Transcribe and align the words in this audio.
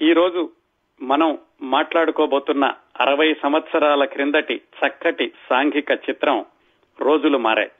ఈ 0.00 0.12
రోజు 0.12 0.40
మనం 1.00 1.30
మాట్లాడుకోబోతున్న 1.70 2.64
అరవై 3.00 3.34
సంవత్సరాల 3.42 4.04
క్రిందటి 4.04 4.56
చక్కటి 4.78 5.26
సాంఘిక 5.48 5.90
చిత్రం 6.06 6.38
రోజులు 6.98 7.38
మారాయి 7.38 7.70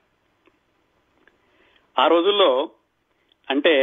ఆ 1.96 2.06
రోజుల్లో 2.06 2.50
అంటే 3.48 3.74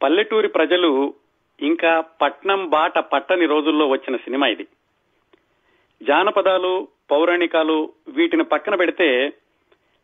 పల్లెటూరి 0.00 0.48
ప్రజలు 0.48 0.90
ఇంకా 1.60 1.92
పట్నం 2.20 2.68
బాట 2.68 2.98
పట్టని 3.10 3.46
రోజుల్లో 3.46 3.86
వచ్చిన 3.86 4.16
సినిమా 4.16 4.46
ఇది. 4.46 4.66
జానపదాలు 6.00 6.72
పౌరాణికాలు 7.10 7.78
వీటిని 8.08 8.44
పక్కన 8.44 8.74
పెడితే 8.74 9.08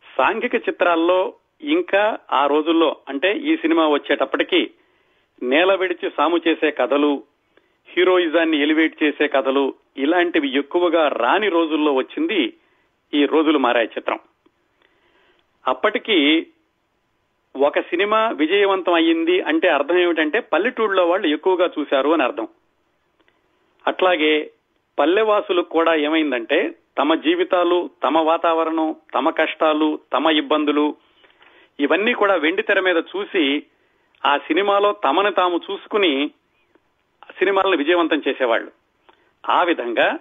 సాంఘిక 0.07 0.55
చిత్రాల్లో 0.69 1.21
ఇంకా 1.69 2.03
ఆ 2.33 2.47
రోజుల్లో 2.47 2.97
అంటే 3.09 3.33
ఈ 3.45 3.57
సినిమా 3.57 3.89
వచ్చేటప్పటికి 3.89 4.61
నేల 5.43 5.75
విడిచి 5.75 6.11
సాము 6.11 6.39
చేసే 6.39 6.71
కథలు 6.71 7.13
హీరోయిజాన్ని 7.91 8.63
ఎలివేట్ 8.63 9.03
చేసే 9.03 9.29
కథలు 9.29 9.75
ఇలాంటివి 9.97 10.59
ఎక్కువగా 10.59 11.09
రాని 11.09 11.49
రోజుల్లో 11.49 11.93
వచ్చింది 11.93 12.53
ఈ 13.15 13.27
రోజులు 13.27 13.59
మారాయి 13.59 13.87
చిత్రం. 13.87 14.19
అప్పటికి 15.67 16.47
ఒక 17.57 17.81
సినిమా 17.81 18.29
విజయవంతం 18.29 18.93
అయ్యింది 18.93 19.41
అంటే 19.41 19.69
అర్థం 19.69 19.99
ఏమిటంటే 19.99 20.41
పల్లెటూళ్ళలో 20.41 21.09
వాళ్ళు 21.09 21.27
ఎక్కువగా 21.27 21.71
చూశారు 21.79 22.11
అని 22.11 22.23
అర్థం. 22.23 22.49
అట్లాగే 23.87 24.51
పల్లెవాసులకు 24.99 25.69
కూడా 25.69 25.95
ఏమైందంటే 25.95 26.75
తమ 26.99 27.15
జీవితాలు 27.15 27.91
తమ 28.03 28.19
వాతావరణం 28.19 28.97
తమ 29.15 29.31
కష్టాలు 29.31 29.99
తమ 30.13 30.31
ఇబ్బందులు 30.31 30.97
ఇవన్నీ 31.81 32.13
కూడా 32.13 32.35
వెండి 32.35 32.63
తెర 32.63 32.81
మీద 32.81 32.97
చూసి 32.97 33.63
ఆ 34.27 34.39
సినిమాలో 34.39 34.93
తమను 34.93 35.31
తాము 35.31 35.61
చూసుకుని 35.71 36.31
సినిమాలను 37.41 37.77
విజయవంతం 37.77 38.23
చేసేవాళ్ళు. 38.29 38.73
ఆ 39.49 39.63
విధంగా 39.63 40.19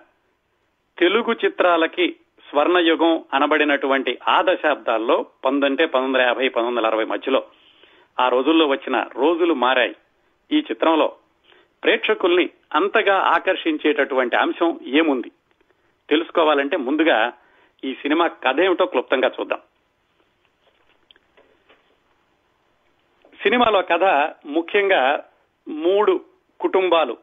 తెలుగు 0.98 1.34
చిత్రాలకి 1.45 2.15
స్వర్ణయుగం 2.49 3.23
అనబడినటువంటి 3.34 4.20
ఆ 4.27 4.41
దశాబ్దాల్లో 4.41 5.26
పంతొంటే 5.45 5.85
పంతొమ్మిది 5.85 6.17
వందల 6.17 6.27
యాభై 6.27 6.48
పంతొమ్మిది 6.48 6.77
వందల 6.77 6.87
అరవై 6.87 7.05
మధ్యలో 7.05 7.43
ఆ 8.20 8.29
రోజుల్లో 8.29 8.67
వచ్చిన 8.67 9.07
రోజులు 9.15 9.53
మారాయి. 9.53 9.95
ఈ 10.51 10.57
చిత్రంలో 10.59 11.15
ప్రేక్షకుల్ని 11.84 12.49
అంతగా 12.73 13.17
ఆకర్షించేటటువంటి 13.17 14.35
అంశం 14.35 14.79
ఏముంది? 14.83 15.31
తెలుసుకోవాలంటే 16.09 16.77
ముందుగా 16.77 17.33
ఈ 17.83 17.93
సినిమా 17.93 18.27
కథ 18.27 18.59
ఏమిటో 18.59 18.85
క్లుప్తంగా 18.85 19.31
చూద్దాం. 19.39 19.59
సినిమాలో 23.43 23.81
కథ 23.81 24.04
ముఖ్యంగా 24.45 25.23
మూడు 25.67 26.26
కుటుంబాలు 26.60 27.18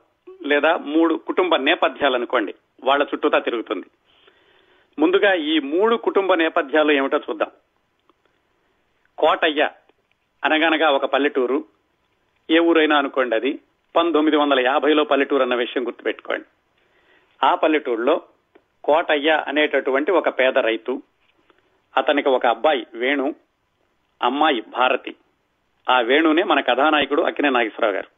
లేదా 0.47 0.77
మూడు 0.77 1.15
కుటుంబ 1.15 1.57
నేపథ్యాలు 1.57 2.15
అనుకోండి. 2.15 2.55
వాళ్ళ 2.85 3.07
చుట్టూతా 3.15 3.39
తిరుగుతుంది. 3.39 3.87
ముందుగా 4.99 5.35
ఈ 5.35 5.59
మూడు 5.59 5.97
కుటుంబ 5.97 6.35
నేపథ్యాలు 6.35 6.93
ఏమిటో 6.93 7.19
చూద్దాం. 7.19 7.51
కోటయ్య 9.19 9.71
అనగనగా 10.45 10.91
ఒక 10.91 11.05
పల్లెటూరు. 11.05 11.65
ఏ 12.51 12.59
ఊరైనా 12.59 12.99
అనుకోండి 12.99 13.37
అది. 13.37 13.59
పంతొమ్మిది 13.97 14.37
వందల 14.37 14.61
యాభైలో 14.61 15.05
పల్లెటూరు 15.05 15.43
అన్న 15.43 15.55
విషయం 15.55 15.87
గుర్తుపెట్టుకోండి. 15.87 16.45
ఆ 17.47 17.55
పల్లెటూరులో 17.55 18.23
కోటయ్య 18.85 19.45
అనేటటువంటి 19.49 20.13
ఒక 20.13 20.29
పేద 20.29 20.59
రైతు 20.59 21.03
అతనికి 21.97 22.29
ఒక 22.29 22.47
అబ్బాయి 22.47 22.87
వేణు 22.95 23.35
అమ్మాయి 24.23 24.61
భారతి. 24.61 25.17
ఆ 25.91 26.01
వేణునే 26.01 26.43
మన 26.43 26.61
కథానాయకుడు 26.61 27.23
అక్కినే 27.23 27.51
నాగేశ్వరరావు 27.51 27.95
గారు. 27.95 28.16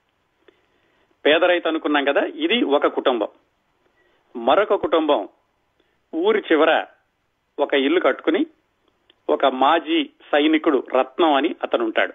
పేద 1.28 1.44
రైతు 1.44 1.68
అనుకున్నాం 1.68 2.04
కదా 2.04 2.20
ఇది 2.20 2.62
ఒక 2.62 2.86
కుటుంబం. 2.86 3.28
మరొక 4.36 4.74
కుటుంబం 4.74 5.28
ఊరి 6.14 6.42
చివర 6.52 6.84
ఒక 7.58 7.74
ఇల్లు 7.74 8.00
కట్టుకుని 8.00 8.46
ఒక 9.30 9.46
మాజీ 9.46 10.10
సైనికుడు 10.32 10.86
రత్నం 10.98 11.34
అని 11.34 11.54
అతను 11.62 11.84
ఉంటాడు 11.84 12.12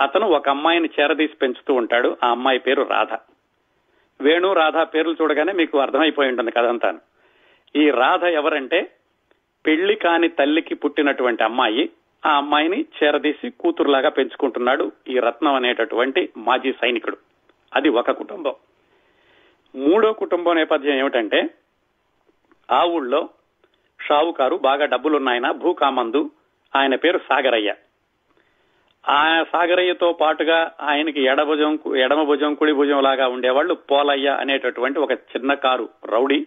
అతను 0.00 0.26
ఒక 0.26 0.48
అమ్మాయిని 0.48 0.88
చేరదీసి 1.00 1.36
పెంచుతూ 1.36 1.74
ఉంటాడు. 1.74 2.16
ఆ 2.24 2.30
అమ్మాయి 2.30 2.58
పేరు 2.58 2.82
రాధ. 2.82 3.18
వేణు 4.20 4.52
రాధ 4.52 4.76
పేర్లు 4.76 5.16
చూడగానే 5.22 5.52
మీకు 5.52 5.78
అర్థమైపోయి 5.78 6.28
ఉంటుంది 6.28 6.50
కదంతా 6.50 6.98
ఈ 7.76 7.90
రాధ 7.90 8.24
ఎవరంటే 8.24 8.90
పెళ్ళి 9.66 9.94
కాని 9.94 10.28
తల్లికి 10.28 10.74
పుట్టినటువంటి 10.74 11.44
అమ్మాయి 11.44 11.90
ఆ 12.26 12.36
అమ్మాయిని 12.36 12.84
చేరదీసి 13.02 13.50
కూతురులాగా 13.50 14.08
పెంచుకుంటున్నాడు 14.08 14.92
ఈ 15.08 15.18
రత్నం 15.18 15.54
అనేటటువంటి 15.54 16.28
మాజీ 16.36 16.72
సైనికుడు. 16.72 17.31
అది 17.74 17.88
ఒక 17.88 18.10
కుటుంబం. 18.10 18.54
మూడో 19.74 20.12
కుటుంబం 20.12 20.54
నేపథ్యం 20.54 20.94
ఏమిటంటే 20.94 21.50
ఆ 22.70 22.84
ఊళ్ళో 22.84 23.28
షావుకారు 24.08 24.56
బాగా 24.56 24.84
డబ్బులున్నాయన 24.84 25.50
భూకామందు 25.50 26.30
ఆయన 26.76 26.94
పేరు 26.94 27.18
సాగరయ్య. 27.18 27.74
ఆ 29.08 29.44
సాగరయ్యతో 29.52 30.12
పాటుగా 30.12 30.72
ఆయనకి 30.80 31.22
ఎడభుజం 31.22 31.78
ఎడమ 31.96 32.22
భుజం 32.22 32.54
కుడి 32.54 32.72
భుజం 32.72 33.02
లాగా 33.02 33.28
ఉండేవాళ్ళు 33.28 33.74
పోలయ్య 33.74 34.28
అనేటటువంటి 34.28 34.98
ఒక 34.98 35.10
చిన్న 35.10 35.54
కారు 35.54 35.88
రౌడీ 36.04 36.46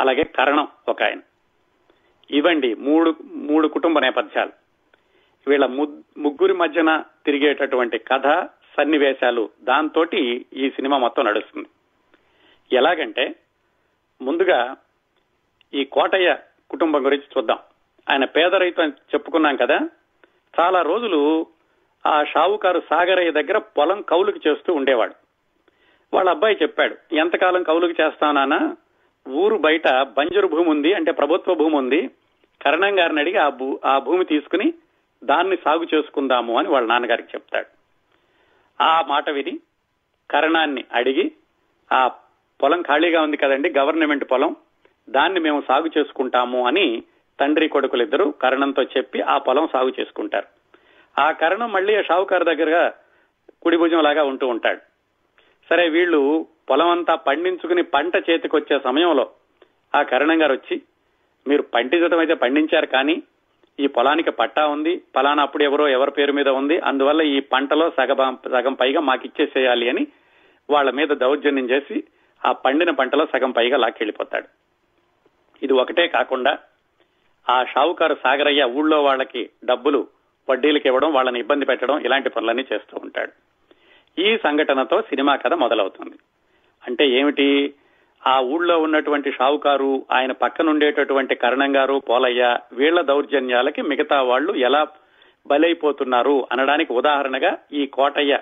అలాగే 0.00 0.22
కరణం 0.22 0.68
ఒక 0.88 1.02
ఆయన. 1.02 1.20
ఇవండి 2.30 2.74
మూడు 2.74 3.16
మూడు 3.24 3.68
కుటుంబ 3.68 3.98
నేపథ్యాలు. 3.98 4.52
వీళ్ళ 5.46 5.66
ముగ్గురి 5.66 6.52
మధ్యన 6.52 7.04
తిరిగేటటువంటి 7.26 7.98
కథ 7.98 8.26
సన్నివేశాలు. 8.76 9.50
దాంతోటి 9.62 10.46
ఈ 10.52 10.70
సినిమా 10.70 10.98
మొత్తం 10.98 11.24
నడుస్తుంది. 11.24 11.68
ఎలాగంటే 12.76 13.34
ముందుగా 14.22 14.76
ఈ 15.74 15.84
కోటయ్య 15.84 16.38
కుటుంబం 16.70 17.04
గురించి 17.04 17.24
చూద్దాం. 17.38 17.58
ఆయన 18.10 18.24
పేద 18.24 18.54
రైతు 18.54 18.82
అని 18.82 18.92
చెప్పుకున్నాం 18.92 19.56
కదా 19.56 19.78
చాలా 20.60 20.82
రోజులు 20.82 21.46
ఆ 22.06 22.24
షావుకారు 22.24 22.82
సాగరయ్య 22.90 23.30
దగ్గర 23.30 23.58
పొలం 23.58 24.02
కౌలుకి 24.02 24.48
చేస్తూ 24.48 24.74
ఉండేవాడు. 24.74 25.14
వాళ్ళ 26.14 26.30
అబ్బాయి 26.30 26.58
చెప్పాడు 26.62 27.14
ఎంతకాలం 27.14 27.62
కౌలుకి 27.62 28.02
చేస్తానా 28.02 28.76
ఊరు 29.28 29.56
బయట 29.56 29.88
బంజరు 29.88 30.46
భూమి 30.46 30.70
ఉంది 30.70 30.94
అంటే 30.94 31.12
ప్రభుత్వ 31.12 31.54
భూమి 31.54 31.76
ఉంది. 31.76 32.10
కరణం 32.62 32.98
గారిని 32.98 33.20
అడిగి 33.20 33.36
ఆ 33.36 33.48
భూ 33.48 33.80
ఆ 33.84 33.98
భూమి 33.98 34.24
తీసుకుని 34.24 34.74
దాన్ని 35.24 35.56
సాగు 35.64 35.86
చేసుకుందాము 35.94 36.58
అని 36.58 36.68
వాళ్ళ 36.68 36.88
నాన్నగారికి 36.88 37.28
చెప్తాడు. 37.28 37.83
ఆ 38.80 39.02
మాట 39.08 39.30
విని 39.30 39.54
కరణాన్ని 40.30 40.84
అడిగి 40.92 41.32
ఆ 41.92 42.08
పొలం 42.60 42.82
ఖాళీగా 42.82 43.22
ఉంది 43.22 43.36
కదండి 43.36 43.70
గవర్నమెంట్ 43.70 44.24
పొలం 44.24 44.56
దాన్ని 45.08 45.40
మేము 45.40 45.60
సాగు 45.60 45.90
చేసుకుంటాము 45.98 46.66
అని 46.66 47.04
తండ్రి 47.40 47.68
కొడుకులిద్దరూ 47.68 48.30
కరణంతో 48.30 48.82
చెప్పి 48.82 49.20
ఆ 49.20 49.38
పొలం 49.38 49.66
సాగు 49.66 49.92
చేసుకుంటారు. 50.00 50.46
ఆ 51.18 51.32
కరణం 51.32 51.72
మళ్ళీ 51.72 52.02
షావుకారు 52.02 52.44
దగ్గరగా 52.44 52.94
కుడి 53.62 53.76
భుజం 53.76 54.02
లాగా 54.02 54.22
ఉంటూ 54.24 54.46
ఉంటాడు. 54.46 54.80
సరే 55.70 55.88
వీళ్ళు 55.88 56.46
పొలం 56.70 56.90
అంతా 56.90 57.14
పండించుకుని 57.14 57.82
పంట 57.82 58.16
చేతికొచ్చే 58.30 58.78
సమయంలో 58.78 59.30
ఆ 59.94 60.02
కరణం 60.02 60.42
గారు 60.42 60.52
వచ్చి 60.52 60.82
మీరు 61.48 61.62
పండించడం 61.62 62.18
అయితే 62.18 62.34
పండించారు 62.34 62.86
కానీ 62.86 63.22
ఈ 63.80 63.86
పొలానికి 63.86 64.30
పట్టా 64.30 64.66
ఉంది. 64.66 65.02
ఫలానా 65.14 65.42
అప్పుడు 65.42 65.64
ఎవరో 65.64 65.88
ఎవరి 65.88 66.10
పేరు 66.10 66.32
మీద 66.32 66.48
ఉంది. 66.48 66.78
అందువల్ల 66.78 67.22
ఈ 67.22 67.40
పంటలో 67.40 67.90
సగం 67.90 68.38
సగం 68.46 68.74
పైగా 68.74 69.00
మాకు 69.00 69.22
ఇచ్చేసేయాలి 69.24 69.88
అని 69.88 70.06
వాళ్ళ 70.70 70.90
మీద 70.90 71.08
దౌర్జన్యం 71.08 71.70
చేసి 71.70 72.04
ఆ 72.44 72.52
పండిన 72.52 72.90
పంటలో 72.90 73.26
సగం 73.26 73.50
పైగా 73.50 73.76
లాక్కెళ్ళిపోతాడు 73.76 74.46
ఇది 75.62 75.72
ఒకటే 75.72 76.08
కాకుండా 76.08 76.58
ఆ 77.50 77.64
షావుకారు 77.64 78.14
సాగరయ్య 78.14 78.64
ఊళ్ళో 78.64 79.02
వాళ్ళకి 79.02 79.50
డబ్బులు 79.64 80.08
వడ్డీలకు 80.50 80.86
ఇవ్వడం 80.86 81.12
వాళ్ళని 81.12 81.40
ఇబ్బంది 81.40 81.64
పెట్టడం 81.64 81.98
ఇలాంటి 81.98 82.28
పనులన్నీ 82.28 82.66
చేస్తూ 82.72 83.00
ఉంటాడు. 83.02 83.32
ఈ 84.20 84.36
సంఘటనతో 84.36 85.00
సినిమా 85.00 85.36
కథ 85.36 85.52
మొదలవుతుంది. 85.52 86.16
అంటే 86.86 87.08
ఏమిటి? 87.08 87.74
ఆ 88.26 88.40
ఊళ్ళో 88.40 88.78
ఉన్నటువంటి 88.78 89.32
షావుకారు 89.32 90.06
ఆయన 90.10 90.32
పక్కనుండేటటువంటి 90.32 91.34
కరణం 91.34 91.76
గారు 91.76 92.02
పోలయ్య 92.10 92.58
వీళ్ళ 92.72 93.00
దౌర్జన్యాలకి 93.00 93.82
మిగతా 93.82 94.22
వాళ్ళు 94.22 94.52
ఎలా 94.52 94.82
బలైపోతున్నారు 95.46 96.48
అనడానికి 96.52 96.92
ఉదాహరణగా 96.92 97.58
ఈ 97.72 97.86
కోటయ్య 97.86 98.38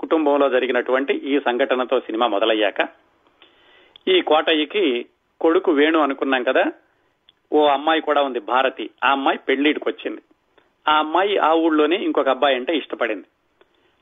కుటుంబంలో 0.00 0.48
జరిగినటువంటి 0.48 1.12
ఈ 1.14 1.38
సంఘటనతో 1.38 2.00
సినిమా 2.00 2.26
మొదలయ్యాక. 2.26 2.88
ఈ 4.08 4.20
కోటయ్యకి 4.20 5.06
కొడుకు 5.40 5.72
వేణు 5.72 5.98
అనుకున్నాం 5.98 6.42
కదా 6.42 6.64
ఓ 7.52 7.66
అమ్మాయి 7.66 8.00
కూడా 8.00 8.22
ఉంది 8.22 8.40
భారతి. 8.40 8.90
ఆ 9.04 9.10
అమ్మాయి 9.10 9.38
పెళ్ళిడికి 9.38 9.88
వచ్చింది 9.88 10.22
ఆ 10.88 10.98
అమ్మాయి 10.98 11.38
ఆ 11.38 11.52
ఊళ్ళోనే 11.54 11.96
ఇంకొక 11.96 12.28
అబ్బాయి 12.28 12.56
అంటే 12.56 12.76
ఇష్టపడింది. 12.76 13.26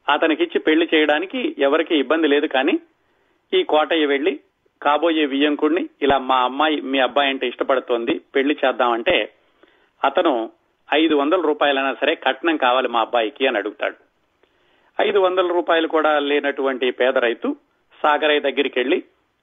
అతనికిచ్చి 0.09 0.59
పెళ్ళి 0.59 0.89
చేయడానికి 0.95 1.57
ఎవరికి 1.59 1.99
ఇబ్బంది 1.99 2.29
లేదు 2.29 2.47
కానీ 2.47 2.81
ఈ 3.53 3.63
కోటయ్య 3.63 4.07
వెళ్ళి 4.07 4.41
కాబోయే 4.85 5.25
వియ్యంకుడిని 5.27 5.89
ఇలా 6.03 6.19
మా 6.19 6.37
అమ్మాయి 6.37 6.81
మీ 6.81 6.99
అబ్బాయి 6.99 7.29
అంటే 7.29 7.49
ఇష్టపడుతోంది 7.49 8.21
పెళ్ళి 8.35 8.57
చేద్దామంటే 8.65 9.35
అతను 10.05 10.51
ఐదు 10.95 11.15
వందల 11.15 11.41
రూపాయలైనా 11.41 11.95
సరే 12.01 12.15
కట్నం 12.15 12.57
కావాలి 12.57 12.89
మా 12.89 13.01
అబ్బాయికి 13.01 13.47
అని 13.47 13.59
అడుగుతాడు. 13.59 13.97
ఐదు 15.01 15.19
వందల 15.19 15.47
రూపాయలు 15.47 15.89
కూడా 15.89 16.19
లేనటువంటి 16.19 16.91
పేద 16.91 17.19
రైతు 17.19 17.57
సాగరయ్య 18.03 18.41
దగ్గరికి 18.41 18.79
వెళ్ళి 18.79 19.03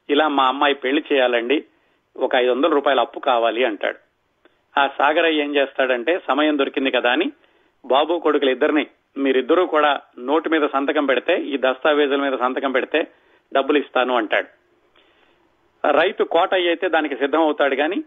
ఇలా 0.09 0.27
మా 0.27 0.47
అమ్మాయి 0.47 0.73
పెళ్ళి 0.73 1.03
చేయాలండి 1.13 1.65
ఒక 2.17 2.35
ఐదు 2.35 2.51
వందల 2.51 2.71
రూపాయలు 2.73 2.99
అప్పు 2.99 3.19
కావాలి 3.19 3.63
అంటాడు. 3.63 3.97
ఆ 4.79 4.87
సాగరయ్య 4.87 5.41
ఏం 5.41 5.55
చేస్తాడంటే 5.55 6.21
సమయం 6.27 6.59
దొరికింది 6.59 6.91
కదా 6.91 7.11
అని 7.11 7.31
బాబు 7.85 8.19
కొడుకులు 8.19 8.51
ఇద్దరిని 8.51 8.87
మీరిద్దరూ 9.17 9.65
కూడా 9.65 10.01
నోటు 10.19 10.49
మీద 10.49 10.61
సంతకం 10.73 11.05
పెడితే 11.05 11.33
ఈ 11.33 11.57
దస్తావేజుల 11.57 12.15
మీద 12.15 12.37
సంతకం 12.37 12.71
పెడితే 12.71 13.07
డబ్బులు 13.53 13.77
ఇస్తాను 13.77 14.15
అంటాడు. 14.15 14.60
రైతు 15.85 16.23
కోటయ్య 16.23 16.67
అయితే 16.67 16.89
దానికి 16.89 17.15
సిద్ధం 17.15 17.39
అవుతాడు 17.39 17.75
కానీ 17.75 18.03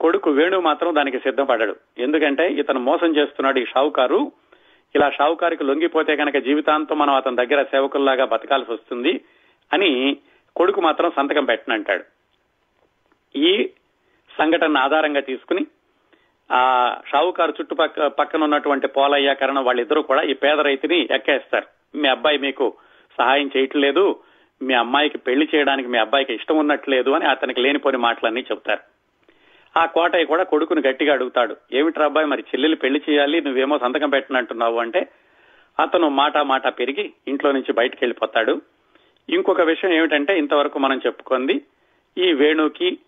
కొడుకు 0.00 0.30
వేణు 0.30 0.60
మాత్రం 0.60 0.94
దానికి 0.94 1.18
సిద్ధపడ్డాడు 1.18 1.76
ఎందుకంటే 1.98 2.48
ఇతను 2.48 2.80
మోసం 2.80 3.16
చేస్తున్నాడు 3.16 3.58
ఈ 3.58 3.64
షావుకారు. 3.64 4.32
ఇలా 4.94 5.10
షావుకారికి 5.10 5.64
లొంగిపోతే 5.64 6.16
కనుక 6.16 6.36
జీవితాంతం 6.36 6.98
మనం 6.98 7.14
అతని 7.14 7.36
దగ్గర 7.36 7.62
సేవకుల్లాగా 7.62 8.24
బతకాల్సి 8.24 8.72
వస్తుంది 8.72 9.20
అని 9.72 10.16
కొడుకు 10.56 10.80
మాత్రం 10.80 11.12
సంతకం 11.16 11.44
పెట్టనంటాడు. 11.44 12.04
ఈ 13.36 13.70
సంఘటన 14.38 14.76
ఆధారంగా 14.76 15.20
తీసుకుని 15.20 15.66
ఆ 16.52 16.96
షావుకారు 17.06 17.54
చుట్టుపక్క 17.60 18.06
పక్కన 18.06 18.44
ఉన్నటువంటి 18.44 18.86
పోలయ్య 18.86 19.34
కరణ 19.34 19.58
వాళ్ళిద్దరూ 19.58 20.02
కూడా 20.02 20.22
ఈ 20.22 20.32
పేద 20.32 20.60
రైతుని 20.60 21.08
ఎక్కేస్తారు. 21.10 21.66
మీ 21.96 22.08
అబ్బాయి 22.08 22.38
మీకు 22.38 22.74
సహాయం 23.18 23.50
చేయట్లేదు 23.56 24.20
మీ 24.62 24.74
అమ్మాయికి 24.74 25.18
పెళ్ళి 25.18 25.48
చేయడానికి 25.54 25.88
మీ 25.88 25.98
అబ్బాయికి 25.98 26.34
ఇష్టం 26.34 26.58
ఉన్నట్లేదు 26.58 27.10
అని 27.10 27.24
అతనికి 27.24 27.60
లేనిపోని 27.60 27.96
మాటలన్నీ 27.96 28.40
చెప్తారు 28.52 28.80
ఆ 29.78 29.86
కోటయ్య 29.86 30.24
కూడా 30.24 30.42
కొడుకుని 30.42 30.82
గట్టిగా 30.88 31.12
అడుగుతాడు. 31.12 31.56
ఏమిట్రా 31.72 32.04
అబ్బాయి 32.04 32.26
మరి 32.26 32.42
చెల్లెలు 32.42 32.76
పెళ్ళి 32.76 33.02
చేయాలి 33.10 33.40
నువ్వేమో 33.40 33.78
సంతకం 33.78 34.10
పెట్టనంటున్నావు 34.10 34.78
అంటే 34.78 35.08
అతను 35.80 36.08
మాట 36.08 36.38
మాట 36.38 36.66
పెరిగి 36.78 37.12
ఇంట్లో 37.28 37.52
నుంచి 37.52 37.72
బయటకు 37.72 37.98
వెళ్ళిపోతాడు. 38.02 38.62
ఇంకొక 39.28 39.60
విషయం 39.60 39.92
ఏమిటంటే 39.92 40.38
ఇంతవరకు 40.38 40.78
మనం 40.78 41.00
చెప్పుకుంది 41.06 41.60
ఈ 42.18 42.32
వేణుకి 42.32 42.98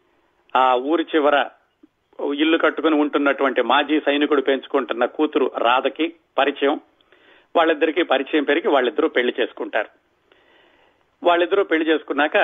ఆ 0.56 0.74
ఊరి 0.74 1.06
చివర 1.16 1.46
ఇల్లు 2.34 2.58
కట్టుకుని 2.58 2.94
ఉంటున్నటువంటి 2.94 3.62
మాజీ 3.62 4.00
సైనికుడు 4.00 4.42
పెంచుకుంటున్న 4.42 5.04
కూతురు 5.04 5.52
రాధకి 5.58 6.14
పరిచయం. 6.38 6.80
వాళ్ళిద్దరికీ 7.56 8.02
పరిచయం 8.02 8.44
పెరిగి 8.44 8.68
వాళ్ళిద్దరూ 8.68 9.08
పెళ్ళి 9.08 9.34
చేసుకుంటారు. 9.40 10.05
వాళ్ళిద్దరూ 11.22 11.64
పెళ్ళి 11.64 11.88
చేసుకున్నాక 11.90 12.36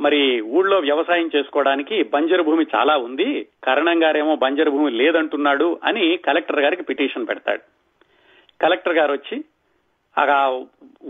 మరి 0.00 0.20
ఊళ్ళో 0.40 0.76
వ్యవసాయం 0.80 1.30
చేసుకోవడానికి 1.34 2.02
బంజరు 2.02 2.42
భూమి 2.42 2.64
చాలా 2.74 2.96
ఉంది. 2.96 3.48
కరణం 3.64 4.02
గారేమో 4.02 4.36
బంజరు 4.36 4.70
భూమి 4.70 4.90
లేదంటున్నాడు 4.90 5.80
అని 5.84 6.16
కలెక్టర్ 6.16 6.60
గారికి 6.60 6.82
పిటిషన్ 6.82 7.28
పెడతాడు. 7.28 7.62
కలెక్టర్ 8.62 8.98
గారు 8.98 9.12
వచ్చి 9.12 9.44
ఆ 10.16 10.38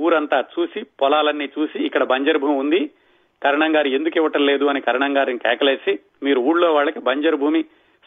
ఊరంతా 0.05 0.45
చూసి 0.55 0.83
పొలాలన్నీ 1.01 1.47
చూసి 1.59 1.79
ఇక్కడ 1.79 2.03
బంజరు 2.03 2.39
భూమి 2.39 2.59
ఉంది. 2.59 2.91
కరణం 3.43 3.77
గారు 3.77 3.89
ఎందుకు 3.89 4.19
ఇవ్వటం 4.19 4.47
లేదు 4.47 4.65
అని 4.65 4.81
కరణం 4.81 5.17
గారిని 5.17 5.39
కేకలేసి 5.39 5.93
మీరు 6.23 6.41
ఊళ్ళో 6.41 6.75
వాళ్ళకి 6.75 6.99
బంజరు 6.99 7.37
భూమి 7.37 7.63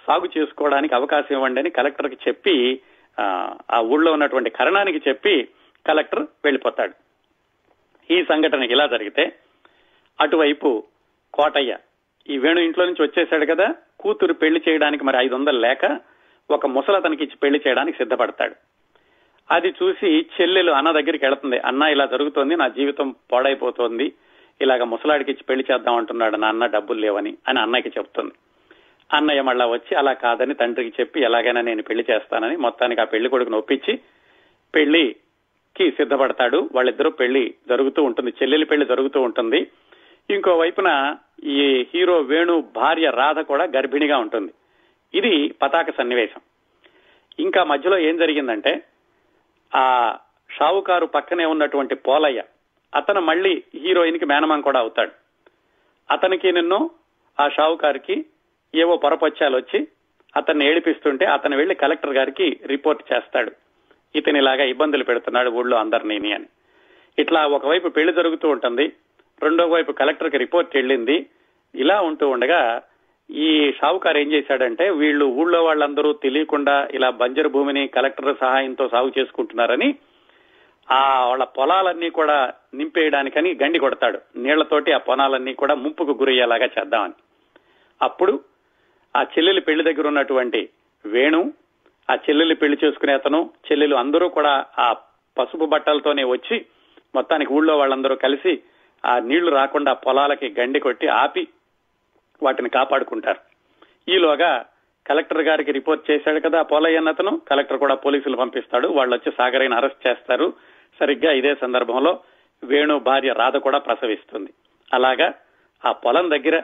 సాగు 0.08 0.28
చేసుకోవడానికి 0.38 0.96
అవకాశం 0.96 1.36
ఇవ్వండి 1.36 1.60
అని 1.60 1.70
కలెక్టర్కి 1.70 2.18
చెప్పి 2.28 2.82
ఆ 3.18 3.80
ఊళ్ళో 3.82 4.12
ఉన్నటువంటి 4.12 4.50
కరణానికి 4.50 5.10
చెప్పి 5.10 5.50
కలెక్టర్ 5.88 6.24
వెళ్ళిపోతాడు. 6.44 6.94
ఈ 8.12 8.24
సంఘటన 8.24 8.64
ఇలా 8.64 8.86
జరిగితే 8.86 9.36
అటువైపు 10.22 10.84
కోటయ్య 11.34 11.78
ఈ 12.30 12.38
వేణు 12.38 12.60
ఇంట్లో 12.60 12.86
నుంచి 12.86 13.04
వచ్చేశాడు 13.04 13.46
కదా 13.46 13.76
కూతురు 14.00 14.34
పెళ్ళి 14.34 14.62
చేయడానికి 14.70 15.04
మరి 15.04 15.18
ఐదు 15.18 15.36
వందలు 15.36 15.60
లేక 15.60 16.00
ఒక 16.52 16.66
ముసల 16.66 17.14
ఇచ్చి 17.14 17.38
పెళ్ళి 17.44 17.62
చేయడానికి 17.68 17.98
సిద్ధపడతాడు. 17.98 18.56
అది 19.52 19.70
చూసి 19.70 20.28
చెల్లెలు 20.42 20.72
అన్న 20.72 20.92
దగ్గరికి 20.92 21.26
వెళుతుంది 21.26 21.58
అన్న 21.60 21.84
ఇలా 21.84 22.06
జరుగుతోంది 22.06 22.56
నా 22.56 22.68
జీవితం 22.68 23.16
పాడైపోతోంది 23.32 24.14
ఇలాగ 24.62 24.84
ముసలాడికి 24.84 25.32
ఇచ్చి 25.32 25.44
పెళ్ళి 25.44 25.66
చేద్దాం 25.72 25.96
అంటున్నాడు 25.96 26.36
నా 26.36 26.48
అన్న 26.48 26.66
డబ్బులు 26.66 27.00
లేవని 27.00 27.38
అని 27.48 27.60
అన్నయ్యకి 27.60 28.00
చెప్తుంది. 28.00 28.34
అన్నయ్య 29.14 29.42
మళ్ళా 29.42 29.68
వచ్చి 29.68 29.96
అలా 29.96 30.14
కాదని 30.14 30.54
తండ్రికి 30.54 31.02
చెప్పి 31.02 31.22
ఎలాగైనా 31.22 31.62
నేను 31.62 31.84
పెళ్ళి 31.84 32.06
చేస్తానని 32.10 32.58
మొత్తానికి 32.58 33.02
ఆ 33.02 33.04
పెళ్ళి 33.04 33.30
కొడుకును 33.30 33.58
ఒప్పించి 33.58 34.00
కి 35.78 35.92
సిద్ధపడతాడు. 35.92 36.70
వాళ్ళిద్దరూ 36.76 37.10
పెళ్ళి 37.10 37.54
జరుగుతూ 37.70 38.04
ఉంటుంది. 38.04 38.30
చెల్లెలి 38.30 38.66
పెళ్ళి 38.66 38.86
జరుగుతూ 38.86 39.22
ఉంటుంది. 39.22 39.68
ఇంకో 40.30 40.58
వైపున 40.58 41.16
ఈ 41.44 41.86
హీరో 41.94 42.20
వేణు 42.22 42.64
భార్య 42.76 43.10
రాధ 43.10 43.40
కూడా 43.40 43.64
గర్భిణిగా 43.64 44.18
ఉంటుంది. 44.18 44.54
ఇది 45.14 45.56
పతాక 45.62 45.92
సన్నివేశం. 45.98 46.42
ఇంకా 47.40 47.64
మధ్యలో 47.64 47.98
ఏం 47.98 48.18
జరిగిందంటే 48.18 48.84
ఆ 49.76 50.18
షావుకారు 50.60 51.06
పక్కనే 51.06 51.46
ఉన్నటువంటి 51.46 51.96
పోలయ్య 51.96 52.44
అతను 52.96 53.22
మళ్ళీ 53.22 53.64
హీరోయిన్కి 53.76 54.26
మేనమాం 54.26 54.62
కూడా 54.62 54.80
అవుతాడు. 54.80 55.12
అతనికి 56.12 56.52
నిన్ను 56.52 56.90
ఆ 57.40 57.50
షావుకారికి 57.50 58.26
ఏవో 58.76 58.98
పొరపచ్చాలు 58.98 59.58
వచ్చి 59.58 59.88
అతన్ని 60.36 60.66
ఏడిపిస్తుంటే 60.66 61.26
అతను 61.26 61.58
వెళ్ళి 61.58 61.76
కలెక్టర్ 61.76 62.14
గారికి 62.14 62.60
రిపోర్ట్ 62.66 63.14
చేస్తాడు. 63.14 63.52
ఇతని 64.16 64.40
ఇలాగా 64.40 64.64
ఇబ్బందులు 64.64 65.04
పెడుతున్నాడు 65.04 65.50
ఊళ్ళో 65.50 65.78
అందరినీ 65.78 66.32
అని. 66.32 66.46
ఇట్లా 67.20 67.46
ఒకవైపు 67.46 67.88
పెళ్ళి 67.88 68.14
జరుగుతూ 68.14 68.50
ఉంటుంది 68.50 68.92
రెండో 69.44 69.68
వైపు 69.68 69.92
కలెక్టర్కి 69.92 70.38
రిపోర్ట్ 70.38 70.76
వెళ్ళింది. 70.76 71.26
ఇలా 71.76 72.02
ఉంటూ 72.02 72.30
ఉండగా 72.30 72.82
ఈ 73.32 73.74
షావుకారు 73.82 74.18
ఏం 74.18 74.32
చేశాడంటే 74.32 74.90
వీళ్ళు 74.90 75.26
ఊళ్ళో 75.26 75.64
వాళ్ళందరూ 75.64 76.14
తెలియకుండా 76.14 76.88
ఇలా 76.94 77.10
బంజరు 77.10 77.50
భూమిని 77.50 77.88
కలెక్టర్ 77.88 78.38
సహాయంతో 78.42 78.90
సాగు 78.90 79.12
చేసుకుంటున్నారని 79.20 79.96
ఆ 80.92 81.26
వాళ్ళ 81.26 81.44
పొలాలన్నీ 81.44 82.10
కూడా 82.10 82.54
నింపేయడానికని 82.74 83.58
గండి 83.64 83.80
కొడతాడు. 83.80 84.20
నీళ్ళతోటి 84.36 84.92
ఆ 84.92 84.98
పొలాలన్నీ 84.98 85.54
కూడా 85.54 85.76
ముంపుకు 85.76 86.12
గురయ్యేలాగా 86.12 86.66
చేద్దామని. 86.66 87.14
అప్పుడు 88.02 88.40
ఆ 89.16 89.22
చెల్లెలి 89.22 89.62
పెళ్ళి 89.62 89.84
దగ్గర 89.84 90.08
ఉన్నటువంటి 90.08 90.70
వేణు 91.06 91.54
ఆ 92.10 92.16
చెల్లెలు 92.16 92.56
పెళ్ళి 92.56 92.78
చేసుకునే 92.84 93.14
అతను 93.14 93.50
చెల్లెలు 93.72 93.96
అందరూ 93.96 94.30
కూడా 94.30 94.66
ఆ 94.80 94.94
పసుపు 95.38 95.66
బట్టలతోనే 95.66 96.24
వచ్చి 96.24 96.66
మొత్తానికి 97.16 97.54
ఊళ్ళో 97.54 97.78
వాళ్ళందరూ 97.78 98.16
కలిసి 98.16 98.62
ఆ 99.06 99.20
నీళ్ళు 99.20 99.52
రాకుండా 99.52 99.94
పొలాలకి 99.94 100.56
గండి 100.60 100.80
కొట్టి 100.80 101.08
ఆపి 101.08 101.48
వాటిని 102.44 102.70
కాపాడుకుంటారు. 102.70 103.40
ఈలోగా 104.12 104.66
కలెక్టర్ 105.08 105.42
గారికి 105.42 105.72
రిపోర్ట్ 105.72 106.12
చేశాడు 106.12 106.40
కదా 106.40 106.62
పోలయ్యన్న 106.62 107.10
అతను. 107.10 107.42
కలెక్టర్ 107.50 107.78
కూడా 107.78 107.96
పోలీసులు 107.96 108.38
పంపిస్తాడు. 108.38 108.88
వాళ్ళు 108.88 109.16
వచ్చి 109.16 109.32
సాగరైన 109.38 109.74
అరెస్ట్ 109.74 110.08
చేస్తారు. 110.08 110.54
సరిగ్గా 111.00 111.32
ఇదే 111.32 111.56
సందర్భంలో 111.56 112.20
వేణు 112.64 113.00
భార్య 113.00 113.34
రాధ 113.34 113.58
కూడా 113.58 113.78
ప్రసవిస్తుంది. 113.78 114.54
అలాగా 114.94 115.34
ఆ 115.86 115.92
పొలం 115.92 116.30
దగ్గర 116.30 116.64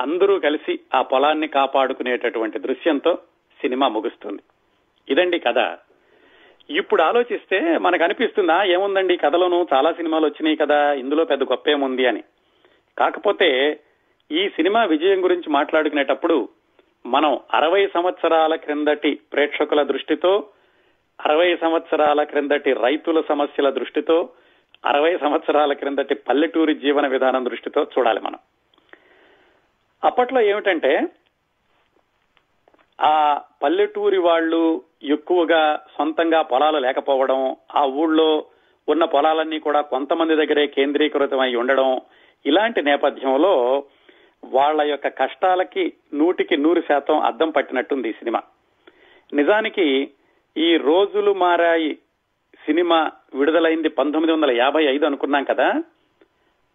అందరూ 0.00 0.38
కలిసి 0.38 0.80
ఆ 0.94 1.02
పొలాన్ని 1.02 1.48
కాపాడుకునేటటువంటి 1.48 2.58
దృశ్యంతో 2.58 3.18
సినిమా 3.60 3.88
ముగుస్తుంది. 3.88 4.42
ఇదండి 5.10 5.38
కథ. 5.38 5.76
ఇప్పుడు 6.70 7.02
ఆలోచిస్తే 7.02 7.78
మనకు 7.78 8.04
అనిపిస్తుందా 8.04 8.64
ఏముందండి 8.64 9.16
కథలోనూ? 9.16 9.66
చాలా 9.74 9.92
సినిమాలు 9.92 10.24
వచ్చినాయి 10.24 10.56
కదా 10.56 10.92
ఇందులో 10.92 11.24
పెద్ద 11.24 11.44
గొప్ప 11.44 11.68
ఏముంది 11.68 12.06
అని. 12.06 12.22
కాకపోతే 12.98 13.80
ఈ 14.32 14.48
సినిమా 14.48 14.84
విజయం 14.84 15.24
గురించి 15.24 15.50
మాట్లాడుకునేటప్పుడు 15.50 16.48
మనం 17.06 17.40
అరవై 17.54 17.86
సంవత్సరాల 17.86 18.54
క్రిందటి 18.54 19.20
ప్రేక్షకుల 19.32 19.82
దృష్టితో 19.82 20.48
అరవై 21.26 21.56
సంవత్సరాల 21.56 22.22
క్రిందటి 22.22 22.72
రైతుల 22.72 23.22
సమస్యల 23.28 23.70
దృష్టితో 23.70 24.28
అరవై 24.86 25.18
సంవత్సరాల 25.18 25.72
క్రిందటి 25.72 26.14
పల్లెటూరి 26.14 26.74
జీవన 26.74 27.06
విధానం 27.06 27.44
దృష్టితో 27.44 27.86
చూడాలి 27.98 28.20
మనం. 28.20 28.38
అప్పట్లో 30.04 30.40
ఏమిటంటే 30.40 31.06
ఆ 33.00 33.40
పల్లెటూరి 33.62 34.18
వాళ్ళు 34.18 34.89
ఎక్కువగా 35.02 35.60
సొంతంగా 35.96 36.42
పొలాలు 36.42 36.78
లేకపోవడం 36.78 37.56
ఆ 37.74 37.84
ఊళ్ళో 37.84 38.46
ఉన్న 38.88 39.04
పొలాలన్నీ 39.04 39.58
కూడా 39.58 39.80
కొంతమంది 39.80 40.36
దగ్గరే 40.36 40.66
కేంద్రీకృతమై 40.66 41.54
ఉండడం 41.54 42.00
ఇలాంటి 42.44 42.82
నేపథ్యంలో 42.82 43.84
వాళ్ళ 44.44 44.80
యొక్క 44.82 45.08
కష్టాలకి 45.08 45.92
నూటికి 46.14 46.56
నూరు 46.56 46.80
శాతం 46.80 47.20
అద్దం 47.20 47.50
పట్టినట్టుంది 47.50 48.08
ఈ 48.08 48.12
సినిమా. 48.12 48.40
నిజానికి 49.32 50.12
ఈ 50.56 50.76
రోజులు 50.76 51.32
మారాయి 51.32 51.98
సినిమా 52.66 53.10
విడుదలైంది 53.34 53.88
పంతొమ్మిది 53.88 54.32
వందల 54.32 54.50
యాభై 54.50 54.84
ఐదు 54.84 55.06
అనుకున్నాం 55.06 55.44
కదా? 55.44 55.82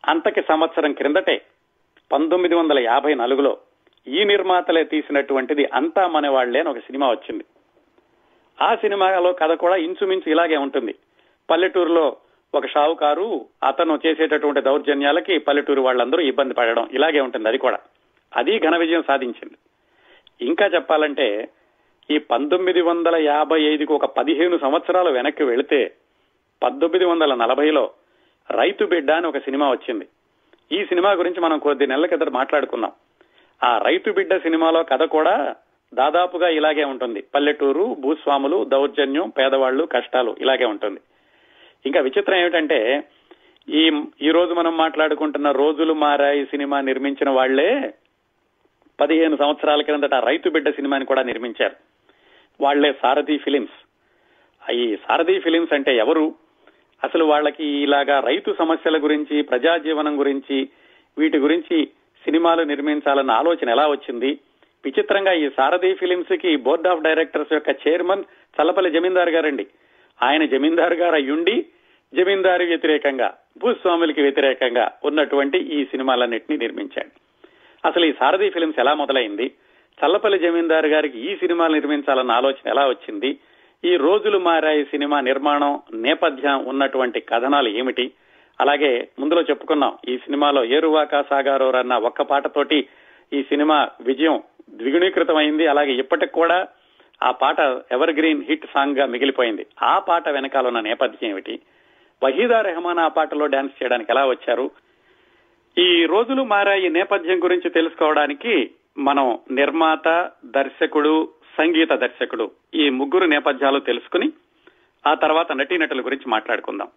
అంతకి 0.03 0.41
సంవత్సరం 0.41 0.94
క్రిందటే 0.94 1.41
పంతొమ్మిది 2.12 2.55
వందల 2.55 2.79
యాభై 2.79 3.13
నాలుగులో 3.13 3.58
ఈ 4.08 4.24
నిర్మాతలే 4.24 4.84
తీసినటువంటిది 4.84 5.65
అంతా 5.74 6.08
మనవాళ్ళే 6.08 6.60
అని 6.60 6.70
ఒక 6.70 6.79
సినిమా 6.79 7.10
వచ్చింది. 7.10 7.46
ఆ 8.62 8.76
సినిమాలో 8.76 9.34
కథ 9.34 9.52
కూడా 9.52 9.76
ఇంచుమించు 9.76 10.30
ఇలాగే 10.32 10.58
ఉంటుంది. 10.58 10.96
పల్లెటూరులో 11.50 12.16
ఒక 12.56 12.66
షావుకారు 12.66 13.46
అతను 13.64 14.00
చేసేటటువంటి 14.06 14.62
దౌర్జన్యాలకి 14.62 15.38
పల్లెటూరు 15.40 15.82
వాళ్ళందరూ 15.82 16.20
ఇబ్బంది 16.20 16.54
పడడం 16.54 16.90
ఇలాగే 16.94 17.20
ఉంటుంది 17.20 17.48
అది 17.48 17.58
కూడా. 17.58 17.80
అది 18.36 18.60
ఘన 18.60 18.78
విజయం 18.78 19.04
సాధించింది. 19.08 19.56
ఇంకా 20.46 20.66
చెప్పాలంటే 20.66 21.48
ఈ 22.12 22.18
పంతొమ్మిది 22.18 22.82
వందల 22.82 23.16
యాభై 23.16 23.62
ఐదుకి 23.62 23.94
ఒక 23.94 24.06
పదిహేను 24.06 24.58
సంవత్సరాలు 24.58 25.10
వెనక్కి 25.10 25.44
వెళితే 25.44 25.94
పంతొమ్మిది 26.64 27.06
వందల 27.06 27.36
నలభైలో 27.36 27.90
రైతు 28.52 28.86
బిడ్డ 28.86 29.12
అని 29.12 29.28
ఒక 29.28 29.38
సినిమా 29.38 29.72
వచ్చింది. 29.72 30.08
ఈ 30.72 30.86
సినిమా 30.86 31.12
గురించి 31.12 31.42
మనం 31.42 31.60
కొద్ది 31.60 31.88
నెలల 31.88 32.06
కిందట 32.06 32.30
మాట్లాడుకున్నాం. 32.30 32.92
ఆ 33.64 33.78
రైతు 33.78 34.12
బిడ్డ 34.12 34.38
సినిమాలో 34.38 34.84
కథ 34.84 35.04
కూడా 35.04 35.56
దాదాపుగా 35.94 36.50
ఇలాగే 36.50 36.84
ఉంటుంది. 36.84 37.24
పల్లెటూరు 37.36 37.96
భూస్వాములు 38.00 38.63
దౌర్జన్యం 38.63 39.30
పేదవాళ్ళు 39.30 39.84
కష్టాలు 39.84 40.36
ఇలాగే 40.42 40.65
ఉంటుంది. 40.65 41.00
ఇంకా 41.86 42.00
విచిత్రం 42.00 42.36
ఏమిటంటే 42.38 43.04
ఈ 43.70 44.04
ఈ 44.22 44.30
రోజు 44.30 44.54
మనం 44.54 44.77
మాట్లాడుకుంటున్న 44.77 45.51
రోజులు 45.51 45.94
మారాయి 45.94 46.46
సినిమా 46.46 46.82
నిర్మించిన 46.82 47.30
వాళ్ళే 47.30 47.94
పదిహేను 49.00 49.36
సంవత్సరాల 49.36 49.82
క్రిందట 49.82 50.13
రైతు 50.13 50.50
బిడ్డ 50.50 50.70
సినిమాని 50.70 51.06
కూడా 51.06 51.24
నిర్మించారు. 51.24 51.75
వాళ్ళే 52.62 52.94
సారథి 53.01 53.38
ఫిలిమ్స్. 53.38 53.86
ఈ 54.72 54.96
సారథి 54.96 55.39
ఫిలిమ్స్ 55.39 55.74
అంటే 55.74 55.98
ఎవరు? 55.98 56.36
అసలు 57.04 57.25
వాళ్ళకి 57.25 57.65
ఇలాగా 57.65 58.20
రైతు 58.20 58.56
సమస్యల 58.60 59.04
గురించి 59.04 59.42
ప్రజా 59.42 59.77
జీవనం 59.77 60.20
గురించి 60.20 60.70
వీటి 61.18 61.38
గురించి 61.38 61.86
సినిమాలు 62.25 62.62
నిర్మించాలన్న 62.62 63.32
ఆలోచన 63.32 63.70
ఎలా 63.70 63.88
వచ్చింది? 63.88 64.39
విచిత్రంగా 64.86 65.34
ఈ 65.34 65.50
సారథి 65.50 65.94
ఫిలిమ్స్కి 65.94 66.56
బోర్డ్ 66.56 66.88
ఆఫ్ 66.88 67.01
డైరెక్టర్స్ 67.01 67.54
యొక్క 67.54 67.70
చైర్మన్ 67.88 68.24
చల్లపల్లి 68.58 68.92
జమీందార్ 68.92 69.30
గారండి. 69.30 69.68
ఆయన 70.24 70.46
జమీందార్ 70.46 70.94
గారు 70.94 71.15
అయ్యుండి 71.15 71.65
జమీందారు 72.13 72.63
వ్యతిరేకంగా 72.63 73.34
భూస్వాములకి 73.58 74.22
వ్యతిరేకంగా 74.22 74.92
ఉన్నటువంటి 75.04 75.58
ఈ 75.58 75.86
సినిమాలన్నింటినీ 75.86 76.58
నిర్మించాడు. 76.58 77.13
అసలు 77.88 78.06
ఈ 78.06 78.12
సారథి 78.12 78.50
ఫిలిమ్స్ 78.50 78.80
ఎలా 78.80 78.94
మొదలైంది? 78.94 79.51
చల్లపల్లి 80.06 80.39
జమీందారు 80.39 80.88
గారికి 80.88 81.20
ఈ 81.20 81.36
సినిమాలు 81.36 81.74
నిర్మించాలన్న 81.74 82.32
ఆలోచన 82.32 82.70
ఎలా 82.70 82.88
వచ్చింది? 82.88 83.38
ఈ 83.86 83.96
రోజులు 83.96 84.38
మారాయి 84.38 84.84
సినిమా 84.84 85.20
నిర్మాణం 85.20 85.80
నేపథ్యం 85.94 86.65
ఉన్నటువంటి 86.65 87.20
కథనాలు 87.20 87.70
ఏమిటి? 87.70 88.12
అలాగే 88.62 89.08
ముందులో 89.20 89.42
చెప్పుకున్నాం 89.42 89.98
ఈ 90.08 90.18
సినిమాలో 90.18 90.65
ఏరువాకా 90.65 91.22
సాగారోర్ 91.22 91.75
అన్న 91.75 91.96
ఒక్క 91.96 92.22
పాటతోటి 92.22 92.88
ఈ 93.34 93.44
సినిమా 93.44 93.89
విజయం 94.01 94.44
ద్విగుణీకృతమైంది. 94.70 95.68
అలాగే 95.68 95.92
ఇప్పటికి 95.92 96.32
కూడా 96.32 96.68
ఆ 97.24 97.32
పాట 97.32 97.60
ఎవర్ 97.92 98.12
గ్రీన్ 98.12 98.44
హిట్ 98.44 98.66
సాంగ్గా 98.74 99.06
మిగిలిపోయింది. 99.06 99.66
ఆ 99.84 100.00
పాట 100.00 100.30
వెనకాల 100.30 100.68
ఉన్న 100.68 100.80
నేపథ్యం 100.80 101.30
ఏమిటి? 101.30 101.60
వహీదా 102.24 102.62
రెహమాన్ 102.62 103.00
ఆ 103.00 103.08
పాటలో 103.08 103.46
డాన్స్ 103.46 103.84
చేయడానికి 103.84 104.12
ఎలా 104.12 104.28
వచ్చారు? 104.28 104.72
ఈ 105.78 106.06
రోజులు 106.06 106.44
మారాయి 106.44 106.90
నేపథ్యం 106.90 107.44
గురించి 107.44 107.70
తెలుసుకోవడానికి 107.70 108.72
మనం 108.98 109.40
నిర్మాత 109.52 110.32
దర్శకుడు 110.46 111.30
సంగీత 111.58 111.90
దర్శకుడు 111.90 112.52
ఈ 112.74 112.90
ముగ్గురు 112.90 113.26
నేపథ్యాలు 113.26 113.80
తెలుసుకుని 113.80 114.32
ఆ 115.08 115.14
తర్వాత 115.14 115.52
నటీనటుల 115.52 116.02
గురించి 116.02 116.24
మాట్లాడుకుందాం. 116.28 116.88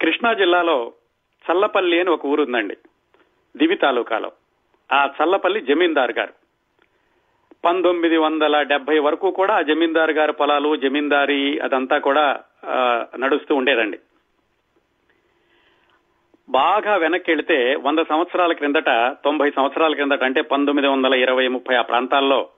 కృష్ణా 0.00 0.32
జిల్లాలో 0.32 0.92
చల్లపల్లి 1.52 2.00
అని 2.00 2.10
ఒక 2.10 2.26
ఊరు 2.26 2.42
ఉందండి. 2.42 2.76
దివి 3.56 3.76
తాలూకాలో. 3.76 4.32
ఆ 4.92 5.10
చల్లపల్లి 5.18 5.60
జమీందార్ 5.60 6.12
గారు. 6.12 6.32
పంతొమ్మిది 7.64 8.16
వందల 8.16 8.62
డెబ్బై 8.62 8.98
వరకు 8.98 9.30
కూడా 9.30 9.54
ఆ 9.54 9.60
జమీందార్ 9.60 10.10
గారి 10.10 10.32
పొలాలు 10.32 10.76
జమీందారీ 10.76 11.58
అదంతా 11.58 11.98
కూడా 11.98 12.40
నడుస్తూ 13.18 13.54
ఉండేదండి. 13.54 13.98
బాగా 16.48 16.96
వెనక్కి 16.96 17.30
వెళితే 17.30 17.74
వంద 17.80 17.98
సంవత్సరాల 17.98 18.52
క్రిందట 18.52 18.90
తొంభై 19.24 19.50
సంవత్సరాల 19.50 19.94
క్రిందట 19.94 20.24
అంటే 20.24 20.40
పంతొమ్మిది 20.40 20.88
వందల 20.88 21.14
ఇరవై 21.14 21.48
ముప్పై 21.48 21.76
ఆ 21.76 21.82
ప్రాంతాల్లో 21.82 22.48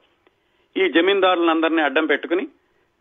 ఈ 0.76 0.88
జమీందారులందరినీ 0.88 1.82
అడ్డం 1.82 2.06
పెట్టుకుని 2.06 2.48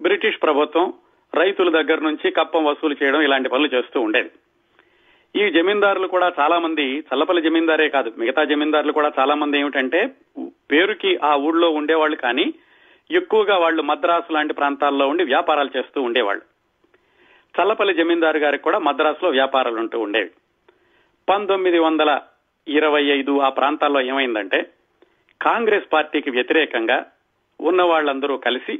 బ్రిటిష్ 0.02 0.42
ప్రభుత్వం 0.42 0.94
రైతుల 1.36 1.82
దగ్గర 1.82 2.00
నుంచి 2.00 2.32
కప్పం 2.32 2.66
వసూలు 2.66 2.96
చేయడం 3.04 3.22
ఇలాంటి 3.22 3.50
పనులు 3.50 3.68
చేస్తూ 3.68 4.02
ఉండేది. 4.02 4.32
ఈ 5.36 5.50
జమీందారులు 5.50 6.08
కూడా 6.08 6.32
చాలా 6.40 6.60
మంది 6.60 7.00
చల్లపల్లి 7.00 7.42
జమీందారే 7.42 7.90
కాదు 7.90 8.12
మిగతా 8.18 8.44
జమీందారులు 8.44 8.92
కూడా 8.92 9.12
చాలా 9.20 9.36
మంది 9.36 9.60
ఏమిటంటే 9.60 10.12
పేరుకి 10.72 11.18
ఆ 11.18 11.36
ఊళ్ళో 11.36 11.70
ఉండేవాళ్ళు 11.70 12.18
కానీ 12.18 12.54
ఎక్కువగా 13.12 13.58
వాళ్ళు 13.58 13.82
మద్రాసు 13.82 14.34
లాంటి 14.34 14.54
ప్రాంతాల్లో 14.54 15.08
ఉండి 15.08 15.24
వ్యాపారాలు 15.24 15.78
చేస్తూ 15.78 16.02
ఉండేవాళ్ళు. 16.02 16.44
చల్లపల్లి 17.62 17.94
జమీందారు 17.94 18.38
గారికి 18.38 18.64
కూడా 18.64 18.80
మద్రాసులో 18.80 19.32
వ్యాపారాలు 19.32 19.76
ఉంటూ 19.76 20.00
ఉండేవి. 20.00 20.30
పంతొమ్మిది 21.30 21.80
వందల 21.80 22.22
ఇరవై 22.68 23.04
ఐదు 23.04 23.40
ఆ 23.40 23.50
ప్రాంతాల్లో 23.50 24.02
ఏమైందంటే 24.02 24.66
కాంగ్రెస్ 25.42 25.94
పార్టీకి 25.94 26.30
వ్యతిరేకంగా 26.30 27.06
ఉన్న 27.62 27.82
వాళ్ళందరూ 27.84 28.38
కలిసి 28.38 28.80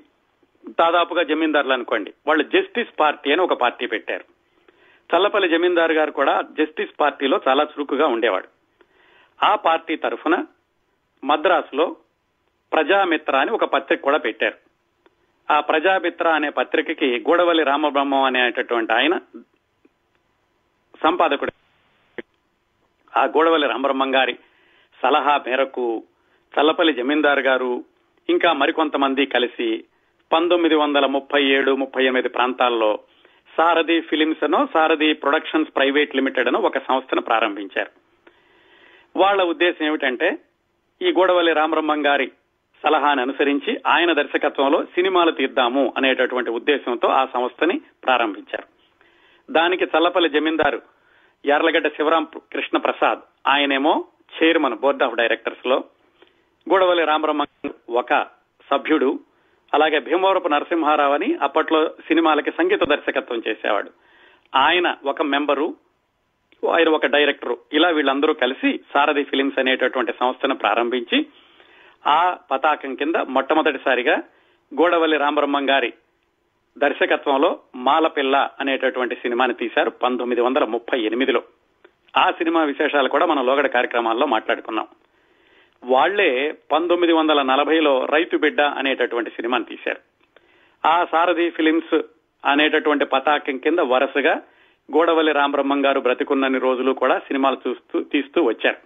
దాదాపుగా 0.70 1.24
జమీందారులు 1.24 1.74
అనుకోండి 1.74 2.14
వాళ్ళు 2.28 2.44
జస్టిస్ 2.44 3.00
పార్టీ 3.00 3.32
అని 3.32 3.42
ఒక 3.42 3.54
పార్టీ 3.54 3.86
పెట్టారు. 3.86 4.35
చల్లపల్లి 5.10 5.50
జమీందారు 5.50 5.94
గారు 5.94 6.12
కూడా 6.12 6.42
జస్టిస్ 6.42 7.00
పార్టీలో 7.00 7.40
చాలా 7.48 7.64
చురుకుగా 7.64 8.08
ఉండేవాడు. 8.08 8.48
ఆ 9.44 9.56
పార్టీ 9.56 9.96
తరఫున 9.96 10.46
మద్రాసులో 11.24 11.96
ప్రజామిత్ర 12.74 13.36
అని 13.36 13.52
ఒక 13.52 13.66
పత్రిక 13.66 14.02
కూడా 14.02 14.18
పెట్టారు. 14.18 14.58
ఆ 15.54 15.60
ప్రజామిత్ర 15.60 16.28
అనే 16.28 16.50
పత్రికకి 16.50 17.20
గూడవల్లి 17.20 17.64
రామబ్రహ్మం 17.64 18.24
అనేటటువంటి 18.24 18.94
ఆయన 18.94 19.18
సంపాదకుడు. 21.04 21.52
ఆ 23.18 23.24
గూడవల్లి 23.26 23.68
రామబ్రహ్మం 23.68 24.16
గారి 24.16 24.40
సలహా 25.02 25.38
మేరకు 25.48 26.04
చల్లపల్లి 26.54 26.94
జమీందారు 26.94 27.40
గారు 27.40 27.84
ఇంకా 28.30 28.54
మరికొంతమంది 28.54 29.26
కలిసి 29.26 29.84
పంతొమ్మిది 30.34 30.76
వందల 30.76 31.06
ముప్పై 31.06 31.44
ఏడు 31.46 31.76
ముప్పై 31.76 32.04
ఎనిమిది 32.04 32.30
ప్రాంతాల్లో 32.30 33.00
సారథి 33.58 34.02
ఫిలిమ్స్ 34.02 34.44
అనో 34.44 34.68
సారథి 34.74 35.14
ప్రొడక్షన్స్ 35.14 35.76
ప్రైవేట్ 35.76 36.16
లిమిటెడ్ 36.16 36.48
అనో 36.48 36.60
ఒక 36.60 36.78
సంస్థను 36.78 37.22
ప్రారంభించారు. 37.22 37.92
వాళ్ళ 39.16 39.44
ఉద్దేశం 39.44 39.86
ఏమిటంటే 39.86 40.38
ఈ 41.02 41.12
గోడవల్లి 41.12 41.54
రామబ్రహ్మం 41.54 42.06
గారి 42.06 42.32
సలహాను 42.84 43.22
అనుసరించి 43.22 43.82
ఆయన 43.88 44.14
దర్శకత్వంలో 44.14 44.84
సినిమాలు 44.84 45.32
తీద్దాము 45.32 45.94
అనేటటువంటి 45.98 46.50
ఉద్దేశంతో 46.50 47.08
ఆ 47.08 47.26
సంస్థని 47.26 47.82
ప్రారంభించారు. 48.04 48.68
దానికి 49.52 49.84
చల్లపల్లి 49.84 50.30
జమీందారు 50.30 50.82
యార్లగడ్డ 51.46 51.88
శివరాం 51.88 52.28
కృష్ణ 52.54 52.78
ప్రసాద్ 52.78 53.20
ఆయనేమో 53.48 54.06
చైర్మన్ 54.38 54.76
బోర్డ్ 54.76 55.04
ఆఫ్ 55.04 55.16
డైరెక్టర్స్లో 55.16 55.84
గూడవల్లి 56.70 57.06
రామబ్రహ్మ 57.06 57.44
ఒక 57.90 58.28
సభ్యుడు 58.72 59.20
అలాగే 59.76 60.00
భీమవరపు 60.00 60.48
నరసింహారావు 60.48 61.14
అని 61.14 61.36
అప్పట్లో 61.36 61.88
సినిమాలకి 61.88 62.52
సంగీత 62.52 62.84
దర్శకత్వం 62.84 63.42
చేసేవాడు. 63.48 63.92
ఆయన 64.56 64.96
ఒక 65.06 65.22
మెంబరు 65.22 65.76
ఆయన 66.76 66.90
ఒక 66.90 67.06
డైరెక్టర్. 67.06 67.58
ఇలా 67.74 67.90
వీళ్ళందరూ 67.90 68.34
కలిసి 68.34 68.80
సారథి 68.94 69.24
ఫిలిమ్స్ 69.24 69.60
అనేటటువంటి 69.60 70.14
సంస్థను 70.20 70.56
ప్రారంభించి 70.56 71.26
ఆ 72.08 72.38
పతాకం 72.52 72.96
కింద 72.96 73.16
మొట్టమొదటిసారిగా 73.16 74.24
గోడవల్లి 74.82 75.18
రామబ్రహ్మం 75.18 75.70
గారి 75.70 75.94
దర్శకత్వంలో 76.78 77.60
మాలపిల్ల 77.76 78.50
అనేటటువంటి 78.60 79.16
సినిమాని 79.16 79.54
తీశారు 79.54 79.90
పంతొమ్మిది 79.90 80.42
వందల 80.42 80.66
ముప్పై 80.66 81.02
ఎనిమిదిలో. 81.02 81.44
ఆ 82.18 82.32
సినిమా 82.32 82.64
విశేషాలు 82.64 83.10
కూడా 83.10 83.26
మనం 83.26 83.46
లోగడ 83.46 83.68
కార్యక్రమాల్లో 83.68 84.28
మాట్లాడుకున్నాం. 84.28 84.88
వాళ్ళే 85.86 86.56
పంతొమ్మిది 86.72 87.14
వందల 87.14 87.42
నలభైలో 87.42 88.06
రైతు 88.06 88.38
బిడ్డ 88.38 88.62
అనేటటువంటి 88.62 89.30
సినిమాని 89.30 89.66
తీశారు. 89.66 90.00
ఆ 90.88 91.06
సారథి 91.12 91.50
ఫిలిమ్స్ 91.50 92.02
అనేటటువంటి 92.46 93.06
పతాకం 93.06 93.58
కింద 93.58 93.80
వరుసగా 93.80 94.42
గోడవల్లి 94.96 95.32
రామబ్రహ్మం 95.32 95.86
గారు 95.86 96.00
బ్రతికున్నన్ని 96.00 96.60
రోజులు 96.60 96.92
కూడా 96.92 97.20
సినిమాలు 97.20 97.58
చూస్తూ 97.68 98.02
తీస్తూ 98.02 98.44
వచ్చారు. 98.44 98.78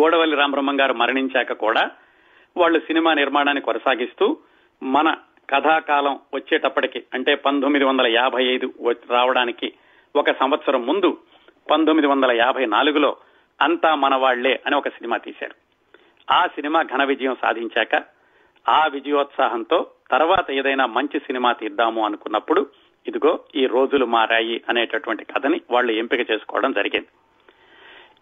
గోడవల్లి 0.00 0.36
రామబ్రహ్మం 0.36 0.80
గారు 0.80 0.94
మరణించాక 0.94 1.52
కూడా 1.52 1.90
వాళ్ళు 2.56 2.78
సినిమా 2.80 3.14
నిర్మాణాన్ని 3.14 3.62
కొనసాగిస్తూ 3.62 4.36
మన 4.82 5.16
కథాకాలం 5.50 6.20
వచ్చేటప్పటికి 6.34 7.04
అంటే 7.14 7.34
పంతొమ్మిది 7.34 7.84
వందల 7.84 8.06
యాభై 8.06 8.44
ఐదు 8.44 8.74
రావడానికి 9.10 9.72
ఒక 10.16 10.30
సంవత్సరం 10.30 10.86
ముందు 10.86 11.18
పంతొమ్మిది 11.70 12.06
వందల 12.06 12.32
యాభై 12.32 12.66
నాలుగులో 12.66 13.16
అంతా 13.62 13.94
మన 13.94 14.14
వాళ్ళే 14.14 14.60
అని 14.66 14.76
ఒక 14.76 14.88
సినిమా 14.88 15.16
తీశారు. 15.16 15.61
ఆ 16.30 16.46
సినిమా 16.46 16.82
ఘన 16.82 17.04
విజయం 17.04 17.36
సాధించాక 17.42 18.02
ఆ 18.68 18.86
విజయోత్సాహంతో 18.86 19.90
తర్వాత 20.10 20.50
ఏదైనా 20.50 20.86
మంచి 20.86 21.20
సినిమా 21.20 21.52
తీద్దాము 21.52 22.04
అనుకున్నప్పుడు 22.04 22.66
ఇదిగో 23.08 23.40
ఈ 23.54 23.66
రోజులు 23.66 24.04
మారాయి 24.04 24.62
అనేటటువంటి 24.68 25.24
కథని 25.24 25.60
వాళ్ళు 25.70 25.92
ఎంపిక 25.92 26.30
చేసుకోవడం 26.30 26.72
జరిగింది. 26.72 27.06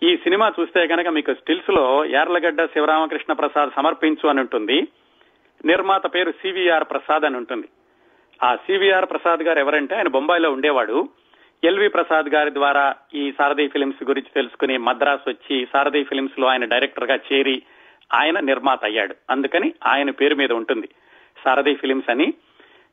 ఈ 0.03 0.17
సినిమా 0.17 0.53
చూస్తే 0.61 0.87
కనుక 0.87 1.09
మీకు 1.09 1.35
స్టిల్స్లో 1.35 2.05
యార్లగడ్డ 2.05 2.65
శివరామకృష్ణ 2.65 3.33
ప్రసాద్ 3.33 3.71
సమర్పించు 3.77 4.29
అని 4.29 4.41
ఉంటుంది. 4.41 4.89
నిర్మాత 5.65 6.15
పేరు 6.15 6.33
సివిఆర్ 6.33 6.85
ప్రసాద్ 6.85 7.25
అని 7.25 7.37
ఉంటుంది. 7.37 7.69
ఆ 8.45 8.57
సివిఆర్ 8.57 9.11
ప్రసాద్ 9.11 9.41
గారు 9.41 9.59
ఎవరంటే 9.59 9.95
ఆయన 9.95 10.09
బొంబాయిలో 10.09 10.53
ఉండేవాడు. 10.53 11.09
ఎల్వి 11.65 11.89
ప్రసాద్ 11.89 12.27
గారి 12.27 12.55
ద్వారా 12.55 12.95
ఈ 13.15 13.33
సారథి 13.39 13.69
ఫిలిమ్స్ 13.69 14.05
గురించి 14.05 14.31
తెలుసుకుని 14.35 14.79
మద్రాసు 14.79 15.31
వచ్చి 15.31 15.69
సారథి 15.73 16.05
ఫిలిమ్స్లో 16.05 16.47
ఆయన 16.47 16.65
డైరెక్టర్గా 16.65 17.19
చేరి 17.33 17.63
ఆయన 18.15 18.41
నిర్మాత 18.41 18.85
అయ్యాడు. 18.85 19.15
అందుకని 19.31 19.75
ఆయన 19.87 20.11
పేరు 20.11 20.35
మీద 20.35 20.53
ఉంటుంది. 20.53 20.89
సారథి 21.45 21.75
ఫిలిమ్స్ 21.75 22.11
అని 22.11 22.35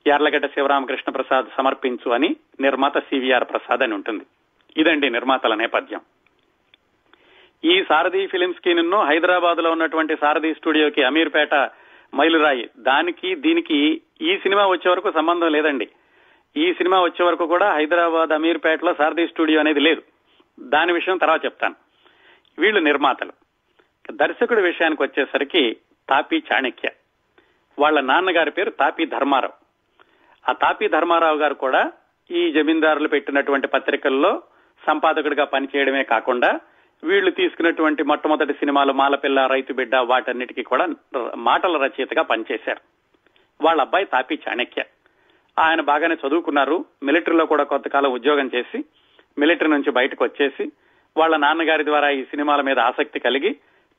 యార్లగడ్డ 0.08 0.46
శివరామకృష్ణ 0.46 1.12
ప్రసాద్ 1.12 1.48
సమర్పించు 1.58 2.12
అని 2.12 2.36
నిర్మాత 2.62 2.98
సివిఆర్ 2.98 3.44
ప్రసాద్ 3.44 3.84
అని 3.84 3.94
ఉంటుంది. 3.94 4.26
ఇదండి 4.78 5.10
నిర్మాతల 5.10 5.56
నేపథ్యం. 5.56 6.02
ఈ 7.66 7.84
సారథి 7.90 8.28
ఫిలిమ్స్కి 8.28 8.74
నిన్ను 8.74 9.06
హైదరాబాద్లో 9.06 9.72
ఉన్నటువంటి 9.72 10.16
సారథి 10.16 10.54
స్టూడియోకి 10.54 11.04
అమీర్పేట 11.04 11.54
మైలురాయి. 12.16 12.70
దానికి 12.78 13.36
దీనికి 13.36 14.02
ఈ 14.22 14.38
సినిమా 14.38 14.68
వచ్చే 14.68 14.92
వరకు 14.92 15.12
సంబంధం 15.12 15.52
లేదండి. 15.52 15.90
ఈ 16.58 16.74
సినిమా 16.74 17.02
వచ్చే 17.02 17.26
వరకు 17.26 17.48
కూడా 17.48 17.74
హైదరాబాద్ 17.74 18.30
అమీర్పేటలో 18.30 18.94
సారథి 18.94 19.28
స్టూడియో 19.28 19.60
అనేది 19.60 19.80
లేదు. 19.80 20.02
దాని 20.60 20.94
విషయం 20.94 21.18
తర్వాత 21.18 21.46
చెప్తాను. 21.46 21.76
వీళ్ళు 22.60 22.80
నిర్మాతలు. 22.80 23.47
దర్శకుడి 24.12 24.62
విషయానికి 24.62 25.04
వచ్చేసరికి 25.04 25.78
తాపీ 26.10 26.44
చాణక్య. 26.54 26.90
వాళ్ళ 27.80 28.00
నాన్నగారి 28.00 28.52
పేరు 28.52 28.70
తాపీ 28.70 29.06
ధర్మారావు. 29.06 29.54
ఆ 30.50 30.54
తాపీ 30.54 30.88
ధర్మారావు 30.88 31.38
గారు 31.38 31.54
కూడా 31.54 31.92
ఈ 32.32 32.52
జమీందారులు 32.52 33.08
పెట్టినటువంటి 33.08 33.68
పత్రికల్లో 33.68 34.42
సంపాదకుడిగా 34.88 35.46
పనిచేయడమే 35.46 36.04
కాకుండా 36.04 36.60
వీళ్ళు 37.04 37.32
తీసుకున్నటువంటి 37.32 38.04
మొట్టమొదటి 38.04 38.54
సినిమాలు 38.54 38.94
మాలపిల్ల 38.94 39.46
రైతు 39.46 39.74
బిడ్డ 39.74 39.96
వాటన్నిటికీ 39.96 40.64
కూడా 40.64 40.88
మాటల 41.36 41.78
రచయితగా 41.78 42.22
పనిచేశారు. 42.22 42.82
వాళ్ళ 43.64 43.82
అబ్బాయి 43.82 44.06
తాపి 44.06 44.40
చాణక్య. 44.50 44.84
ఆయన 45.60 45.82
బాగానే 45.82 46.18
చదువుకున్నారు. 46.28 46.86
మిలిటరీలో 47.04 47.46
కూడా 47.46 47.64
కొంతకాలం 47.64 48.12
ఉద్యోగం 48.12 48.52
చేసి 48.56 48.84
మిలిటరీ 49.38 49.68
నుంచి 49.68 49.92
బయటకు 49.92 50.24
వచ్చేసి 50.24 50.72
వాళ్ళ 51.18 51.38
నాన్నగారి 51.38 51.86
ద్వారా 51.86 52.10
ఈ 52.10 52.24
సినిమాల 52.24 52.62
మీద 52.62 52.80
ఆసక్తి 52.80 53.20
కలిగి 53.20 53.56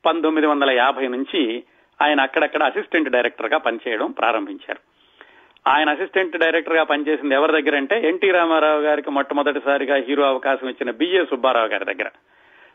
పంతొమ్మిది 0.07 0.47
వందల 0.47 0.71
యాభై 0.71 1.09
నుంచి 1.09 1.65
ఆయన 2.03 2.21
అక్కడక్కడ 2.21 2.63
అసిస్టెంట్ 2.63 3.09
డైరెక్టర్గా 3.09 3.59
పనిచేయడం 3.59 4.11
ప్రారంభించారు. 4.11 4.79
ఆయన 5.69 5.91
అసిస్టెంట్ 5.91 6.37
డైరెక్టర్గా 6.37 6.83
పనిచేసింది 6.83 7.35
ఎవరి 7.35 7.63
దగ్గర 7.63 7.77
అంటే 7.77 8.09
ఎన్టీ 8.09 8.31
రామారావు 8.31 8.81
గారికి 8.81 9.11
మొట్టమొదటిసారిగా 9.11 9.97
హీరో 9.97 10.25
అవకాశం 10.25 10.69
ఇచ్చిన 10.69 10.91
బిఏ 10.91 11.25
సుబ్బారావు 11.25 11.67
గారి 11.67 11.85
దగ్గర. 11.85 12.11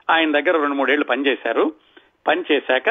ఆయన 0.10 0.32
దగ్గర 0.32 0.52
రెండు 0.52 0.76
మూడేళ్ళు 0.76 1.06
పనిచేశారు. 1.06 1.74
పనిచేశాక 2.28 2.90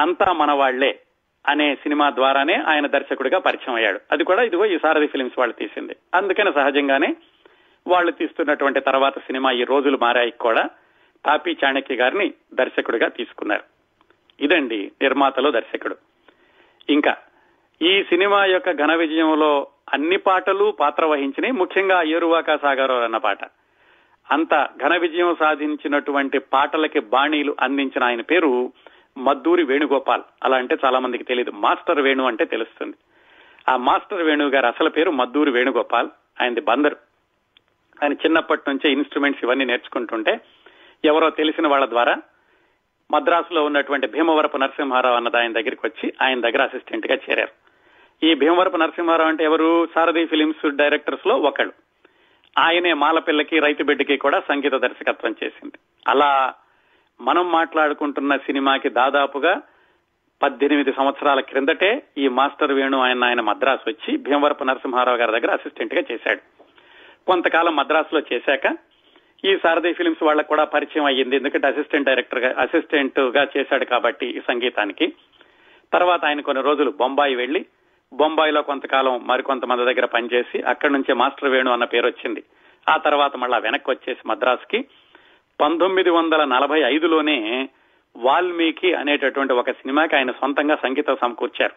అంతా 0.00 0.32
మన 0.32 0.52
వాళ్ళే 0.52 1.00
అనే 1.48 1.74
సినిమా 1.74 2.10
ద్వారానే 2.10 2.54
ఆయన 2.54 2.86
దర్శకుడిగా 2.86 3.38
పరిచయం 3.38 3.74
అయ్యాడు. 3.74 4.00
అది 4.12 4.24
కూడా 4.24 4.42
ఇదిగో 4.42 4.64
ఈ 4.64 4.78
సారథి 4.78 5.06
ఫిలిమ్స్ 5.06 5.38
వాళ్ళు 5.38 5.54
తీసింది. 5.54 5.96
అందుకని 6.14 6.52
సహజంగానే 6.52 7.16
వాళ్ళు 7.86 8.12
తీస్తున్నటువంటి 8.12 8.80
తర్వాత 8.80 9.18
సినిమా 9.18 9.50
ఈ 9.50 9.64
రోజులు 9.64 9.98
మారాయి 10.02 10.30
కూడా. 10.30 10.68
పాపి 11.26 11.56
చాణక్య 11.64 11.94
గారిని 11.94 12.34
దర్శకుడిగా 12.54 13.08
తీసుకున్నారు. 13.08 13.62
ఇదండి 14.40 14.92
నిర్మాతలో 15.02 15.50
దర్శకుడు. 15.50 15.96
ఇంకా 16.88 17.16
ఈ 17.82 18.02
సినిమా 18.02 18.44
యొక్క 18.44 18.72
ఘన 18.72 18.94
విజయంలో 18.94 19.66
అన్ని 19.92 20.16
పాటలు 20.16 20.70
పాత్ర 20.80 21.04
వహించినాయి 21.04 21.52
ముఖ్యంగా 21.52 22.02
ఏరువాక 22.02 22.62
సాగర్ 22.62 22.90
అన్న 22.90 23.16
పాట. 23.16 23.38
అంత 24.30 24.68
ఘన 24.82 24.96
విజయం 24.96 25.36
సాధించినటువంటి 25.40 26.38
పాటలకి 26.38 27.00
బాణీలు 27.00 27.56
అందించిన 27.60 28.04
ఆయన 28.04 28.20
పేరు 28.20 28.72
మద్దూరి 29.18 29.62
వేణుగోపాల్. 29.62 30.22
అలా 30.44 30.56
అంటే 30.56 30.76
చాలా 30.84 30.98
మందికి 30.98 31.24
తెలియదు 31.24 31.50
మాస్టర్ 31.50 32.00
వేణు 32.00 32.24
అంటే 32.24 32.44
తెలుస్తుంది. 32.44 32.96
ఆ 33.68 33.76
మాస్టర్ 33.76 34.22
వేణు 34.22 34.48
గారు 34.48 34.66
అసలు 34.66 34.90
పేరు 34.90 35.10
మద్దూరి 35.10 35.50
వేణుగోపాల్. 35.50 36.08
ఆయనది 36.42 36.60
బందరు. 36.60 36.96
ఆయన 38.02 38.12
చిన్నప్పటి 38.12 38.62
నుంచే 38.68 38.92
ఇన్స్ట్రుమెంట్స్ 38.92 39.44
ఇవన్నీ 39.44 39.64
నేర్చుకుంటుంటే 39.64 40.40
ఎవరో 41.06 41.30
తెలిసిన 41.30 41.68
వాళ్ళ 41.68 41.88
ద్వారా 41.88 42.16
మద్రాసులో 43.10 43.64
ఉన్నటువంటి 43.64 44.06
భీమవరపు 44.06 44.56
నరసింహారావు 44.56 45.16
అన్నది 45.16 45.38
ఆయన 45.38 45.52
దగ్గరికి 45.52 45.86
వచ్చి 45.86 46.12
ఆయన 46.22 46.40
దగ్గర 46.40 46.62
అసిస్టెంట్గా 46.62 47.18
చేరారు. 47.30 47.66
ఈ 48.26 48.34
భీమవరపు 48.34 48.76
నరసింహారావు 48.76 49.28
అంటే 49.28 49.44
ఎవరు? 49.44 49.86
సారథి 49.94 50.26
ఫిలిమ్స్ 50.26 50.70
డైరెక్టర్స్లో 50.70 51.36
ఒకళ్ళు. 51.36 51.72
ఆయనే 52.58 52.92
మాలపిల్లకి 52.92 53.58
రైతు 53.58 53.84
బిడ్డకి 53.84 54.16
కూడా 54.16 54.40
సంగీత 54.40 54.72
దర్శకత్వం 54.72 55.34
చేసింది. 55.44 55.78
అలా 56.08 56.54
మనం 57.20 57.52
మాట్లాడుకుంటున్న 57.52 58.36
సినిమాకి 58.36 58.88
దాదాపుగా 58.88 59.60
పద్దెనిమిది 60.42 60.92
సంవత్సరాల 60.92 61.40
క్రిందటే 61.40 62.02
ఈ 62.18 62.28
మాస్టర్ 62.28 62.72
వేణు 62.72 62.98
ఆయన 62.98 63.24
ఆయన 63.24 63.40
మద్రాసు 63.40 63.90
వచ్చి 63.90 64.16
భీమవరపు 64.16 64.64
నరసింహారావు 64.64 65.18
గారి 65.18 65.32
దగ్గర 65.32 65.52
అసిస్టెంట్గా 65.52 66.02
చేశాడు. 66.12 66.40
కొంతకాలం 67.26 67.76
మద్రాసులో 67.76 68.22
చేశాక 68.32 68.66
ఈ 69.44 69.56
సారథి 69.56 69.92
ఫిలిమ్స్ 69.92 70.22
వాళ్ళకు 70.22 70.48
కూడా 70.48 70.64
పరిచయం 70.64 71.04
అయ్యింది. 71.04 71.36
ఎందుకంటే 71.36 71.66
అసిస్టెంట్ 71.66 72.08
డైరెక్టర్గా 72.08 72.54
అసిస్టెంట్గా 72.58 73.46
చేశాడు 73.56 73.84
కాబట్టి 73.84 74.26
ఈ 74.26 74.40
సంగీతానికి. 74.40 75.12
తర్వాత 75.92 76.24
ఆయన 76.24 76.40
కొన్ని 76.40 76.64
రోజులు 76.64 76.90
బొంబాయి 76.90 77.34
వెళ్ళి 77.34 77.66
బొంబాయిలో 78.12 78.62
కొంతకాలం 78.62 79.26
మరికొంతమంది 79.26 79.84
దగ్గర 79.84 80.04
పనిచేసి 80.04 80.62
అక్కడి 80.62 80.92
నుంచే 80.92 81.14
మాస్టర్ 81.14 81.50
వేణు 81.50 81.72
అన్న 81.72 81.84
పేరు 81.84 82.06
వచ్చింది. 82.06 82.42
ఆ 82.88 82.96
తర్వాత 82.96 83.36
మళ్ళా 83.36 83.58
వెనక్కి 83.58 83.90
వచ్చేసి 83.90 84.28
మద్రాసుకి. 84.28 84.84
పంతొమ్మిది 85.60 86.10
వందల 86.10 86.44
నలభై 86.44 86.80
ఐదులోనే 86.80 87.68
వాల్మీకి 88.16 88.94
అనేటటువంటి 88.94 89.52
ఒక 89.52 89.70
సినిమాకి 89.70 90.16
ఆయన 90.16 90.30
సొంతంగా 90.30 90.76
సంగీతం 90.76 91.16
సమకూర్చారు. 91.20 91.74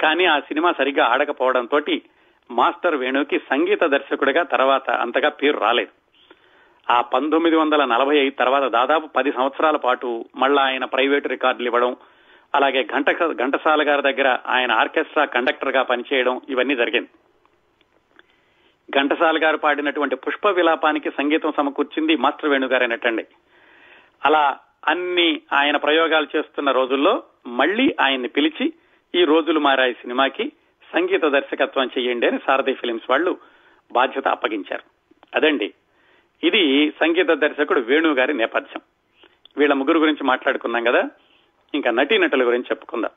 కానీ 0.00 0.24
ఆ 0.24 0.40
సినిమా 0.40 0.72
సరిగ్గా 0.78 1.04
ఆడకపోవడంతో 1.06 1.80
మాస్టర్ 2.50 2.94
వేణుకి 2.94 3.38
సంగీత 3.38 3.84
దర్శకుడిగా 3.84 4.42
తర్వాత 4.42 4.90
అంతగా 4.90 5.28
పేరు 5.28 5.58
రాలేదు. 5.58 6.01
ఆ 6.90 7.00
పంతొమ్మిది 7.00 7.56
వందల 7.56 7.84
నలభై 7.84 8.16
ఐదు 8.16 8.34
తర్వాత 8.38 8.62
దాదాపు 8.72 9.06
పది 9.06 9.32
సంవత్సరాల 9.32 9.76
పాటు 9.76 10.24
మళ్ళా 10.36 10.62
ఆయన 10.62 10.84
ప్రైవేట్ 10.84 11.26
రికార్డులు 11.26 11.68
ఇవ్వడం 11.68 11.96
అలాగే 12.54 12.84
ఘంట 12.84 13.10
ఘంటసాల 13.10 13.88
గారి 13.88 14.02
దగ్గర 14.02 14.38
ఆయన 14.46 14.72
ఆర్కెస్ట్రా 14.72 15.24
కండక్టర్గా 15.24 15.82
పనిచేయడం 15.82 16.40
ఇవన్నీ 16.48 16.76
జరిగింది. 16.76 17.08
ఘంటసాల 18.90 19.38
గారు 19.42 19.56
పాడినటువంటి 19.56 20.16
పుష్ప 20.16 20.48
విలాపానికి 20.48 21.10
సంగీతం 21.10 21.52
సమకూర్చింది 21.56 22.16
మాస్టర్ 22.16 22.50
వేణుగారైనటండి 22.50 23.26
అలా 24.24 24.58
అన్ని 24.88 25.40
ఆయన 25.52 25.76
ప్రయోగాలు 25.76 26.26
చేస్తున్న 26.36 26.70
రోజుల్లో 26.70 27.22
మళ్ళీ 27.46 27.94
ఆయన్ని 28.00 28.28
పిలిచి 28.28 28.72
ఈ 29.14 29.24
రోజులు 29.24 29.60
మారాయి 29.60 29.94
సినిమాకి 29.94 30.52
సంగీత 30.94 31.22
దర్శకత్వం 31.22 31.90
చేయండి 31.98 32.26
అని 32.26 32.38
సారథి 32.46 32.74
ఫిలిమ్స్ 32.74 33.10
వాళ్ళు 33.10 33.38
బాధ్యత 33.92 34.28
అప్పగించారు. 34.28 34.82
అదండి. 35.34 35.74
ఇది 36.44 36.90
సంగీత 36.90 37.26
దర్శకుడు 37.26 37.80
వేణు 37.80 38.12
గారి 38.12 38.34
నేపథ్యం. 38.34 38.80
వీళ్ళ 39.56 39.74
ముగ్గురు 39.74 39.98
గురించి 39.98 40.24
మాట్లాడుకున్నాం 40.24 40.84
కదా 40.84 41.10
ఇంకా 41.74 41.90
నటీనటుల 41.90 42.46
గురించి 42.46 42.64
చెప్పుకుందాం. 42.64 43.10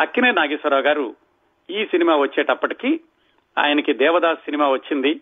అక్కినే 0.00 0.30
నాగేశ్వరరావు 0.30 0.82
గారు 0.82 1.14
ఈ 1.70 1.86
సినిమా 1.86 2.16
వచ్చేటప్పటికి 2.16 3.00
ఆయనకి 3.58 3.92
దేవదాస్ 3.92 4.38
సినిమా 4.38 4.68
వచ్చింది. 4.68 5.20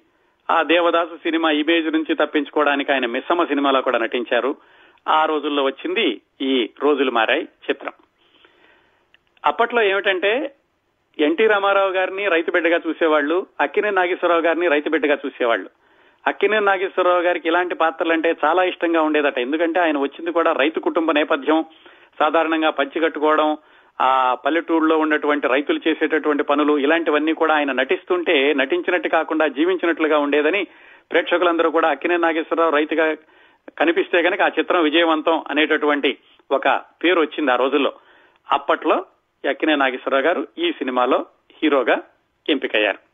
ఆ 0.50 0.62
దేవదాసు 0.62 1.16
సినిమా 1.16 1.50
ఇమేజ్ 1.50 1.87
నుంచి 1.87 2.14
తప్పించుకోవడానికి 2.14 2.92
ఆయన 2.92 3.07
మిస్సమ్మ 3.07 3.44
సినిమాలో 3.44 3.83
కూడా 3.83 3.98
నటించారు. 3.98 4.57
ఆ 5.09 5.24
రోజుల్లో 5.24 5.64
వచ్చింది 5.64 6.20
ఈ 6.40 6.70
రోజులు 6.83 7.11
మారాయి 7.11 7.42
చిత్రం. 7.42 7.92
అప్పట్లో 9.46 9.83
ఏమిటంటే 9.83 10.54
ఎన్టీ 11.18 11.46
రామారావు 11.46 11.90
గారిని 11.90 12.28
రైతు 12.28 12.50
బిడ్డగా 12.50 12.81
చూసేవాళ్ళు 12.88 13.46
అక్కినే 13.61 13.90
నాగేశ్వరరావు 13.90 14.42
గారిని 14.42 14.68
రైతు 14.68 14.88
బిడ్డగా 14.88 15.18
చూసేవాళ్ళు 15.26 15.70
అక్కినే 16.26 16.61
నాగేశ్వరరావు 16.61 17.20
గారికి 17.20 17.48
ఇలాంటి 17.48 17.74
పాత్రలు 17.74 18.12
అంటే 18.12 18.37
చాలా 18.44 18.64
ఇష్టంగా 18.64 19.02
ఉండేదట. 19.02 19.38
ఎందుకంటే 19.38 19.81
ఆయన 19.81 19.98
వచ్చింది 19.98 20.33
కూడా 20.33 20.52
రైతు 20.52 20.81
కుటుంబ 20.81 21.12
నేపథ్యం 21.12 21.64
సాధారణంగా 22.20 22.70
పంచి 22.70 23.00
కట్టుకోవడం 23.00 23.57
ఆ 24.00 24.35
పల్లెటూరులో 24.35 24.98
ఉన్నటువంటి 24.98 25.48
రైతులు 25.48 25.81
చేసేటటువంటి 25.88 26.42
పనులు 26.42 26.78
ఇలాంటివన్నీ 26.78 27.33
కూడా 27.33 27.54
ఆయన 27.54 27.72
నటిస్తుంటే 27.72 28.54
నటించినట్టు 28.54 29.09
కాకుండా 29.09 29.46
జీవించినట్లుగా 29.46 30.18
ఉండేదని 30.18 30.64
ప్రేక్షకులందరూ 31.11 31.70
కూడా 31.70 31.88
అక్కినే 31.88 32.16
నాగేశ్వరరావు 32.16 32.70
రైతుగా 32.70 33.14
కనిపిస్తే 33.78 34.22
కనుక 34.22 34.42
ఆ 34.42 34.50
చిత్రం 34.59 34.83
విజయవంతం 34.83 35.44
అనేటటువంటి 35.48 36.18
ఒక 36.50 36.81
పేరు 37.04 37.20
వచ్చింది 37.20 37.52
ఆ 37.52 37.57
రోజుల్లో. 37.57 37.92
అప్పట్లో 38.52 39.04
అక్కినే 39.48 39.74
నాగేశ్వరరావు 39.76 40.24
గారు 40.24 40.48
ఈ 40.59 40.72
సినిమాలో 40.72 41.26
హీరోగా 41.62 42.02
ఎంపికయ్యారు. 42.48 43.08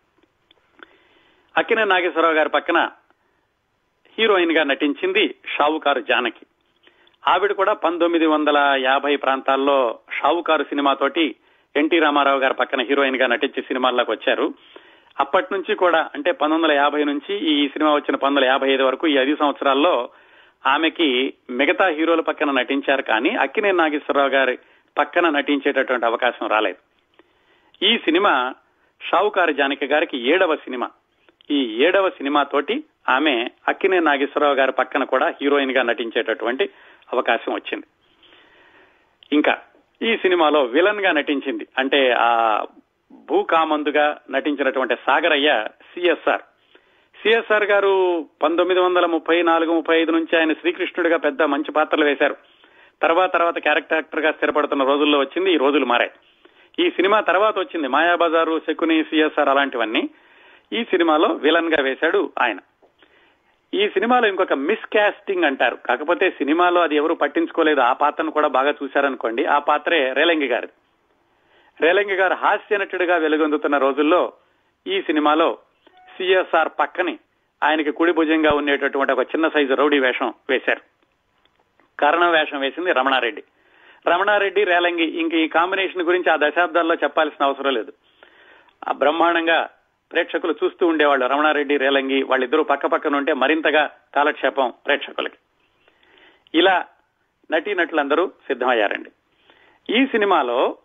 అక్కినే 1.57 1.85
నాగేశ్వరరావు 1.85 2.35
గారి 2.35 2.49
పక్కన 2.49 2.91
హీరోయిన్గా 4.19 4.65
నటించింది 4.65 5.35
షావుకారు 5.57 6.01
జానకి. 6.01 6.47
ఆవిడ 7.29 7.53
కూడా 7.53 7.73
పంతొమ్మిది 7.73 8.27
వందల 8.27 8.75
యాభై 8.77 9.17
ప్రాంతాల్లో 9.17 9.99
షావుకారు 10.21 10.65
సినిమాతోటి 10.65 11.35
ఎన్టీ 11.77 11.99
రామారావు 11.99 12.39
గారి 12.39 12.55
పక్కన 12.55 12.81
హీరోయిన్గా 12.81 13.27
నటించి 13.27 13.63
సినిమాల్లోకి 13.63 14.11
వచ్చారు. 14.11 14.55
అప్పటి 15.21 15.47
నుంచి 15.53 15.75
కూడా 15.75 16.11
అంటే 16.15 16.33
పంతొమ్మిది 16.33 16.63
వందల 16.63 16.83
యాభై 16.83 17.05
నుంచి 17.05 17.39
ఈ 17.39 17.69
సినిమా 17.69 17.91
వచ్చిన 17.91 18.17
పంతొమ్మిది 18.17 18.49
వందల 18.49 18.53
యాభై 18.53 18.75
ఐదు 18.75 18.83
వరకు 18.83 19.07
ఈ 19.07 19.15
ఐదు 19.17 19.37
సంవత్సరాల్లో 19.37 20.09
ఆమెకి 20.67 21.35
మిగతా 21.51 21.89
హీరోల 21.89 22.21
పక్కన 22.21 22.51
నటించారు 22.51 23.03
కానీ 23.03 23.31
అక్కినే 23.31 23.73
నాగేశ్వరరావు 23.73 24.29
గారి 24.29 24.59
పక్కన 24.99 25.29
నటించేటటువంటి 25.29 26.07
అవకాశం 26.07 26.47
రాలేదు. 26.47 26.79
ఈ 27.85 27.99
సినిమా 27.99 28.55
షావుకారు 29.11 29.53
జానకి 29.53 29.87
గారికి 29.87 30.19
ఏడవ 30.19 30.57
సినిమా. 30.57 30.91
ఈ 31.51 31.85
ఏడవ 31.85 32.09
సినిమా 32.09 32.43
తోటి 32.43 32.85
ఆమె 33.09 33.49
అక్కినే 33.69 34.01
నాగేశ్వరరావు 34.01 34.55
గారి 34.55 34.73
పక్కన 34.73 35.05
కూడా 35.05 35.35
హీరోయిన్గా 35.43 35.83
నటించేటటువంటి 35.83 36.71
అవకాశం 37.13 37.53
వచ్చింది. 37.53 37.87
ఇంకా 39.33 39.59
ఈ 40.03 40.17
సినిమాలో 40.17 40.63
విలన్గా 40.63 41.13
నటించింది. 41.13 41.67
అంటే 41.79 42.15
ఆ 42.19 42.65
భూకామందుగా 43.13 44.19
నటించినటువంటి 44.31 44.95
సాగరయ్య 44.95 45.65
సిఎస్ఆర్ 45.69 46.43
సిఎస్ఆర్ 47.23 47.65
గారు 47.65 48.25
పంతొమ్మిది 48.43 48.81
వందల 48.81 49.07
ముప్పై 49.07 49.43
నాలుగు 49.43 49.73
ముప్పై 49.73 50.01
ఐదు 50.01 50.13
నుంచి 50.13 50.39
ఆయన 50.39 50.53
శ్రీకృష్ణుడిగా 50.53 51.17
పెద్ద 51.17 51.43
మంచి 51.43 51.73
పాత్రలు 51.73 52.05
వేశారు. 52.05 52.37
తర్వాత 53.03 53.33
తర్వాత 53.33 53.59
క్యారెక్టర్ 53.59 53.97
యాక్టర్గా 53.97 54.33
స్థిరపడుతున్న 54.33 54.85
రోజుల్లో 54.85 55.19
వచ్చింది 55.19 55.55
ఈ 55.55 55.57
రోజులు 55.57 55.87
మారాయి. 55.87 56.11
ఈ 56.79 56.91
సినిమా 56.91 57.21
తర్వాత 57.21 57.59
వచ్చింది 57.59 57.89
మాయాబజారు 57.89 58.61
శకుని 58.61 59.05
సిఎస్ఆర్ 59.05 59.49
అలాంటివన్నీ. 59.49 60.09
ఈ 60.73 60.85
సినిమాలో 60.85 61.29
విలన్గా 61.29 61.83
వేశాడు 61.83 62.33
ఆయన. 62.43 62.59
ఈ 63.75 63.89
సినిమాలో 63.89 64.29
ఇంకొక 64.29 64.53
మిస్ 64.53 64.87
క్యాస్టింగ్ 64.87 65.45
అంటారు. 65.45 65.77
కాకపోతే 65.77 66.31
సినిమాలో 66.31 66.81
అది 66.81 66.97
ఎవరు 66.97 67.15
పట్టించుకోలేదు. 67.15 67.81
ఆ 67.81 67.93
పాత్రను 67.93 68.31
కూడా 68.31 68.49
బాగా 68.49 68.75
చూశారనుకోండి. 68.83 69.47
ఆ 69.47 69.59
పాత్రే 69.59 70.13
రేలంగి 70.13 70.47
గారి 70.47 70.69
రేలంగి 71.81 72.15
గారు 72.15 72.35
హాస్య 72.35 72.79
నటుడిగా 72.79 73.17
వెలుగొందుతున్న 73.17 73.79
రోజుల్లో 73.79 74.33
ఈ 74.87 75.03
సినిమాలో 75.03 75.59
సిఎస్ఆర్ 76.17 76.69
పక్కని 76.69 77.19
ఆయనకి 77.65 77.91
కుడి 77.91 78.13
భుజంగా 78.13 78.51
ఉండేటటువంటి 78.51 79.13
ఒక 79.13 79.21
చిన్న 79.21 79.49
సైజు 79.49 79.75
రౌడీ 79.75 79.99
వేషం 79.99 80.35
వేశారు. 80.51 80.81
కరణ 82.01 82.25
వేషం 82.27 82.61
వేసింది 82.61 82.93
రమణారెడ్డి. 82.93 83.45
రమణారెడ్డి 84.07 84.65
రేలంగి 84.65 85.21
ఇంక 85.21 85.35
ఈ 85.35 85.49
కాంబినేషన్ 85.49 86.03
గురించి 86.03 86.33
ఆ 86.33 86.37
దశాబ్దాల్లో 86.37 86.95
చెప్పాల్సిన 86.95 87.47
అవసరం 87.47 87.75
లేదు. 87.75 87.93
ఆ 88.89 88.93
బ్రహ్మాండంగా 88.93 89.69
ప్రేక్షకులు 90.15 90.55
చూస్తూ 90.65 90.87
ఉండేవాళ్ళు. 90.87 91.27
రమణారెడ్డి 91.27 91.77
రేలంగి 91.77 92.23
వాళ్ళిద్దరూ 92.23 92.63
పక్క 92.63 92.87
పక్కన 92.87 93.17
ఉంటే 93.17 93.33
మరింతగా 93.33 93.91
కాలక్షేపం 94.15 94.73
ప్రేక్షకులకి. 94.87 95.37
ఇలా 96.55 96.87
నటీనటులందరూ 97.51 98.27
సిద్ధమయ్యారండి. 98.27 99.11
ఈ 99.97 100.07
సినిమాలో 100.07 100.77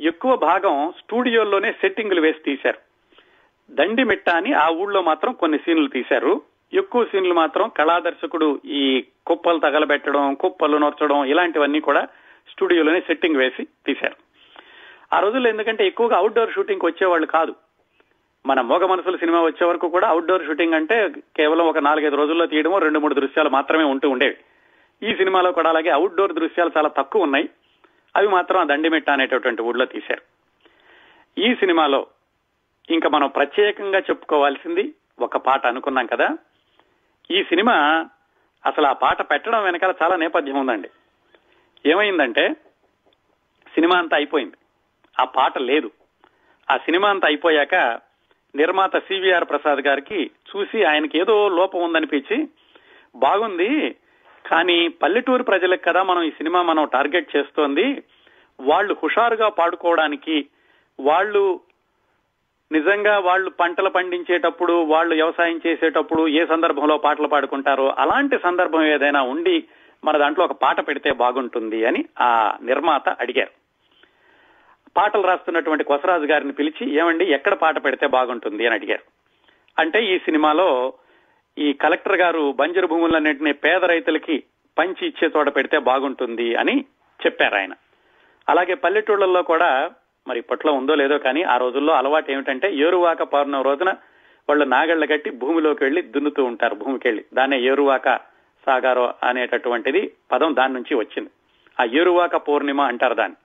ఎక్కువ 0.00 0.36
భాగం 0.36 0.92
స్టూడియోల్లోనే 0.98 1.72
సెట్టింగులు 1.72 2.20
వేసి 2.20 2.38
తీశారు. 2.38 2.78
దండిమిట్ట 3.70 4.28
అని 4.28 4.52
ఆ 4.52 4.68
ఊళ్ళో 4.68 5.02
మాత్రం 5.02 5.32
కొన్ని 5.32 5.58
సీన్లు 5.58 5.88
తీశారు. 5.88 6.42
ఎక్కువ 6.72 7.04
సీన్లు 7.04 7.34
మాత్రం 7.34 7.68
కళాదర్శకుడు 7.68 8.60
ఈ 8.64 9.04
కుప్పలు 9.26 9.58
తగలబెట్టడం 9.58 10.34
కుప్పలు 10.34 10.76
నొర్చడం 10.76 11.24
ఇలాంటివన్నీ 11.24 11.80
కూడా 11.80 12.08
స్టూడియోలోనే 12.50 13.00
సెట్టింగ్ 13.00 13.36
వేసి 13.36 13.64
తీశారు. 13.64 14.16
ఆ 15.12 15.20
రోజుల్లో 15.20 15.50
ఎందుకంటే 15.50 15.86
ఎక్కువగా 15.86 16.16
అవుట్డోర్ 16.16 16.52
షూటింగ్ 16.52 16.80
వచ్చేవాళ్ళు 16.84 17.26
కాదు. 17.26 17.63
మన 18.46 18.60
మోగ 18.60 18.86
మనసులు 18.86 19.16
సినిమా 19.16 19.42
వచ్చే 19.42 19.66
వరకు 19.66 19.88
కూడా 19.88 20.08
అవుట్డోర్ 20.08 20.46
షూటింగ్ 20.46 20.74
అంటే 20.74 21.08
కేవలం 21.08 21.66
ఒక 21.66 21.78
నాలుగైదు 21.78 22.16
రోజుల్లో 22.16 22.46
తీయడమో 22.46 22.78
రెండు 22.78 22.98
మూడు 22.98 23.14
దృశ్యాలు 23.14 23.48
మాత్రమే 23.48 23.84
ఉంటూ 23.84 24.10
ఉండేవి. 24.10 24.36
ఈ 25.10 25.14
సినిమాలో 25.14 25.52
కూడా 25.52 25.68
అలాగే 25.68 25.90
అవుట్డోర్ 25.90 26.32
దృశ్యాలు 26.32 26.70
చాలా 26.76 26.88
తక్కువ 26.88 27.22
ఉన్నాయి. 27.22 27.48
అవి 28.16 28.28
మాత్రం 28.28 28.60
ఆ 28.60 28.64
దండిమెట్ట 28.64 29.10
అనేటటువంటి 29.10 29.62
ఊళ్ళో 29.62 29.84
తీశారు. 29.84 30.22
ఈ 31.40 31.54
సినిమాలో 31.54 32.06
ఇంకా 32.90 33.08
మనం 33.08 33.28
ప్రత్యేకంగా 33.28 33.98
చెప్పుకోవాల్సింది 33.98 34.94
ఒక 35.18 35.36
పాట 35.36 35.66
అనుకున్నాం 35.66 36.06
కదా. 36.06 36.38
ఈ 37.30 37.42
సినిమా 37.42 38.06
అసలు 38.66 38.86
ఆ 38.86 38.92
పాట 38.92 39.30
పెట్టడం 39.30 39.64
వెనకాల 39.64 39.94
చాలా 40.02 40.16
నేపథ్యం 40.16 40.56
ఉందండి. 40.56 40.90
ఏమైందంటే 41.86 42.48
సినిమా 43.74 43.98
అంతా 43.98 44.16
అయిపోయింది. 44.16 44.54
ఆ 45.20 45.24
పాట 45.24 45.58
లేదు. 45.58 45.90
ఆ 46.70 46.76
సినిమా 46.76 47.10
అంతా 47.10 47.28
అయిపోయాక 47.28 48.00
నిర్మాత 48.56 48.96
సివిఆర్ 48.98 49.44
ప్రసాద్ 49.44 49.78
గారికి 49.78 50.30
చూసి 50.50 50.84
ఆయనకి 50.84 51.18
ఏదో 51.18 51.48
లోపం 51.48 51.80
ఉందనిపించి 51.80 52.48
బాగుంది 53.16 53.96
కానీ 54.46 54.88
పల్లెటూరు 54.88 55.42
ప్రజలకు 55.42 55.82
కదా 55.84 56.02
మనం 56.02 56.22
ఈ 56.22 56.30
సినిమా 56.30 56.62
మనం 56.62 56.88
టార్గెట్ 56.92 57.36
చేస్తోంది. 57.36 58.02
వాళ్ళు 58.60 58.96
హుషారుగా 59.02 59.48
పాడుకోవడానికి 59.48 60.46
వాళ్ళు 61.00 61.60
నిజంగా 62.72 63.18
వాళ్ళు 63.18 63.50
పంటలు 63.50 63.88
పండించేటప్పుడు 63.88 64.72
వాళ్ళు 64.72 65.14
వ్యవసాయం 65.14 65.60
చేసేటప్పుడు 65.66 66.28
ఏ 66.28 66.46
సందర్భంలో 66.46 66.98
పాటలు 66.98 67.28
పాడుకుంటారో 67.28 67.94
అలాంటి 67.98 68.38
సందర్భం 68.38 68.82
ఏదైనా 68.84 69.22
ఉండి 69.22 69.64
మన 70.04 70.16
దాంట్లో 70.16 70.44
ఒక 70.44 70.52
పాట 70.52 70.88
పెడితే 70.88 71.12
బాగుంటుంది 71.12 71.84
అని 71.84 72.04
ఆ 72.20 72.58
నిర్మాత 72.62 73.08
అడిగారు. 73.08 73.63
పాటలు 74.96 75.22
రాస్తున్నటువంటి 75.22 75.84
కొసరాజు 75.84 76.24
గారిని 76.24 76.52
పిలిచి 76.52 76.94
ఏమండి 76.94 77.24
ఎక్కడ 77.24 77.54
పాట 77.54 77.84
పెడితే 77.84 78.06
బాగుంటుంది? 78.06 78.66
అని 78.66 78.74
అడిగారు. 78.74 79.02
అంటే 79.78 80.04
ఈ 80.04 80.18
సినిమాలో 80.18 80.92
ఈ 81.58 81.72
కలెక్టర్ 81.72 82.16
గారు 82.16 82.52
బంజరు 82.52 82.86
భూములన్నింటినీ 82.86 83.52
పేద 83.52 83.84
రైతులకి 83.84 84.42
పంచి 84.78 85.06
ఇచ్చే 85.06 85.30
చోట 85.36 85.56
పెడితే 85.56 85.78
బాగుంటుంది 85.78 86.54
అని 86.54 86.84
చెప్పారు 87.26 87.54
ఆయన. 87.54 87.72
అలాగే 88.48 88.74
పల్లెటూళ్ళల్లో 88.74 89.42
కూడా 89.42 89.90
మరి 90.28 90.38
ఇప్పట్లో 90.38 90.72
ఉందో 90.72 90.94
లేదో 90.94 91.18
కానీ 91.18 91.42
ఆ 91.42 91.56
రోజుల్లో 91.56 91.92
అలవాటు 91.94 92.30
ఏమిటంటే 92.30 92.74
ఏరువాక 92.74 93.22
పౌర్ణం 93.22 93.62
రోజున 93.62 93.90
వాళ్ళు 94.48 94.64
నాగళ్ళ 94.64 95.04
కట్టి 95.04 95.30
భూమిలోకి 95.30 95.84
వెళ్ళి 95.84 96.02
దున్నుతూ 96.02 96.44
ఉంటారు 96.44 96.74
భూమికి 96.74 97.08
వెళ్ళి 97.08 97.24
దాన్నే 97.34 97.60
ఏరువాక 97.60 98.20
సాగారో 98.66 99.14
అనేటటువంటిది 99.22 100.12
పదం 100.32 100.56
దాని 100.56 100.74
నుంచి 100.74 100.94
వచ్చింది. 100.94 101.30
ఆ 101.80 101.84
ఏరువాక 101.84 102.36
పౌర్ణిమ 102.36 102.80
అంటారు 102.80 103.14
దాన్ని. 103.14 103.36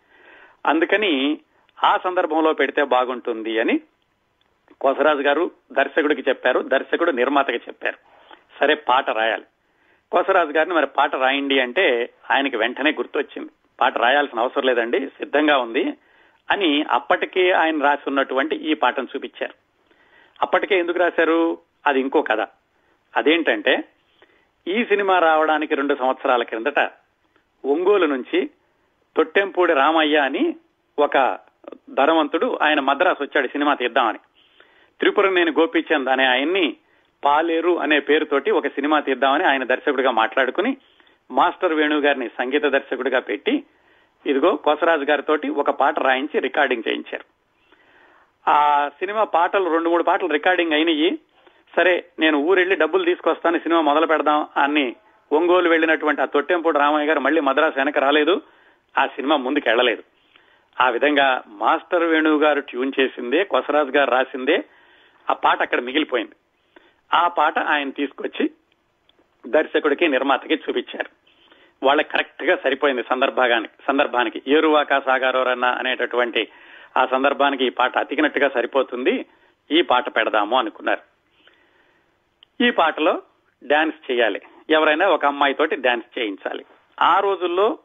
అందుకని 0.66 1.40
ఆ 1.84 1.98
సందర్భంలో 2.04 2.54
పెడితే 2.54 2.84
బాగుంటుంది 2.84 3.60
అని 3.60 3.80
కోసరాజు 4.82 5.20
గారు 5.20 5.52
దర్శకుడికి 5.72 6.30
చెప్పారు 6.30 6.60
దర్శకుడు 6.60 7.12
నిర్మాతకి 7.12 7.58
చెప్పారు. 7.58 7.98
సరే 8.60 8.74
పాట 8.74 9.10
రాయాలి. 9.10 9.44
కోసరాజు 10.12 10.50
గారిని 10.50 10.76
మరి 10.76 10.88
పాట 10.88 11.16
రాయండి 11.16 11.60
అంటే 11.60 12.10
ఆయనకి 12.32 12.58
వెంటనే 12.58 12.92
గుర్తొచ్చింది. 12.92 13.50
పాట 13.82 13.98
రాయాల్సిన 13.98 14.40
అవసరం 14.40 14.64
లేదండి 14.64 15.08
సిద్ధంగా 15.08 15.58
ఉంది 15.58 15.84
అని 16.52 16.84
అప్పటికే 16.90 17.52
ఆయన 17.52 17.84
రాసి 17.84 18.02
ఉన్నటువంటి 18.08 18.56
ఈ 18.56 18.74
పాటను 18.74 19.08
చూపించారు. 19.16 19.54
అప్పటికే 20.42 20.80
ఎందుకు 20.80 21.00
రాశారు? 21.00 21.58
అది 21.88 22.00
ఇంకో 22.00 22.22
కథ. 22.22 22.48
అదేంటంటే 23.16 23.84
ఈ 24.68 24.86
సినిమా 24.86 25.20
రావడానికి 25.20 25.76
రెండు 25.76 25.96
సంవత్సరాల 25.96 26.44
క్రిందట 26.44 26.80
ఒంగోలు 27.66 28.06
నుంచి 28.06 28.50
తొట్టెంపూడి 29.20 29.74
రామయ్య 29.74 30.18
అని 30.18 30.56
ఒక 31.00 31.40
ధనవంతుడు 31.94 32.60
ఆయన 32.62 32.80
మద్రాసు 32.80 33.24
వచ్చాడు 33.24 33.48
సినిమా 33.48 33.74
తీద్దామని. 33.74 34.20
త్రిపుర 35.00 35.30
నేను 35.30 35.52
గోపీచంద్ 35.52 36.10
అనే 36.10 36.26
ఆయన్ని 36.26 36.76
పాలేరు 37.24 37.80
అనే 37.80 38.00
పేరుతోటి 38.00 38.52
ఒక 38.52 38.68
సినిమా 38.68 39.00
తీద్దామని 39.00 39.44
ఆయన 39.44 39.64
దర్శకుడిగా 39.64 40.12
మాట్లాడుకుని 40.12 40.78
మాస్టర్ 41.32 41.74
వేణు 41.74 42.00
గారిని 42.00 42.30
సంగీత 42.30 42.62
దర్శకుడిగా 42.62 43.20
పెట్టి 43.20 43.64
ఇదిగో 44.26 44.56
కోసరాజు 44.56 45.04
గారితో 45.04 45.38
ఒక 45.54 45.70
పాట 45.70 46.00
రాయించి 46.00 46.40
రికార్డింగ్ 46.40 46.84
చేయించారు. 46.88 47.26
ఆ 48.50 48.90
సినిమా 48.90 49.24
పాటలు 49.24 49.70
రెండు 49.70 49.90
మూడు 49.90 50.04
పాటలు 50.04 50.28
రికార్డింగ్ 50.28 50.74
అయినాయి 50.74 51.20
సరే 51.76 52.06
నేను 52.20 52.38
ఊరెళ్ళి 52.38 52.76
డబ్బులు 52.76 53.04
తీసుకొస్తాను 53.04 53.60
సినిమా 53.60 53.82
మొదలు 53.82 54.08
పెడదాం 54.08 54.48
అని 54.58 54.96
ఒంగోలు 55.32 55.70
వెళ్ళినటువంటి 55.70 56.22
ఆ 56.22 56.26
తొట్టెంపూడి 56.26 56.80
రామయ్య 56.80 57.08
గారు 57.08 57.20
మళ్ళీ 57.20 57.42
మద్రాసు 57.42 57.74
వెనక 57.78 57.98
రాలేదు. 57.98 58.42
ఆ 58.98 59.08
సినిమా 59.08 59.36
ముందుకు 59.36 59.70
వెళ్ళలేదు 59.70 60.04
ఆ 60.82 60.90
విధంగా 60.90 61.44
మాస్టర్ 61.48 62.04
వేణు 62.04 62.38
గారు 62.38 62.62
ట్యూన్ 62.62 62.92
చేసిందే 63.00 63.44
కొసరాజు 63.44 63.90
గారు 63.90 64.12
రాసిందే 64.12 64.64
ఆ 65.30 65.34
పాట 65.34 65.62
అక్కడ 65.62 65.80
మిగిలిపోయింది. 65.80 66.32
ఆ 67.14 67.28
పాట 67.28 67.60
ఆయన 67.60 67.90
తీసుకొచ్చి 67.90 68.50
దర్శకుడికి 69.48 70.08
నిర్మాతకి 70.08 70.54
చూపించారు. 70.54 71.10
వాళ్ళకి 71.86 72.10
కరెక్ట్గా 72.10 72.58
సరిపోయింది 72.64 73.04
సందర్భానికి 73.10 73.74
సందర్భానికి. 73.88 74.42
ఏరువాక 74.48 75.06
సాగారోరన్న 75.06 75.66
అనేటటువంటి 75.66 76.48
ఆ 76.98 77.06
సందర్భానికి 77.06 77.66
ఈ 77.66 77.70
పాట 77.70 77.98
అతికినట్టుగా 77.98 78.50
సరిపోతుంది 78.50 79.26
ఈ 79.72 79.82
పాట 79.82 80.16
పెడదాము 80.16 80.58
అనుకున్నారు. 80.58 81.02
ఈ 82.64 82.70
పాటలో 82.72 83.22
డాన్స్ 83.68 84.12
చేయాలి. 84.12 84.42
ఎవరైనా 84.70 85.08
ఒక 85.08 85.26
అమ్మాయితోటి 85.26 85.76
డాన్స్ 85.76 86.20
చేయించాలి. 86.20 86.66
ఆ 87.02 87.20
రోజుల్లో 87.20 87.78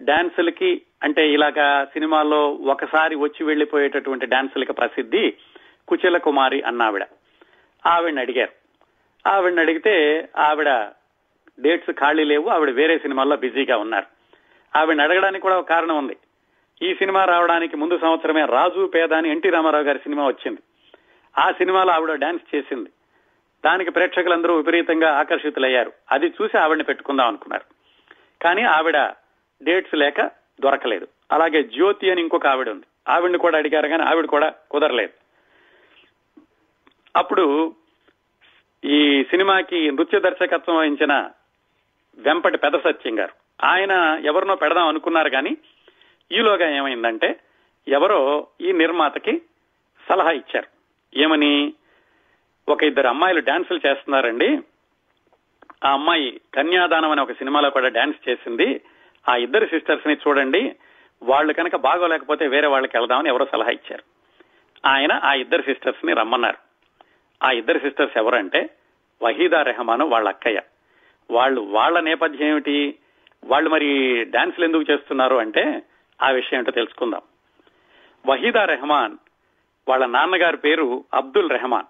డాన్సులకి 0.00 0.82
అంటే 1.02 1.28
ఇలాగా 1.28 1.84
సినిమాల్లో 1.84 2.50
ఒకసారి 2.50 3.14
వచ్చి 3.14 3.44
వెళ్ళిపోయేటటువంటి 3.44 4.26
డాన్సులకి 4.26 4.72
ప్రసిద్ధి 4.72 5.34
కుచల 5.88 6.16
కుమారి 6.16 6.62
అన్నావిడ. 6.62 7.04
ఆవిడని 7.86 8.20
అడిగారు. 8.20 8.52
ఆవిడని 9.28 9.60
అడిగితే 9.60 10.28
ఆవిడ 10.36 10.68
డేట్స్ 11.60 11.92
ఖాళీ 11.92 12.24
లేవు 12.24 12.48
ఆవిడ 12.48 12.70
వేరే 12.70 12.98
సినిమాల్లో 12.98 13.36
బిజీగా 13.36 13.76
ఉన్నారు. 13.76 14.06
ఆవిడని 14.78 15.02
అడగడానికి 15.02 15.42
కూడా 15.42 15.58
ఒక 15.58 15.68
కారణం 15.68 15.96
ఉంది. 15.96 16.16
ఈ 16.82 16.94
సినిమా 16.94 17.24
రావడానికి 17.24 17.76
ముందు 17.76 17.98
సంవత్సరమే 17.98 18.44
రాజు 18.44 18.86
పేద 18.86 19.12
అని 19.12 19.30
ఎన్టీ 19.30 19.50
రామారావు 19.50 19.84
గారి 19.84 19.98
సినిమా 19.98 20.26
వచ్చింది. 20.26 20.58
ఆ 21.38 21.50
సినిమాలో 21.50 21.92
ఆవిడ 21.92 22.10
డాన్స్ 22.14 22.56
చేసింది. 22.56 22.90
దానికి 23.64 23.90
ప్రేక్షకులందరూ 23.90 24.56
విపరీతంగా 24.56 25.18
ఆకర్షితులయ్యారు. 25.18 25.92
అది 26.12 26.26
చూసి 26.26 26.58
ఆవిడని 26.58 26.84
పెట్టుకుందాం 26.84 27.26
అనుకున్నారు. 27.26 27.64
కానీ 28.44 28.62
ఆవిడ 28.62 28.96
డేట్స్ 29.62 29.94
లేక 29.94 30.20
దొరకలేదు. 30.60 31.08
అలాగే 31.32 31.62
జ్యోతి 31.62 32.10
అని 32.10 32.20
ఇంకొక 32.20 32.46
ఆవిడ 32.46 32.68
ఉంది. 32.68 32.84
ఆవిడని 33.08 33.38
కూడా 33.38 33.58
అడిగారు 33.58 33.88
కానీ 33.88 34.02
ఆవిడ 34.02 34.26
కూడా 34.26 34.54
కుదరలేదు. 34.70 35.12
అప్పుడు 37.16 37.74
ఈ 38.84 39.24
సినిమాకి 39.24 39.90
నృత్య 39.90 40.20
దర్శకత్వం 40.20 40.76
వహించిన 40.76 41.30
వెంపటి 42.18 42.58
పెద్ద 42.58 42.76
సత్యం 42.76 43.18
గారు. 43.18 43.64
ఆయన 43.64 44.20
ఎవరినో 44.24 44.54
పెడదాం 44.54 44.88
అనుకున్నారు 44.88 45.28
కానీ 45.28 45.56
ఈలోగా 46.32 46.76
ఏమైందంటే 46.76 47.40
ఎవరో 47.88 48.46
ఈ 48.60 48.72
నిర్మాతకి 48.72 49.42
సలహా 50.08 50.30
ఇచ్చారు. 50.30 50.66
ఏమని? 51.18 51.74
ఒక 52.68 52.82
ఇద్దరు 52.82 53.08
అమ్మాయిలు 53.08 53.40
డాన్సులు 53.40 53.80
చేస్తున్నారండి. 53.86 54.58
ఆ 55.84 55.92
అమ్మాయి 55.92 56.40
కన్యాదానం 56.54 57.10
అనే 57.10 57.22
ఒక 57.22 57.32
సినిమాలో 57.32 57.70
కూడా 57.70 57.88
డాన్స్ 57.88 58.28
చేసింది. 58.28 58.80
ఆ 59.28 59.36
ఇద్దరు 59.36 59.66
సిస్టర్స్ని 59.66 60.14
చూడండి. 60.14 60.76
వాళ్ళు 61.22 61.52
కనుక 61.52 61.76
బాగోలేకపోతే 61.76 62.46
వేరే 62.46 62.66
వాళ్ళకి 62.66 62.98
వెళదామని 62.98 63.28
ఎవరో 63.28 63.46
సలహా 63.52 63.70
ఇచ్చారు. 63.70 64.02
ఆయన 64.86 65.20
ఆ 65.24 65.34
ఇద్దరు 65.34 65.62
సిస్టర్స్ని 65.62 66.12
రమ్మన్నారు. 66.12 66.56
ఆ 67.46 67.50
ఇద్దరు 67.50 67.78
సిస్టర్స్ 67.78 68.18
ఎవరంటే 68.18 68.70
వహీదా 69.22 69.62
రెహమాను 69.62 70.06
వాళ్ళ 70.06 70.28
అక్కయ్య. 70.28 70.60
వాళ్ళు 71.30 71.60
వాళ్ళ 71.60 72.00
నేపథ్యం 72.00 72.48
ఏమిటి? 72.48 72.98
వాళ్ళు 73.44 73.70
మరి 73.70 74.24
డాన్సులు 74.24 74.64
ఎందుకు 74.64 74.92
చేస్తున్నారు 74.92 75.36
అంటే 75.36 75.82
ఆ 76.22 76.30
విషయం 76.30 76.58
ఏంటో 76.58 76.70
తెలుసుకుందాం. 76.70 77.20
వహీదా 78.26 78.64
రెహమాన్ 78.64 79.16
వాళ్ళ 79.88 80.06
నాన్నగారి 80.06 80.56
పేరు 80.56 81.04
అబ్దుల్ 81.14 81.50
రెహమాన్. 81.50 81.86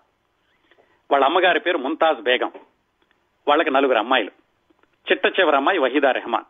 వాళ్ళ 1.10 1.26
అమ్మగారి 1.26 1.60
పేరు 1.60 1.78
ముంతాజ్ 1.78 2.20
బేగం. 2.20 2.52
వాళ్ళకి 3.48 3.70
నలుగురు 3.70 3.98
అమ్మాయిలు. 3.98 4.30
చిట్ట 5.10 5.40
చివరి 5.40 5.56
అమ్మాయి 5.56 5.78
వహీదా 5.78 6.10
రెహమాన్. 6.10 6.44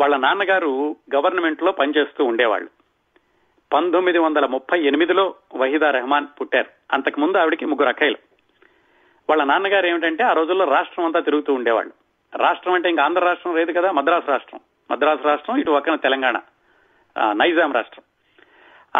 వాళ్ళ 0.00 0.16
నాన్నగారు 0.16 0.96
గవర్నమెంట్లో 1.14 1.72
పనిచేస్తూ 1.72 2.24
ఉండేవాళ్ళు. 2.24 2.70
పంతొమ్మిది 3.72 4.18
వందల 4.18 4.46
ముప్పై 4.46 4.82
ఎనిమిదిలో 4.82 5.34
వహీదా 5.54 5.90
రెహమాన్ 5.90 6.26
పుట్టారు. 6.40 6.66
అంతకు 6.92 7.20
ముందు 7.20 7.38
ఆవిడకి 7.38 7.64
ముగ్గురు 7.64 7.88
అక్కయ్యలు. 7.88 8.18
వాళ్ళ 9.30 9.44
నాన్నగారు 9.44 9.86
ఏమిటంటే 9.86 10.24
ఆ 10.24 10.32
రోజుల్లో 10.32 10.64
రాష్ట్రం 10.64 11.04
అంతా 11.04 11.20
తిరుగుతూ 11.20 11.54
ఉండేవాళ్ళు. 11.54 11.92
రాష్ట్రం 12.36 12.74
అంటే 12.74 12.88
ఇంకా 12.88 13.04
ఆంధ్ర 13.04 13.24
రాష్ట్రం 13.24 13.56
లేదు 13.56 13.72
కదా 13.72 13.90
మద్రాసు 13.90 14.30
రాష్ట్రం. 14.30 14.60
మద్రాసు 14.90 15.22
రాష్ట్రం 15.22 15.56
ఇటు 15.56 15.70
పక్కన 15.70 15.94
తెలంగాణ 15.94 16.40
నైజాం 17.32 17.72
రాష్ట్రం. 17.72 18.04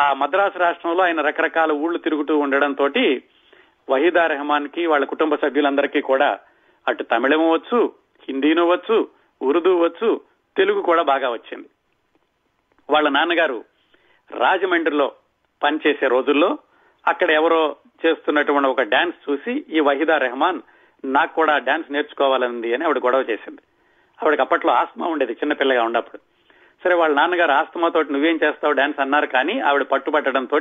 ఆ 0.03 0.13
మద్రాసు 0.13 0.59
రాష్ట్రంలో 0.59 1.05
ఆయన 1.05 1.21
రకరకాల 1.21 1.73
ఊళ్ళు 1.73 1.99
తిరుగుతూ 1.99 2.39
ఉండడంతో 2.39 2.91
వహీదా 3.91 4.27
రెహమాన్కి 4.27 4.87
వాళ్ళ 4.87 5.05
కుటుంబ 5.05 5.35
సభ్యులందరికీ 5.35 6.01
కూడా 6.01 6.39
అటు 6.89 7.03
తమిళం 7.03 7.51
వచ్చు 7.51 7.93
హిందీను 8.29 8.65
వచ్చు 8.65 9.09
ఉర్దూ 9.43 9.77
వచ్చు 9.77 10.21
తెలుగు 10.59 10.83
కూడా 10.83 11.03
బాగా 11.03 11.31
వచ్చింది. 11.31 11.69
వాళ్ళ 12.91 13.09
నాన్నగారు 13.09 13.65
రాజమండ్రిలో 14.31 15.13
పనిచేసే 15.63 16.09
రోజుల్లో 16.09 16.59
అక్కడ 17.07 17.31
ఎవరో 17.31 17.77
చేస్తున్నటువంటి 18.07 18.69
ఒక 18.69 18.83
డాన్స్ 18.83 19.31
చూసి 19.31 19.65
ఈ 19.71 19.81
వహీదా 19.81 20.19
రెహమాన్ 20.19 20.61
నాకు 21.05 21.35
కూడా 21.35 21.59
డాన్స్ 21.59 21.93
నేర్చుకోవాలంది 21.93 22.75
అని 22.75 22.85
ఆవిడ 22.85 22.99
గొడవ 22.99 23.21
చేసింది. 23.21 23.61
ఆవిడకి 24.23 24.43
అప్పట్లో 24.43 24.73
ఆస్మా 24.73 25.07
ఉండేది 25.07 25.33
చిన్నపిల్లగా 25.33 25.85
ఉన్నప్పుడు. 25.85 26.21
సరే 26.85 26.95
వాళ్ళ 26.95 27.17
నాన్నగారు 27.17 27.51
ఆస్తమాతో 27.51 28.03
నువ్వేం 28.03 28.39
చేస్తావు 28.45 28.73
డాన్స్ 28.73 29.01
అన్నారు 29.01 29.27
కానీ 29.27 29.61
ఆవిడ 29.61 29.83
పట్టుబట్టడంతో 29.83 30.59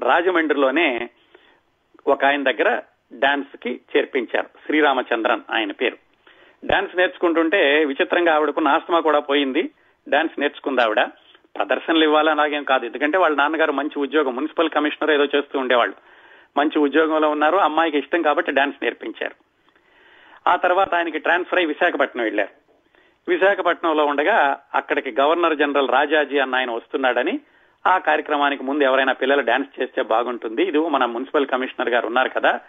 రాజమండ్రిలోనే 0.00 1.10
ఒక 2.06 2.24
ఆయన 2.24 2.42
దగ్గర 2.42 2.82
డాన్స్కి 3.12 3.80
చేర్పించారు. 3.96 4.46
శ్రీరామచంద్రన్ 4.66 5.40
ఆయన 5.50 5.72
పేరు. 5.72 6.11
డాన్స్ 6.64 6.96
నేర్చుకుంటుంటే 6.96 7.84
విచిత్రంగా 7.84 8.34
ఆవిడకు 8.34 8.60
నాస్తమా 8.60 9.00
కూడా 9.00 9.18
పోయింది. 9.18 9.70
డాన్స్ 10.08 10.40
నేర్చుకుంది 10.40 10.82
ఆవిడ. 10.82 11.00
ప్రదర్శనలు 11.56 12.04
ఇవ్వాలని 12.04 12.40
అలాగేం 12.40 12.64
కాదు. 12.64 12.86
ఎందుకంటే 12.86 13.18
వాళ్ళ 13.18 13.36
నాన్నగారు 13.36 13.72
మంచి 13.72 13.98
ఉద్యోగం 13.98 14.36
మున్సిపల్ 14.36 14.70
కమిషనర్ 14.70 15.10
ఏదో 15.10 15.24
చేస్తూ 15.24 15.58
ఉండేవాళ్ళు. 15.58 15.94
మంచి 16.56 16.78
ఉద్యోగంలో 16.78 17.30
ఉన్నారు 17.30 17.56
అమ్మాయికి 17.56 17.98
ఇష్టం 17.98 18.22
కాబట్టి 18.22 18.52
డాన్స్ 18.52 18.76
నేర్పించారు. 18.82 19.34
ఆ 20.48 20.56
తర్వాత 20.56 20.94
ఆయనకి 20.94 21.18
ట్రాన్స్ఫర్ 21.18 21.58
అయి 21.58 21.66
విశాఖపట్నం 21.66 22.24
వెళ్ళారు 22.24 22.48
విశాఖపట్నంలో 23.28 24.06
ఉండగా 24.06 24.60
అక్కడికి 24.74 25.14
గవర్నర్ 25.20 25.56
జనరల్ 25.56 25.88
రాజాజీ 25.88 26.38
అన్న 26.38 26.54
ఆయన 26.54 26.70
వస్తున్నాడని 26.70 27.40
ఆ 27.86 27.98
కార్యక్రమానికి 27.98 28.62
ముందు 28.62 28.84
ఎవరైనా 28.84 29.12
పిల్లలు 29.12 29.40
డాన్స్ 29.40 29.82
చేస్తే 29.82 30.02
బాగుంటుంది. 30.02 30.62
ఇది 30.62 30.78
మన 30.78 31.04
మున్సిపల్ 31.04 31.46
కమిషనర్ 31.46 31.88
గారు 31.88 32.06
ఉన్నారు 32.06 32.28
కదా. 32.28 32.60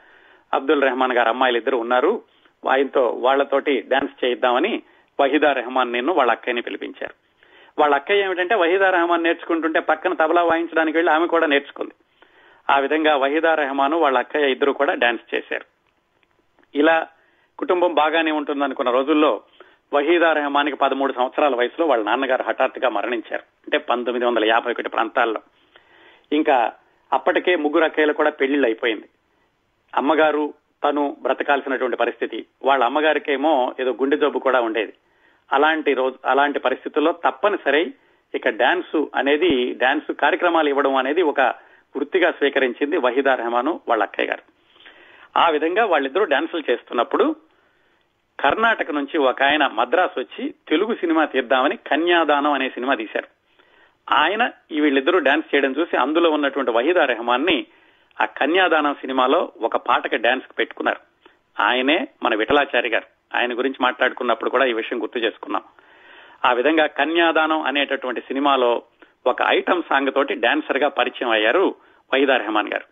అబ్దుల్ 0.53 0.81
రెహమాన్ 0.81 1.13
గారు 1.13 1.29
అమ్మాయిలు 1.29 1.57
ఇద్దరు 1.57 1.77
ఉన్నారు. 1.77 2.21
ఆయనతో 2.69 3.07
వాళ్ళతోటి 3.07 3.81
డాన్స్ 3.81 4.25
చేయిద్దామని 4.25 4.81
వహీదా 5.19 5.53
రెహమాన్ 5.53 5.93
నేను 5.93 6.13
వాళ్ళ 6.13 6.31
అక్కయ్యని 6.31 6.61
పిలిపించారు. 6.61 7.13
వాళ్ళ 7.79 7.95
అక్కయ్య 7.95 8.23
ఏమిటంటే 8.23 8.55
వహీదా 8.55 8.89
రెహమాన్ 8.89 9.23
నేర్చుకుంటుంటే 9.23 9.79
పక్కన 9.79 10.13
తబలా 10.13 10.43
వాయించడానికి 10.43 10.97
వెళ్ళి 10.97 11.13
ఆమె 11.13 11.27
కూడా 11.27 11.47
నేర్చుకుంది. 11.47 11.91
ఆ 12.69 12.79
విధంగా 12.79 13.15
వహీదా 13.15 13.55
రెహమాను 13.55 13.97
వాళ్ళ 13.97 14.17
అక్కయ్య 14.17 14.51
ఇద్దరు 14.51 14.71
కూడా 14.71 14.93
డాన్స్ 14.93 15.35
చేశారు. 15.35 15.65
ఇలా 16.75 17.07
కుటుంబం 17.59 17.93
బాగానే 17.93 18.31
ఉంటుందనుకున్న 18.31 18.91
రోజుల్లో 18.91 19.41
వహీదా 19.93 20.33
రెహమాన్కి 20.33 20.75
పదమూడు 20.75 21.13
సంవత్సరాల 21.13 21.55
వయసులో 21.55 21.87
వాళ్ళ 21.87 22.05
నాన్నగారు 22.05 22.43
హఠాత్తుగా 22.43 22.89
మరణించారు. 22.89 23.41
అంటే 23.41 23.77
పంతొమ్మిది 23.77 24.25
వందల 24.25 24.45
యాభై 24.45 24.71
ఒకటి 24.71 24.89
ప్రాంతాల్లో. 24.89 25.41
ఇంకా 26.31 26.71
అప్పటికే 27.13 27.55
ముగ్గురు 27.55 27.83
అక్కయ్యలు 27.83 28.13
కూడా 28.13 28.29
పెళ్ళిళ్ళు 28.29 28.67
అయిపోయింది. 28.67 29.09
అమ్మగారు 29.95 30.53
తను 30.83 31.17
బ్రతకాల్సినటువంటి 31.21 31.97
పరిస్థితి. 31.97 32.45
వాళ్ళ 32.63 32.83
అమ్మగారికేమో 32.83 33.75
ఏదో 33.79 33.91
గుండె 33.91 34.17
జబ్బు 34.17 34.39
కూడా 34.39 34.61
ఉండేది. 34.61 34.93
అలాంటి 35.51 35.93
రోజు 35.93 36.15
అలాంటి 36.25 36.59
పరిస్థితుల్లో 36.59 37.11
తప్పనిసరి 37.11 37.93
ఇక 38.35 38.49
డాన్స్ 38.49 39.05
అనేది 39.15 39.73
డాన్స్ 39.73 40.13
కార్యక్రమాలు 40.13 40.69
ఇవ్వడం 40.69 40.95
అనేది 40.95 41.21
ఒక 41.21 41.39
వృత్తిగా 41.95 42.31
స్వీకరించింది 42.31 42.97
వహీదా 42.97 43.35
రెహమాను 43.35 43.79
వాళ్ళ 43.87 44.03
అక్కయ్య 44.03 44.27
గారు. 44.27 44.43
ఆ 45.37 45.49
విధంగా 45.49 45.85
వాళ్ళిద్దరూ 45.85 46.25
డాన్సులు 46.25 46.71
చేస్తున్నప్పుడు 46.71 47.35
కర్ణాటక 48.39 48.91
నుంచి 48.91 49.17
ఒక 49.17 49.43
ఆయన 49.43 49.67
మద్రాసు 49.67 50.19
వచ్చి 50.19 50.53
తెలుగు 50.67 50.95
సినిమా 50.95 51.25
తీద్దామని 51.25 51.75
కన్యాదానం 51.75 52.51
అనే 52.51 52.69
సినిమా 52.69 52.93
తీశారు. 52.93 53.27
ఆయన 54.13 54.51
ఈ 54.71 54.79
వీళ్ళిద్దరూ 54.79 55.19
డాన్స్ 55.19 55.55
చేయడం 55.55 55.71
చూసి 55.71 55.97
అందులో 55.97 56.29
ఉన్నటువంటి 56.29 56.71
వహీదా 56.71 57.05
రెహమాన్ని 57.05 57.65
ఆ 58.21 58.25
కన్యాదానం 58.25 58.93
సినిమాలో 58.93 59.51
ఒక 59.61 59.77
పాటకి 59.77 60.17
డాన్స్కి 60.17 60.53
పెట్టుకున్నారు. 60.53 60.99
ఆయనే 61.61 62.07
మన 62.23 62.35
విఠలాచారి 62.35 62.89
గారు. 62.89 63.37
ఆయన 63.37 63.57
గురించి 63.57 63.75
మాట్లాడుకున్నప్పుడు 63.81 64.49
కూడా 64.49 64.65
ఈ 64.65 64.73
విషయం 64.73 65.01
గుర్తు 65.01 65.19
చేసుకున్నాం. 65.19 65.61
ఆ 66.45 66.53
విధంగా 66.53 66.85
కన్యాదానం 66.85 67.61
అనేటటువంటి 67.61 68.21
సినిమాలో 68.21 68.81
ఒక 69.27 69.37
ఐటమ్ 69.47 69.83
సాంగ్ 69.89 70.11
తోటి 70.11 70.33
డాన్సర్గా 70.33 70.87
పరిచయం 70.87 71.29
అయ్యారు 71.29 71.75
వైదా 72.13 72.37
రెహమాన్ 72.37 72.73
గారు. 72.73 72.85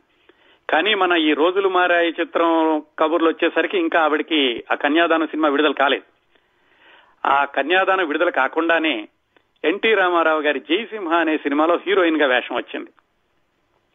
కానీ 0.69 0.95
మన 0.95 1.11
ఈ 1.11 1.33
రోజులు 1.33 1.69
మారాయి 1.69 2.13
చిత్రం 2.21 2.83
కబుర్లు 2.99 3.27
వచ్చేసరికి 3.27 3.77
ఇంకా 3.77 3.99
ఆవిడకి 3.99 4.63
ఆ 4.71 4.75
కన్యాదానం 4.75 5.27
సినిమా 5.27 5.49
విడుదల 5.49 5.71
కాలేదు. 5.71 6.03
ఆ 7.27 7.45
కన్యాదానం 7.45 8.07
విడుదల 8.07 8.29
కాకుండానే 8.29 9.07
ఎన్టీ 9.63 9.93
రామారావు 9.93 10.41
గారి 10.41 10.59
జయసింహ 10.59 11.13
అనే 11.13 11.37
సినిమాలో 11.37 11.79
హీరోయిన్గా 11.87 12.27
వేషం 12.27 12.55
వచ్చింది. 12.55 12.89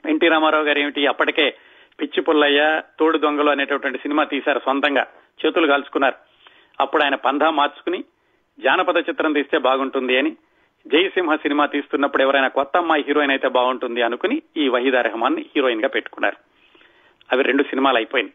ఎన్టీ 0.09 0.29
రామారావు 0.29 0.65
గారు 0.65 0.79
ఏమిటి? 0.79 1.07
అప్పటికే 1.07 1.55
పిచ్చి 2.01 2.23
పుల్లయ్య 2.23 2.83
తోడు 2.99 3.19
దొంగలు 3.19 3.51
అనేటటువంటి 3.51 3.99
సినిమా 3.99 4.25
తీశారు 4.25 4.59
సొంతంగా. 4.59 5.07
చేతులు 5.47 5.67
కాల్చుకున్నారు. 5.67 6.15
అప్పుడు 6.81 7.03
ఆయన 7.03 7.15
పంధా 7.15 7.51
మార్చుకుని 7.51 8.05
జానపద 8.61 8.97
చిత్రం 8.97 9.33
తీస్తే 9.33 9.59
బాగుంటుంది 9.59 10.19
అని 10.19 10.37
జయసింహ 10.87 11.37
సినిమా 11.37 11.67
తీస్తున్నప్పుడు 11.67 12.23
ఎవరైనా 12.23 12.49
కొత్త 12.49 12.77
అమ్మాయి 12.77 13.05
హీరోయిన్ 13.09 13.33
అయితే 13.33 13.49
బాగుంటుంది 13.49 14.03
అనుకుని 14.03 14.43
ఈ 14.57 14.69
వహీదా 14.69 15.01
రెహమాన్ని 15.01 15.47
హీరోయిన్గా 15.57 15.89
పెట్టుకున్నారు. 15.89 16.37
అవి 17.33 17.43
రెండు 17.43 17.63
సినిమాలు 17.63 17.97
అయిపోయింది 17.97 18.33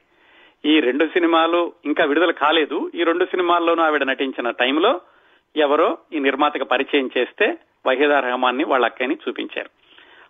ఈ 0.66 0.80
రెండు 0.80 1.06
సినిమాలు 1.06 1.74
ఇంకా 1.86 2.06
విడుదల 2.06 2.32
కాలేదు. 2.32 2.92
ఈ 2.96 3.04
రెండు 3.04 3.26
సినిమాల్లోనూ 3.26 3.84
ఆవిడ 3.84 4.04
నటించిన 4.04 4.50
టైంలో 4.50 5.02
ఎవరో 5.58 5.98
ఈ 6.14 6.20
నిర్మాతకు 6.20 6.64
పరిచయం 6.64 7.10
చేస్తే 7.18 7.58
వహీదా 7.88 8.20
రెహమాన్ని 8.20 8.64
వాళ్ళ 8.64 8.86
అక్కని 8.86 9.18
చూపించారు. 9.28 9.81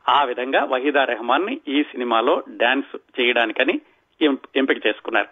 ఆ 0.10 0.24
విధంగా 0.24 0.64
వహీదా 0.64 1.04
రెహమాన్ని 1.04 1.60
ఈ 1.68 1.84
సినిమాలో 1.84 2.44
డాన్స్ 2.50 3.22
చేయడానికని 3.22 3.82
ఎం- 4.22 4.48
ఎంపిక 4.56 4.88
చేసుకున్నారు. 4.88 5.28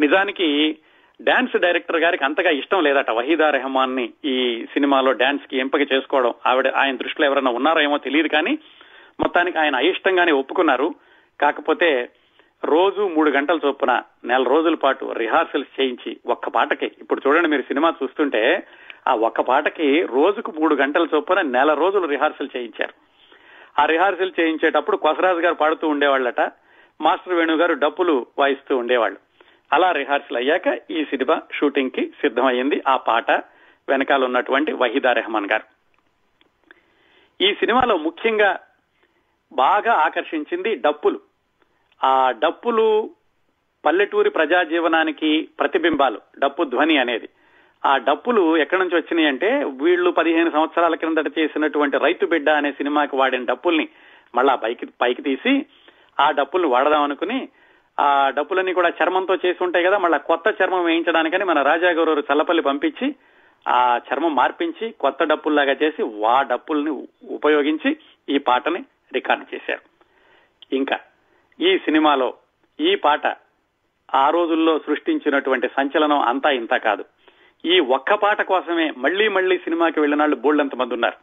నిజానికి 0.00 0.78
డాన్స్ 1.22 1.56
డైరెక్టర్ 1.56 1.96
గారికి 1.96 2.24
అంతగా 2.24 2.50
ఇష్టం 2.50 2.82
లేదట 2.82 3.10
వహీదా 3.10 3.50
రెహమాన్ని 3.50 4.12
ఈ 4.24 4.66
సినిమాలో 4.72 5.12
డాన్స్కి 5.12 5.58
ఎంపిక 5.58 5.92
చేసుకోవడం. 5.92 6.34
ఆవిడ 6.46 6.68
ఆయన 6.68 6.96
దృష్టిలో 6.96 7.26
ఎవరైనా 7.26 7.50
ఉన్నారో 7.50 7.80
ఏమో 7.80 7.98
తెలియదు 7.98 8.28
కానీ 8.28 8.58
మొత్తానికి 9.20 9.58
ఆయన 9.58 9.76
అయిష్టంగానే 9.76 10.32
ఒప్పుకున్నారు. 10.32 10.94
కాకపోతే 11.40 12.08
రోజు 12.64 13.02
మూడు 13.02 13.30
గంటల 13.30 13.58
చొప్పున 13.66 14.02
నెల 14.24 14.42
రోజుల 14.42 14.74
పాటు 14.74 15.12
రిహార్సల్స్ 15.12 15.80
చేయించి 15.80 16.16
ఒక్క 16.26 16.48
పాటకి. 16.48 16.86
ఇప్పుడు 16.86 17.22
చూడండి 17.26 17.48
మీరు 17.48 17.62
సినిమా 17.62 17.94
చూస్తుంటే 18.02 18.66
ఆ 19.08 19.14
ఒక్క 19.14 19.40
పాటకి 19.40 20.02
రోజుకు 20.02 20.52
మూడు 20.52 20.74
గంటల 20.74 21.06
చొప్పున 21.14 21.40
నెల 21.40 21.74
రోజులు 21.74 22.06
రిహార్సల్ 22.06 22.48
చేయించారు. 22.56 23.05
ఆ 23.78 23.84
రిహార్సల్ 23.84 24.32
చేయించేటప్పుడు 24.40 24.96
కొసరాజు 24.96 25.38
గారు 25.38 25.54
పాడుతూ 25.54 25.88
ఉండేవాళ్ళట. 25.88 26.40
మాస్టర్ 27.00 27.34
వేణు 27.34 27.56
గారు 27.56 27.74
డప్పులు 27.74 28.26
వాయిస్తూ 28.38 28.76
ఉండేవాళ్ళు. 28.76 29.18
అలా 29.72 29.92
రిహార్సల్ 29.92 30.36
అయ్యాక 30.36 30.90
ఈ 30.90 31.04
సినిమా 31.04 31.42
షూటింగ్కి 31.52 32.06
సిద్ధమయ్యింది 32.06 32.82
ఆ 32.88 32.96
పాట 32.96 33.30
వెనకాల 33.88 34.24
ఉన్నటువంటి 34.24 34.72
వహీదా 34.72 35.12
రెహమాన్ 35.12 35.50
గారు. 35.50 35.62
ఈ 37.40 37.54
సినిమాలో 37.54 37.96
ముఖ్యంగా 37.96 38.60
బాగా 39.52 39.92
ఆకర్షించింది 39.92 40.74
డప్పులు. 40.74 41.20
ఆ 42.04 42.30
డప్పులు 42.30 43.10
పల్లెటూరి 43.84 44.30
ప్రజా 44.30 44.62
జీవనానికి 44.62 45.48
ప్రతిబింబాలు. 45.58 46.20
డప్పు 46.38 46.64
ధ్వని 46.64 46.98
అనేది. 46.98 47.28
ఆ 47.84 47.96
డప్పులు 47.96 48.56
ఎక్కడి 48.56 48.80
నుంచి 48.80 48.96
వచ్చినాయి 48.96 49.28
అంటే 49.28 49.64
వీళ్ళు 49.64 50.10
పదిహేను 50.10 50.50
సంవత్సరాల 50.50 50.94
క్రిందట 50.94 51.38
చేసినటువంటి 51.38 51.96
రైతు 51.98 52.26
బిడ్డ 52.26 52.48
అనే 52.50 52.72
సినిమాకి 52.72 53.16
వాడిన 53.16 53.44
డప్పుల్ని 53.44 53.88
మళ్ళా 54.34 54.54
పైకి 54.54 54.86
పైకి 54.86 55.22
తీసి 55.22 55.66
ఆ 56.20 56.30
డప్పుల్ని 56.30 56.68
వాడదాం 56.68 57.02
అనుకుని 57.02 57.48
ఆ 58.00 58.30
డప్పులన్నీ 58.30 58.72
కూడా 58.72 58.88
చర్మంతో 58.88 59.34
చేసి 59.34 59.64
ఉంటాయి 59.64 59.84
కదా 59.84 59.98
మళ్ళీ 59.98 60.18
కొత్త 60.18 60.62
చర్మం 60.62 60.84
వేయించడానికని 60.84 61.44
మన 61.44 61.62
రాజాగౌరవ 61.62 62.22
చల్లపల్లి 62.32 62.62
పంపించి 62.62 63.14
ఆ 63.68 64.00
చర్మం 64.08 64.34
మార్పించి 64.34 64.90
కొత్త 64.90 65.24
డప్పుల్లాగా 65.24 65.72
చేసి 65.72 66.26
ఆ 66.26 66.42
డప్పుల్ని 66.42 66.90
ఉపయోగించి 67.30 67.96
ఈ 68.28 68.38
పాటని 68.38 68.84
రికార్డు 69.12 69.54
చేశారు. 69.54 69.80
ఇంకా 70.72 71.00
ఈ 71.60 71.78
సినిమాలో 71.78 72.34
ఈ 72.80 72.94
పాట 72.94 73.36
ఆ 74.14 74.30
రోజుల్లో 74.30 74.78
సృష్టించినటువంటి 74.78 75.68
సంచలనం 75.68 76.20
అంతా 76.20 76.50
ఇంత 76.50 76.74
కాదు. 76.74 77.04
ఈ 77.66 77.78
ఒక్క 77.78 78.14
పాట 78.14 78.42
కోసమే 78.42 78.90
మళ్ళీ 78.96 79.28
మళ్ళీ 79.28 79.58
సినిమాకి 79.58 80.00
వెళ్ళిన 80.00 80.20
వాళ్ళు 80.20 80.36
బోల్డంత 80.36 80.74
మంది 80.74 80.94
ఉన్నారు. 80.94 81.16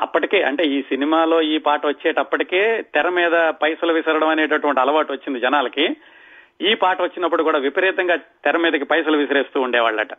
అప్పటికే 0.00 0.42
అంటే 0.42 0.64
ఈ 0.64 0.82
సినిమాలో 0.82 1.42
ఈ 1.42 1.58
పాట 1.58 1.86
వచ్చేటప్పటికే 1.86 2.82
తెర 2.82 3.08
మీద 3.08 3.32
పైసలు 3.48 3.92
విసరడం 3.92 4.28
అనేటటువంటి 4.28 4.80
అలవాటు 4.80 5.12
వచ్చింది 5.12 5.40
జనాలకి. 5.40 5.96
ఈ 6.60 6.74
పాట 6.74 7.02
వచ్చినప్పుడు 7.02 7.42
కూడా 7.42 7.58
విపరీతంగా 7.58 8.16
తెర 8.16 8.56
మీదకి 8.56 8.84
పైసలు 8.84 9.16
విసిరేస్తూ 9.16 9.60
ఉండేవాళ్ళట. 9.60 10.12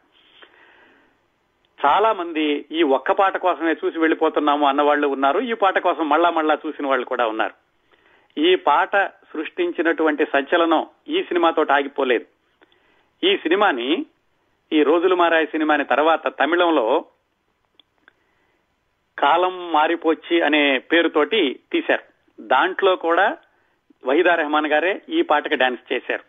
చాలా 1.85 2.13
మంది 2.13 2.65
ఈ 2.71 2.83
ఒక్క 2.83 3.11
పాట 3.11 3.37
కోసమే 3.37 3.75
చూసి 3.85 3.99
వెళ్ళిపోతున్నాము 3.99 4.67
అన్న 4.67 4.81
వాళ్ళు 4.81 5.07
ఉన్నారు. 5.07 5.39
ఈ 5.39 5.53
పాట 5.53 5.79
కోసం 5.79 6.09
మళ్ళా 6.09 6.29
మళ్ళా 6.29 6.57
చూసిన 6.67 6.87
వాళ్ళు 6.87 7.05
కూడా 7.05 7.27
ఉన్నారు. 7.27 7.53
ఈ 8.37 8.55
పాట 8.55 8.95
సృష్టించినటువంటి 9.05 10.25
సంచలనం 10.25 10.85
ఈ 11.07 11.23
సినిమాతో 11.23 11.65
ఆగిపోలేదు. 11.71 12.25
ఈ 13.23 13.37
సినిమాని 13.37 14.05
ఈ 14.73 14.83
రోజులు 14.83 15.15
మారాయి 15.15 15.45
సినిమాని. 15.45 15.85
తర్వాత 15.85 16.27
తమిళంలో 16.27 17.05
కాలం 19.19 19.71
మారిపోచ్చి 19.71 20.41
అనే 20.41 20.77
పేరుతోటి 20.77 21.59
తీశారు. 21.71 22.03
దాంట్లో 22.41 22.95
కూడా 22.95 23.37
వహీదా 24.05 24.35
రెహమాన్ 24.35 24.67
గారే 24.67 25.01
ఈ 25.09 25.21
పాటకి 25.21 25.55
డాన్స్ 25.55 25.93
చేశారు. 25.93 26.23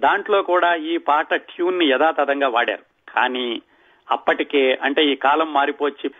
దాంట్లో 0.00 0.42
కూడా 0.42 0.74
ఈ 0.74 0.96
పాట 0.96 1.34
ట్యూన్ని 1.34 1.90
యథాతథంగా 1.90 2.48
వాడారు. 2.48 3.12
కానీ 3.12 3.62
అప్పటికే 4.10 4.78
అంటే 4.82 5.04
ఈ 5.04 5.14
కాలం 5.14 5.52
మారిపోచ్చి 5.52 6.10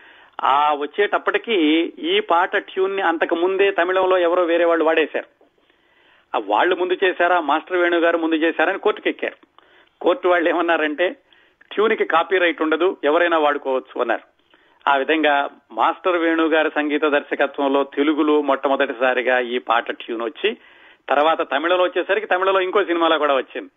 ఆ 0.43 0.73
వచ్చేటప్పటికి 0.73 1.53
ఈ 1.99 2.19
పాట 2.19 2.57
ట్యూన్ని 2.57 3.01
అంతకు 3.01 3.35
ముందే 3.35 3.71
తమిళంలో 3.71 4.17
ఎవరో 4.17 4.43
వేరే 4.43 4.65
వాళ్ళు 4.65 4.85
వాడేశారు. 4.85 5.25
వాళ్ళు 6.43 6.75
ముందు 6.75 6.97
చేశారా? 7.03 7.39
మాస్టర్ 7.39 7.77
వేణు 7.77 7.97
గారు 7.97 8.17
ముందు 8.17 8.35
చేశారని 8.35 8.79
కోర్టుకెక్కారు. 8.79 9.47
కోర్టు 10.01 10.27
వాళ్ళు 10.27 10.49
ఏమన్నారంటే 10.49 11.15
ట్యూన్కి 11.71 12.05
కాపీ 12.05 12.37
రైట్ 12.37 12.61
ఉండదు 12.61 12.97
ఎవరైనా 13.03 13.37
వాడుకోవచ్చు 13.37 14.01
అన్నారు. 14.01 14.25
ఆ 14.89 14.95
విధంగా 14.95 15.49
మాస్టర్ 15.71 16.17
వేణు 16.17 16.45
గారి 16.47 16.69
సంగీత 16.75 17.05
దర్శకత్వంలో 17.05 17.83
తెలుగులో 17.83 18.41
మొట్టమొదటిసారిగా 18.41 19.39
ఈ 19.39 19.57
పాట 19.57 19.91
ట్యూన్ 19.91 20.21
వచ్చి 20.21 20.57
తర్వాత 21.09 21.41
తమిళలో 21.51 21.83
వచ్చేసరికి 21.83 22.27
తమిళలో 22.27 22.61
ఇంకో 22.61 22.83
సినిమాలో 22.83 23.17
కూడా 23.17 23.35
వచ్చింది. 23.35 23.69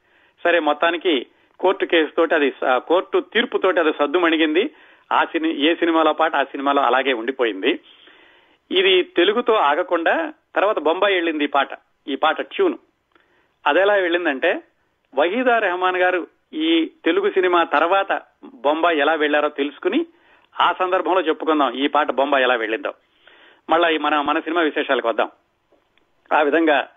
సరే 0.44 0.58
మొత్తానికి 0.58 1.26
కోర్టు 1.60 1.84
కేసు 1.84 2.10
తోటి 2.16 2.34
అది 2.34 2.52
కోర్టు 2.62 3.18
తీర్పుతోటి 3.20 3.80
అది 3.80 3.92
సద్దు 3.92 4.18
మణిగింది. 4.18 4.70
ఆ 5.12 5.24
సిని 5.24 5.50
ఏ 5.60 5.74
సినిమాలో 5.74 6.12
పాట 6.12 6.34
ఆ 6.36 6.44
సినిమాలో 6.44 6.82
అలాగే 6.82 7.12
ఉండిపోయింది. 7.12 7.72
ఇది 8.70 9.02
తెలుగుతో 9.02 9.52
ఆగకుండా 9.52 10.32
తర్వాత 10.54 10.78
బొంబాయి 10.78 11.14
వెళ్ళింది 11.14 11.44
ఈ 11.44 11.46
పాట 11.46 11.68
ఈ 12.08 12.16
పాట 12.16 12.40
ట్యూన్. 12.40 12.76
అదెలా 13.66 13.94
వెళ్ళిందంటే 13.94 14.62
వహీదా 15.14 15.58
రెహమాన్ 15.58 15.96
గారు 15.96 16.26
ఈ 16.54 16.90
తెలుగు 17.04 17.30
సినిమా 17.30 17.64
తర్వాత 17.64 18.22
బొంబాయి 18.54 18.98
ఎలా 18.98 19.14
వెళ్ళారో 19.14 19.48
తెలుసుకుని 19.48 20.06
ఆ 20.60 20.74
సందర్భంలో 20.78 21.20
చెప్పుకుందాం. 21.20 21.74
ఈ 21.74 21.86
పాట 21.86 22.10
బొంబాయి 22.10 22.44
ఎలా 22.44 22.54
వెళ్ళిందో. 22.54 22.94
మళ్ళా 23.70 23.98
మన 24.00 24.20
మన 24.20 24.38
సినిమా 24.38 24.62
విశేషాలకు 24.62 25.08
వద్దాం. 25.08 25.30
ఆ 26.32 26.42
విధంగా 26.42 26.88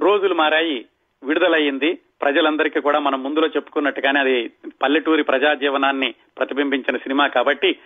రోజులు 0.00 0.34
మారాయి 0.34 0.86
విడుదలయ్యింది. 1.24 1.98
ప్రజలందరికీ 2.22 2.80
కూడా 2.80 2.98
మనం 2.98 3.22
ముందులో 3.22 3.48
చెప్పుకున్నట్టుగానే 3.48 4.20
అది 4.20 4.50
పల్లెటూరి 4.82 5.22
ప్రజా 5.22 5.54
జీవనాన్ని 5.54 6.14
ప్రతిబింబించిన 6.38 6.96
సినిమా 6.96 7.26
కాబట్టి 7.26 7.76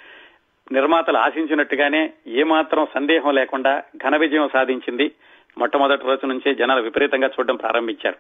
నిర్మాతలు 0.73 1.19
ఆశించినట్టుగానే 1.19 2.13
ఏమాత్రం 2.27 2.87
సందేహం 2.95 3.35
లేకుండా 3.35 3.83
ఘన 4.05 4.17
విజయం 4.17 4.49
సాధించింది. 4.53 5.13
మొట్టమొదటి 5.59 6.07
రోజు 6.07 6.27
నుంచే 6.27 6.55
జనాలు 6.55 6.83
విపరీతంగా 6.83 7.27
చూడడం 7.27 7.57
ప్రారంభించారు. 7.57 8.17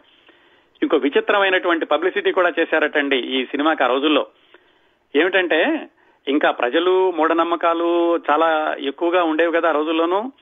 ఇంకో 0.82 0.96
విచిత్రమైనటువంటి 0.96 1.86
పబ్లిసిటీ 1.86 2.32
కూడా 2.32 2.52
చేశారటండి 2.60 3.16
ఈ 3.16 3.44
సినిమాకి 3.44 3.84
ఆ 3.84 3.86
రోజుల్లో. 3.86 4.26
ఏమిటంటే 5.16 5.88
ఇంకా 6.28 6.50
ప్రజలు 6.50 7.10
మూఢనమ్మకాలు 7.10 8.16
చాలా 8.16 8.76
ఎక్కువగా 8.78 9.22
ఉండేవి 9.24 9.52
కదా 9.52 9.68
ఆ 9.68 9.72
రోజుల్లోనూ. 9.72 10.32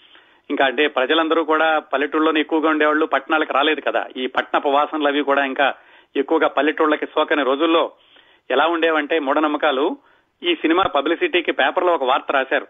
ఇంకా 0.50 0.66
అంటే 0.66 0.86
ప్రజలందరూ 0.86 1.44
కూడా 1.44 1.78
పల్లెటూళ్ళలోనే 1.78 2.40
ఎక్కువగా 2.40 2.70
ఉండేవాళ్ళు 2.70 3.06
పట్టణాలకు 3.06 3.52
రాలేదు 3.52 3.80
కదా. 3.80 4.06
ఈ 4.16 4.26
పట్టణపు 4.26 4.68
వాసనలు 4.68 5.08
అవి 5.08 5.22
కూడా 5.22 5.44
ఇంకా 5.44 5.74
ఎక్కువగా 6.16 6.48
పల్లెటూళ్ళకి 6.48 7.06
సోకని 7.06 7.42
రోజుల్లో 7.42 7.92
ఎలా 8.50 8.66
ఉండేవంటే 8.66 9.18
మూఢనమ్మకాలు. 9.18 9.96
ఈ 10.42 10.54
సినిమా 10.54 10.82
పబ్లిసిటీకి 10.82 11.52
పేపర్లో 11.52 11.92
ఒక 11.92 12.04
వార్త 12.04 12.30
రాశారు. 12.30 12.66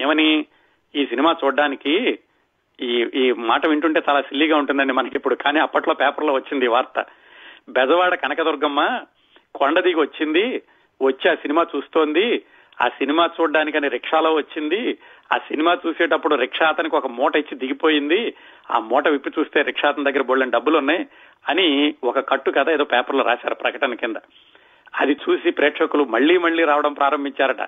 ఏమని? 0.00 0.46
ఈ 0.94 1.06
సినిమా 1.06 1.36
చూడడానికి 1.44 2.18
ఈ 2.82 3.06
ఈ 3.14 3.32
మాట 3.32 3.66
వింటుంటే 3.66 4.02
చాలా 4.08 4.20
సిల్లీగా 4.22 4.56
ఉంటుందండి 4.56 4.92
మనకి 4.92 5.16
ఇప్పుడు 5.16 5.34
కానీ 5.34 5.58
అప్పట్లో 5.58 5.94
పేపర్లో 5.94 6.32
వచ్చింది 6.32 6.64
ఈ 6.64 6.68
వార్త. 6.68 7.06
బెజవాడ 7.68 8.14
కనకదుర్గమ్మ 8.14 9.00
కొండ 9.54 9.80
దిగి 9.80 10.00
వచ్చింది 10.00 10.62
వచ్చి 11.02 11.30
ఆ 11.30 11.34
సినిమా 11.34 11.66
చూస్తోంది 11.76 12.44
ఆ 12.82 12.88
సినిమా 12.88 13.30
చూడడానికని 13.40 13.88
రిక్షాలో 13.88 14.34
వచ్చింది 14.34 14.98
ఆ 15.32 15.38
సినిమా 15.38 15.76
చూసేటప్పుడు 15.86 16.34
రిక్షా 16.34 16.68
అతనికి 16.68 16.96
ఒక 16.96 17.06
మూట 17.06 17.36
ఇచ్చి 17.36 17.58
దిగిపోయింది 17.58 18.34
ఆ 18.70 18.78
మూట 18.78 19.08
విప్పి 19.08 19.30
చూస్తే 19.38 19.62
రిక్షా 19.62 19.88
అతని 19.88 20.04
దగ్గర 20.04 20.22
బోళ్ళని 20.22 20.50
డబ్బులు 20.50 20.78
ఉన్నాయి 20.78 21.06
అని 21.48 21.94
ఒక 22.04 22.18
కట్టు 22.18 22.50
కథ 22.50 22.70
ఏదో 22.70 22.84
పేపర్లో 22.84 23.24
రాశారు 23.24 23.54
ప్రకటన 23.54 23.94
కింద. 23.94 24.16
అది 24.94 25.12
చూసి 25.12 25.50
ప్రేక్షకులు 25.50 26.04
మళ్ళీ 26.04 26.38
మళ్ళీ 26.38 26.64
రావడం 26.64 26.92
ప్రారంభించారట. 26.92 27.62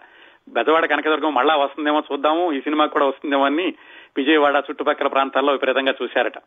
బెదవాడ 0.49 0.85
కనకదుర్గం 0.87 1.35
మళ్ళా 1.35 1.57
వస్తుందేమో 1.57 2.03
చూద్దాము 2.13 2.53
ఈ 2.53 2.61
సినిమా 2.61 2.87
కూడా 2.87 3.07
వస్తుందేమో 3.07 3.45
అని 3.45 3.75
విజయవాడ 4.17 4.57
చుట్టుపక్కల 4.57 5.09
ప్రాంతాల్లో 5.09 5.53
విపరీతంగా 5.53 5.95
చూశారట. 6.03 6.39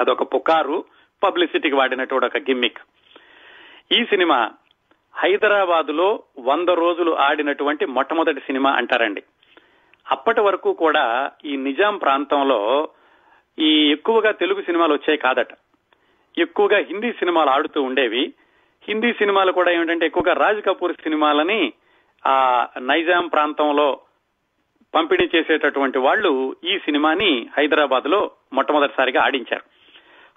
అదొక 0.00 0.34
పుకారు 0.34 0.84
పబ్లిసిటీకి 1.22 1.74
వాడినటువంటి 1.74 2.26
ఒక 2.26 2.36
గిమ్మిక్. 2.36 2.78
ఈ 3.92 4.04
సినిమా 4.04 4.50
హైదరాబాద్లో 5.14 6.22
వంద 6.38 6.68
రోజులు 6.68 7.18
ఆడినటువంటి 7.18 7.86
మొట్టమొదటి 7.86 8.40
సినిమా 8.40 8.70
అంటారండి. 8.70 9.22
అప్పటి 10.10 10.40
వరకు 10.40 10.72
కూడా 10.72 11.30
ఈ 11.44 11.56
నిజాం 11.56 11.96
ప్రాంతంలో 11.96 12.88
ఈ 13.58 13.92
ఎక్కువగా 13.92 14.30
తెలుగు 14.30 14.62
సినిమాలు 14.62 14.92
వచ్చాయి 14.92 15.18
కాదట. 15.18 15.48
ఎక్కువగా 16.38 16.78
హిందీ 16.78 17.12
సినిమాలు 17.12 17.50
ఆడుతూ 17.50 17.82
ఉండేవి. 17.82 18.32
హిందీ 18.88 19.12
సినిమాలు 19.12 19.52
కూడా 19.52 19.70
ఏమిటంటే 19.70 20.06
ఎక్కువగా 20.06 20.34
రాజ్ 20.34 20.64
కపూర్ 20.64 20.92
సినిమాలని 20.92 21.72
ఆ 22.26 22.66
నైజాం 22.80 23.28
ప్రాంతంలో 23.28 24.00
పంపిణీ 24.94 25.30
చేసేటటువంటి 25.36 25.98
వాళ్ళు 25.98 26.56
ఈ 26.64 26.78
సినిమాని 26.78 27.48
హైదరాబాద్లో 27.58 28.30
మొట్టమొదటిసారిగా 28.52 29.22
ఆడించారు. 29.22 29.62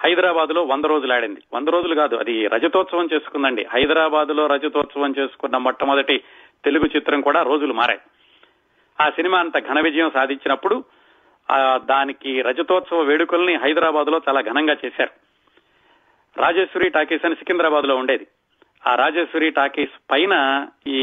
హైదరాబాద్లో 0.04 0.64
వంద 0.64 0.86
రోజులు 0.86 1.14
ఆడింది. 1.14 1.42
వంద 1.54 1.68
రోజులు 1.68 1.96
కాదు 1.96 2.16
అది 2.16 2.48
రజతోత్సవం 2.48 3.10
చేసుకుందండి. 3.14 3.66
హైదరాబాద్లో 3.66 4.48
రజతోత్సవం 4.48 5.14
చేసుకున్న 5.20 5.58
మొట్టమొదటి 5.58 6.18
తెలుగు 6.66 6.90
చిత్రం 6.96 7.22
కూడా 7.22 7.42
రోజులు 7.44 7.74
మారాయి. 7.74 8.00
ఆ 9.02 9.10
సినిమా 9.10 9.40
అంత 9.40 9.58
ఘన 9.68 9.80
విజయం 9.82 10.12
సాధించినప్పుడు 10.14 10.84
దానికి 11.76 12.42
రజతోత్సవ 12.42 13.02
వేడుకల్ని 13.02 13.56
హైదరాబాద్లో 13.56 14.22
చాలా 14.30 14.42
ఘనంగా 14.42 14.76
చేశారు. 14.86 15.12
రాజేశ్వరి 16.38 16.90
టాకీస్ 16.90 17.26
అని 17.26 17.36
సికింద్రాబాద్లో 17.36 17.96
ఉండేది. 17.96 18.28
ఆ 18.88 18.96
రాజేశ్వరి 18.96 19.50
టాకీస్ 19.50 19.96
పైన 20.12 20.68
ఈ 20.88 21.02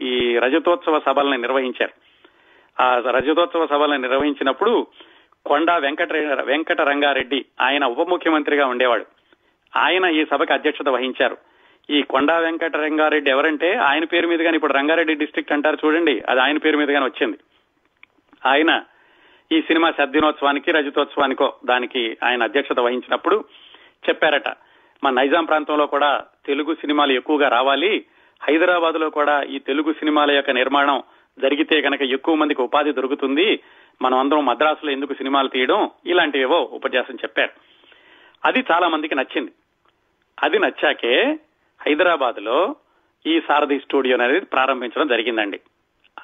ఈ 0.00 0.38
రజతోత్సవ 0.38 1.00
సభల్ని 1.00 1.38
నిర్వహించారు. 1.38 2.07
ఆ 2.80 3.02
రజతోత్సవ 3.10 3.66
సభలను 3.66 3.96
నిర్వహించినప్పుడు 3.96 4.86
కొండా 5.46 5.76
వెంకట 5.76 6.12
వెంకట 6.42 6.80
రంగారెడ్డి 6.80 7.44
ఆయన 7.60 7.84
ఉప 7.84 8.08
ముఖ్యమంత్రిగా 8.08 8.66
ఉండేవాడు. 8.66 9.06
ఆయన 9.76 10.04
ఈ 10.04 10.24
సభకు 10.24 10.52
అధ్యక్షత 10.52 10.88
వహించారు. 10.88 11.36
ఈ 11.90 12.02
కొండా 12.02 12.38
వెంకట 12.38 12.76
రంగారెడ్డి 12.76 13.30
ఎవరంటే 13.30 13.74
ఆయన 13.74 14.04
పేరు 14.04 14.28
మీదుగానే 14.28 14.56
ఇప్పుడు 14.56 14.72
రంగారెడ్డి 14.72 15.14
డిస్ట్రిక్ట్ 15.14 15.52
అంటారు 15.52 15.78
చూడండి 15.84 16.22
అది 16.28 16.40
ఆయన 16.40 16.58
పేరు 16.58 16.78
మీదుగానే 16.78 17.06
వచ్చింది. 17.06 17.38
ఆయన 18.46 18.82
ఈ 19.52 19.62
సినిమా 19.62 19.90
సద్దినోత్సవానికి 19.90 20.72
రజతోత్సవానికో 20.72 21.52
దానికి 21.64 22.16
ఆయన 22.24 22.42
అధ్యక్షత 22.42 22.80
వహించినప్పుడు 22.80 23.44
చెప్పారట 24.08 24.48
మా 25.04 25.10
నైజాం 25.10 25.44
ప్రాంతంలో 25.44 25.86
కూడా 25.86 26.24
తెలుగు 26.46 26.74
సినిమాలు 26.74 27.12
ఎక్కువగా 27.12 27.48
రావాలి 27.48 28.04
హైదరాబాద్లో 28.42 29.10
కూడా 29.10 29.42
ఈ 29.42 29.58
తెలుగు 29.58 29.92
సినిమాల 29.92 30.30
యొక్క 30.30 30.50
నిర్మాణం 30.50 31.02
జరిగితే 31.38 31.80
కనుక 31.80 32.02
ఎక్కువ 32.02 32.34
మందికి 32.34 32.62
ఉపాధి 32.62 32.92
దొరుకుతుంది. 32.92 33.60
మనం 34.02 34.18
అందరం 34.18 34.46
మద్రాసులో 34.46 34.92
ఎందుకు 34.92 35.14
సినిమాలు 35.14 35.48
తీయడం? 35.48 35.90
ఇలాంటివేవో 36.06 36.70
ఉపన్యాసం 36.72 37.14
చెప్పారు. 37.14 37.50
అది 38.44 38.64
చాలా 38.72 38.88
మందికి 38.88 39.14
నచ్చింది. 39.14 39.52
అది 40.42 40.58
నచ్చాకే 40.58 41.38
హైదరాబాద్లో 41.86 42.76
ఈ 43.26 43.40
సారథి 43.48 43.78
స్టూడియో 43.78 44.16
అనేది 44.16 44.40
ప్రారంభించడం 44.40 45.08
జరిగిందండి. 45.08 45.60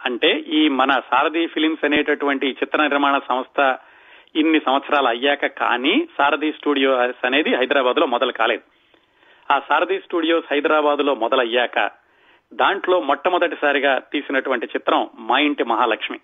అంటే 0.05 0.31
ఈ 0.33 0.69
మన 0.69 0.93
సారథి 0.93 1.47
ఫిలిమ్స్ 1.47 1.85
అనేటటువంటి 1.85 2.51
చిత్ర 2.51 2.83
నిర్మాణ 2.83 3.19
సంస్థ 3.29 3.79
ఇన్ని 4.37 4.61
సంవత్సరాలు 4.61 5.09
అయ్యాక 5.09 5.47
కానీ 5.47 6.09
సారథి 6.19 6.53
స్టూడియోస్ 6.53 7.27
అనేది 7.27 7.55
హైదరాబాద్లో 7.55 8.07
మొదలు 8.07 8.33
కాలేదు. 8.33 8.63
ఆ 9.53 9.59
సారథి 9.59 9.99
స్టూడియోస్ 9.99 10.53
హైదరాబాద్లో 10.53 11.15
మొదలయ్యాక 11.15 12.04
దాంట్లో 12.55 13.01
మొట్టమొదటిసారిగా 13.01 13.99
తీసినటువంటి 13.99 14.67
చిత్రం 14.67 15.11
మా 15.19 15.39
ఇంటి 15.39 15.65
మహాలక్ష్మి. 15.65 16.19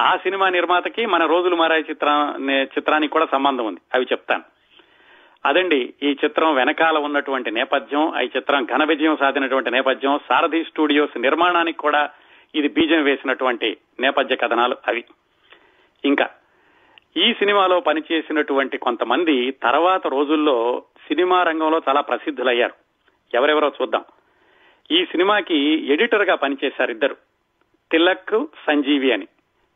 ఆ 0.00 0.16
సినిమా 0.16 0.48
నిర్మాతకి 0.48 1.06
మన 1.06 1.26
రోజులు 1.26 1.56
మారాయి 1.56 1.84
చిత్ర 1.90 2.34
చిత్రానికి 2.78 3.12
కూడా 3.12 3.26
సంబంధం 3.32 3.66
ఉంది. 3.66 3.80
అవి 3.94 4.06
చెప్తాను. 4.12 4.42
అదండి 5.46 5.94
ఈ 6.02 6.16
చిత్రం 6.24 6.54
వెనకాల 6.54 6.98
ఉన్నటువంటి 6.98 7.50
నేపథ్యం 7.50 8.20
ఈ 8.20 8.30
చిత్రం 8.36 8.64
ఘన 8.64 8.84
విజయం 8.84 9.16
సాధినటువంటి 9.16 9.70
నేపథ్యం 9.70 10.20
సారథి 10.28 10.64
స్టూడియోస్ 10.64 11.20
నిర్మాణానికి 11.20 11.78
కూడా 11.78 12.10
ఇది 12.54 12.68
బీజం 12.68 13.04
వేసినటువంటి 13.04 13.76
నేపథ్య 14.00 14.36
కథనాలు 14.36 14.76
అవి. 14.88 15.04
ఇంకా 16.04 16.28
ఈ 17.16 17.34
సినిమాలో 17.34 17.80
పనిచేసినటువంటి 17.80 18.78
కొంతమంది 18.78 19.50
తర్వాత 19.50 20.06
రోజుల్లో 20.06 20.82
సినిమా 21.08 21.42
రంగంలో 21.42 21.82
చాలా 21.88 22.00
ప్రసిద్ధులయ్యారు. 22.00 22.74
ఎవరెవరో 23.34 23.72
చూద్దాం. 23.82 24.04
ఈ 24.90 25.04
సినిమాకి 25.04 25.86
ఎడిటర్గా 25.92 26.34
పనిచేశారు 26.34 26.90
ఇద్దరు. 26.90 27.16
తిలక్ 27.92 28.46
సంజీవి 28.66 29.12
అని. 29.12 29.26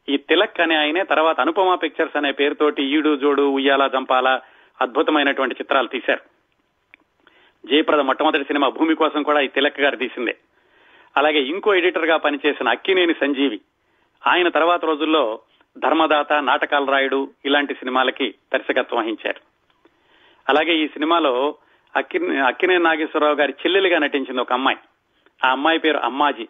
ఈ 0.08 0.16
తిలక్ 0.16 0.60
అనే 0.60 0.76
ఆయనే 0.76 1.04
తర్వాత 1.04 1.40
అనుపమ 1.40 1.74
పిక్చర్స్ 1.74 2.16
అనే 2.16 2.32
పేరుతోటి 2.32 2.82
ఈడు 2.82 3.16
జోడు 3.16 3.42
ఉయ్యాల 3.42 3.86
జంపాల 3.86 4.40
అద్భుతమైనటువంటి 4.80 5.54
చిత్రాలు 5.60 5.88
తీశారు. 5.88 6.20
జయప్రద 7.66 8.00
మొట్టమొదటి 8.00 8.44
సినిమా 8.44 8.68
భూమి 8.68 8.94
కోసం 8.94 9.22
కూడా 9.22 9.40
ఈ 9.40 9.48
తిలక్ 9.48 9.80
గారు 9.80 9.96
తీసిందే. 9.96 10.36
అలాగే 11.16 11.40
ఇంకో 11.42 11.74
ఎడిటర్గా 11.74 12.16
పనిచేసిన 12.16 12.68
అక్కినేని 12.68 13.14
సంజీవి. 13.14 13.60
ఆయన 14.26 14.48
తర్వాత 14.48 14.84
రోజుల్లో 14.84 15.40
ధర్మదాత 15.78 16.32
నాటకాలు 16.32 16.86
రాయుడు 16.86 17.30
ఇలాంటి 17.44 17.74
సినిమాలకి 17.74 18.34
దర్శకత్వం 18.54 19.00
వహించారు. 19.00 19.40
అలాగే 20.48 20.74
ఈ 20.74 20.88
సినిమాలో 20.88 21.54
అక్కి 21.96 22.38
అక్కినే 22.38 22.78
నాగేశ్వరరావు 22.78 23.34
గారి 23.34 23.52
చెల్లెలుగా 23.52 23.98
నటించింది 23.98 24.40
ఒక 24.40 24.52
అమ్మాయి. 24.52 24.78
ఆ 25.44 25.50
అమ్మాయి 25.50 25.78
పేరు 25.78 25.98
అమ్మాజీ. 25.98 26.48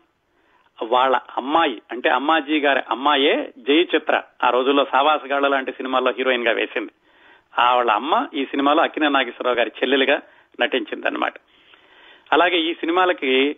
వాళ్ళ 0.82 1.20
అమ్మాయి 1.36 1.82
అంటే 1.90 2.09
అమ్మాజీ 2.09 2.61
గారి 2.61 2.80
అమ్మాయే 2.90 3.53
జై 3.59 3.88
చిత్ర 3.95 4.22
ఆ 4.45 4.51
రోజుల్లో 4.51 4.86
సావాసగాళ్ళ 4.93 5.49
లాంటి 5.49 5.72
సినిమాల్లో 5.72 6.12
హీరోయిన్గా 6.18 6.53
వేసింది. 6.53 6.93
ఆ 7.59 7.74
వాళ్ళ 7.74 7.90
అమ్మ 7.90 8.26
ఈ 8.34 8.45
సినిమాలో 8.45 8.82
అక్కిన 8.82 9.09
నాగేశ్వరరావు 9.09 9.57
గారి 9.57 9.72
చెల్లెలుగా 9.82 10.20
నటించిందనమాట 10.61 11.34
అలాగే 12.32 12.59
ఈ 12.59 12.74
సినిమాలకి 12.74 13.57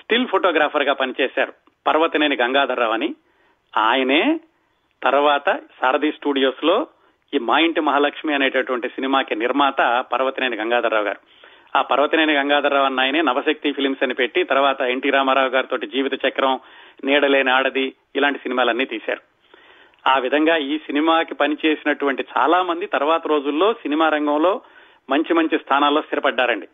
స్టిల్ 0.00 0.26
ఫోటోగ్రాఫర్గా 0.26 0.92
పనిచేశారు 0.92 1.52
పర్వతనేని 1.86 2.36
గంగాధర్రావు 2.36 2.92
అని. 2.92 3.14
ఆయనే 3.76 4.40
తర్వాత 5.02 5.60
సారథి 5.80 6.12
స్టూడియోస్లో 6.12 6.86
ఈ 7.34 7.38
మా 7.38 7.58
ఇంటి 7.58 7.80
మహాలక్ష్మి 7.80 8.34
అనేటటువంటి 8.34 8.88
సినిమాకి 8.88 9.34
నిర్మాత 9.36 10.04
పర్వతనేని 10.12 10.56
గంగాధర్రావు 10.56 11.04
గారు. 11.04 11.37
ఆ 11.76 11.82
పర్వతనేని 11.82 12.34
గంగాధరరావు 12.34 12.84
అన్న 12.84 13.00
ఆయనే 13.00 13.22
నవశక్తి 13.22 13.72
ఫిలిమ్స్ 13.72 14.02
అని 14.02 14.14
పెట్టి 14.14 14.42
తర్వాత 14.42 14.80
ఎన్టీ 14.80 15.10
రామారావు 15.10 15.48
గారితో 15.48 15.76
జీవిత 15.76 16.26
చక్రం 16.26 16.60
నీడలేని 17.04 17.50
ఆడది 17.50 17.92
ఇలాంటి 18.16 18.38
సినిమాలన్నీ 18.38 18.84
తీశారు. 18.84 19.20
ఆ 20.08 20.18
విధంగా 20.18 20.56
ఈ 20.56 20.78
సినిమాకి 20.78 21.34
పనిచేసినటువంటి 21.34 22.24
చాలా 22.38 22.62
మంది 22.62 22.86
తర్వాత 22.86 23.26
రోజుల్లో 23.26 23.72
సినిమా 23.72 24.08
రంగంలో 24.08 24.60
మంచి 25.10 25.34
మంచి 25.34 25.58
స్థానాల్లో 25.58 26.00
స్థిరపడ్డారండి. 26.00 26.68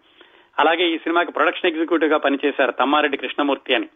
అలాగే 0.58 0.88
ఈ 0.88 0.98
సినిమాకి 0.98 1.32
ప్రొడక్షన్ 1.32 1.70
ఎగ్జిక్యూటివ్గా 1.70 2.16
పనిచేశారు 2.16 2.72
తమ్మారెడ్డి 2.72 3.18
కృష్ణమూర్తి 3.18 3.74
అని. 3.74 3.88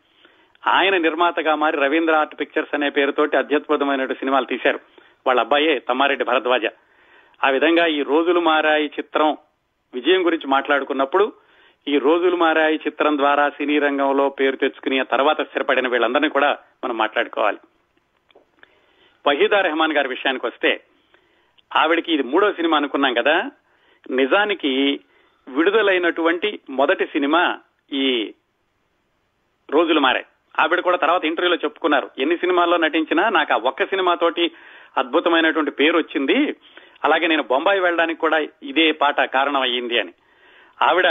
ఆయన 0.67 0.97
నిర్మాతగా 0.97 1.55
మారి 1.55 1.77
రవీంద్ర 1.77 2.15
ఆర్ట్ 2.15 2.41
పిక్చర్స్ 2.41 2.75
అనే 2.75 2.91
పేరుతోటి 2.91 3.37
అత్యద్భుతమైన 3.37 4.07
సినిమాలు 4.07 4.45
తీశారు. 4.45 4.81
వాళ్ళ 5.27 5.41
అబ్బాయే 5.41 5.79
తమ్మారెడ్డి 5.79 6.25
భరద్వాజ. 6.25 6.67
ఆ 7.45 7.49
విధంగా 7.49 7.87
ఈ 7.87 8.03
రోజులు 8.03 8.41
మారాయి 8.41 8.87
చిత్రం 8.87 9.37
విజయం 9.95 10.27
గురించి 10.27 10.47
మాట్లాడుకున్నప్పుడు 10.47 11.33
ఈ 11.89 11.99
రోజులు 11.99 12.37
మారాయి 12.37 12.77
చిత్రం 12.77 13.19
ద్వారా 13.19 13.49
సినీ 13.49 13.79
రంగంలో 13.79 14.29
పేరు 14.29 14.57
తెచ్చుకుని 14.57 15.05
తర్వాత 15.05 15.41
స్థిరపడిన 15.41 15.89
వీళ్ళందరినీ 15.89 16.29
కూడా 16.29 16.59
మనం 16.85 16.97
మాట్లాడుకోవాలి. 16.97 17.59
వహీదా 19.27 19.61
రెహమాన్ 19.61 19.93
గారి 19.93 20.09
విషయానికి 20.09 20.47
వస్తే 20.47 20.85
ఆవిడకి 21.77 22.13
ఇది 22.13 22.23
మూడో 22.23 22.53
సినిమా 22.53 22.77
అనుకున్నాం 22.77 23.15
కదా. 23.15 23.51
నిజానికి 24.11 25.01
విడుదలైనటువంటి 25.49 26.61
మొదటి 26.71 27.07
సినిమా 27.07 27.59
ఈ 27.93 28.35
రోజులు 29.71 30.01
మారాయి. 30.01 30.27
ఆవిడ 30.61 30.81
కూడా 30.81 30.97
తర్వాత 30.97 31.25
ఇంటర్వ్యూలో 31.25 31.61
చెప్పుకున్నారు 31.65 32.11
ఎన్ని 32.19 32.37
సినిమాల్లో 32.37 32.77
నటించినా 32.77 33.29
నాకు 33.29 33.53
ఆ 33.53 33.57
ఒక్క 33.57 33.85
సినిమాతోటి 33.85 34.51
అద్భుతమైనటువంటి 34.99 35.71
పేరు 35.71 35.97
వచ్చింది. 35.99 36.55
అలాగే 37.05 37.27
నేను 37.27 37.43
బొంబాయి 37.43 37.81
వెళ్ళడానికి 37.81 38.21
కూడా 38.21 38.39
ఇదే 38.63 38.93
పాట 38.93 39.21
కారణం 39.21 39.61
అయ్యింది 39.61 39.99
అని. 39.99 40.13
ఆవిడ 40.83 41.07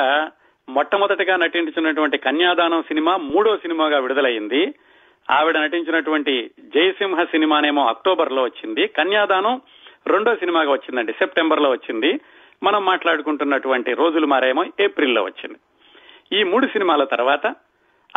మొట్టమొదటిగా 0.70 1.36
నటించినటువంటి 1.36 2.18
కన్యాదానం 2.18 2.82
సినిమా 2.82 3.18
మూడో 3.18 3.58
సినిమాగా 3.58 4.00
విడుదలైంది 4.00 4.74
ఆవిడ 5.32 5.58
నటించినటువంటి 5.58 6.52
జయసింహ 6.76 7.24
సినిమానేమో 7.24 7.88
అక్టోబర్లో 7.88 8.44
వచ్చింది. 8.44 8.88
కన్యాదానం 8.88 9.62
రెండో 10.08 10.36
సినిమాగా 10.36 10.72
వచ్చిందండి 10.72 11.14
సెప్టెంబర్లో 11.14 11.70
వచ్చింది. 11.70 12.20
మనం 12.64 12.86
మాట్లాడుకుంటున్నటువంటి 12.86 13.94
రోజులు 13.94 14.28
మారేమో 14.28 14.66
ఏప్రిల్లో 14.80 15.24
వచ్చింది. 15.24 15.58
ఈ 16.40 16.44
మూడు 16.44 16.68
సినిమాల 16.68 17.04
తర్వాత 17.04 17.48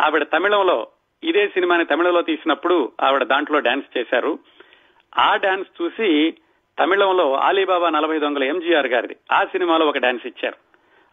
ఆవిడ 0.01 0.23
తమిళంలో 0.23 0.87
ఇదే 1.23 1.47
సినిమాని 1.47 1.85
తమిళంలో 1.85 2.21
తీసినప్పుడు 2.21 2.91
ఆవిడ 3.01 3.23
దాంట్లో 3.23 3.59
డాన్స్ 3.59 3.97
చేశారు. 3.97 4.39
ఆ 5.19 5.35
డాన్స్ 5.35 5.83
చూసి 5.83 6.33
తమిళంలో 6.81 7.33
ఆలీబాబా 7.33 7.89
నలభై 7.89 8.19
దొంగల 8.19 8.43
ఎంజీఆర్ 8.43 8.87
గారిది. 8.87 9.15
ఆ 9.31 9.43
సినిమాలో 9.43 9.85
ఒక 9.85 9.97
డాన్స్ 9.97 10.27
ఇచ్చారు. 10.27 10.55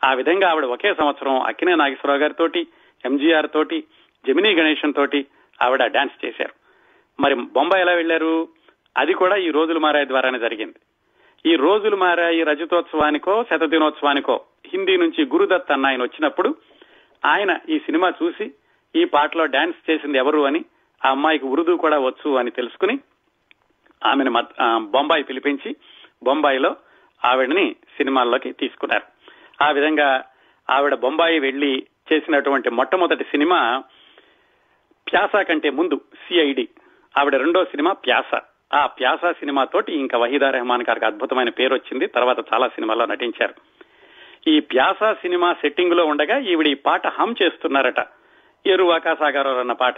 ఆ 0.07 0.13
విధంగా 0.13 0.51
ఆవిడ 0.51 0.65
ఒకే 0.65 0.95
సంవత్సరం 0.95 1.41
అక్కినే 1.41 1.75
నాగేశ్వరరావు 1.75 2.21
గారితోటి 2.21 2.67
ఎంజీఆర్ 3.05 3.49
తోటి 3.55 3.85
జమినీ 4.27 4.55
గణేశన్ 4.55 4.95
తోటి 4.95 5.27
ఆవిడ 5.63 5.85
డాన్స్ 5.85 6.25
చేశారు. 6.25 6.53
మరి 7.23 7.35
బొంబాయి 7.35 7.83
ఎలా 7.83 7.93
వెళ్ళారు 7.93 8.49
అది 8.97 9.13
కూడా 9.13 9.37
ఈ 9.37 9.51
రోజులు 9.51 9.79
మారాయి 9.79 10.07
ద్వారానే 10.09 10.39
జరిగింది. 10.39 10.79
ఈ 11.53 11.57
రోజులు 11.57 11.97
మారాయి 11.97 12.43
రజతోత్సవానికో 12.43 13.45
శతదినోత్సవానికో 13.51 14.41
హిందీ 14.67 14.97
నుంచి 14.97 15.25
గురుదత్ 15.25 15.73
అన్న 15.73 15.87
ఆయన 15.87 16.03
వచ్చినప్పుడు 16.03 16.57
ఆయన 17.25 17.59
ఈ 17.69 17.79
సినిమా 17.79 18.13
చూసి 18.23 18.53
ఈ 18.97 19.05
పాటలో 19.05 19.47
డాన్స్ 19.47 19.91
చేసింది 19.91 20.19
ఎవరు 20.19 20.47
అని 20.47 20.65
ఆ 21.07 21.11
అమ్మాయికి 21.11 21.47
ఉరుదు 21.47 21.73
కూడా 21.73 21.99
వచ్చు 21.99 22.37
అని 22.37 22.51
తెలుసుకుని 22.51 22.99
ఆమెను 24.07 24.31
బొంబాయి 24.79 25.23
పిలిపించి 25.23 25.77
బొంబాయిలో 26.23 26.77
ఆవిడని 27.25 27.77
సినిమాల్లోకి 27.97 28.53
తీసుకున్నారు. 28.53 29.03
ఆ 29.65 29.71
విధంగా 29.71 30.25
ఆవిడ 30.71 30.95
బొంబాయి 30.95 31.39
వెళ్ళి 31.39 31.87
చేసినటువంటి 32.13 32.71
మొట్టమొదటి 32.71 33.25
సినిమా 33.25 33.83
ప్యాస 35.13 35.45
కంటే 35.45 35.71
ముందు 35.71 36.01
సిఐడి. 36.27 36.69
ఆవిడ 37.19 37.35
రెండో 37.35 37.65
సినిమా 37.65 37.93
ప్యాస. 37.93 38.41
ఆ 38.75 38.87
ప్యాస 38.87 39.33
సినిమాతోటి 39.33 39.93
ఇంకా 39.93 40.19
వహీదా 40.19 40.51
రెహమాన్ 40.51 40.85
గారికి 40.89 41.07
అద్భుతమైన 41.07 41.49
పేరు 41.49 41.75
వచ్చింది. 41.75 42.07
తర్వాత 42.07 42.39
చాలా 42.55 42.69
సినిమాల్లో 42.69 43.07
నటించారు. 43.07 43.55
ఈ 44.47 44.61
ప్యాస 44.61 45.13
సినిమా 45.13 45.53
సెట్టింగ్లో 45.53 46.05
ఉండగా 46.05 46.39
ఈవిడ 46.39 46.67
ఈ 46.67 46.75
పాట 46.75 47.07
హమ్ 47.07 47.35
చేస్తున్నారట. 47.43 48.07
ఎరువాకా 48.67 49.15
సాగర్ 49.15 49.47
అన్న 49.47 49.73
పాట. 49.73 49.95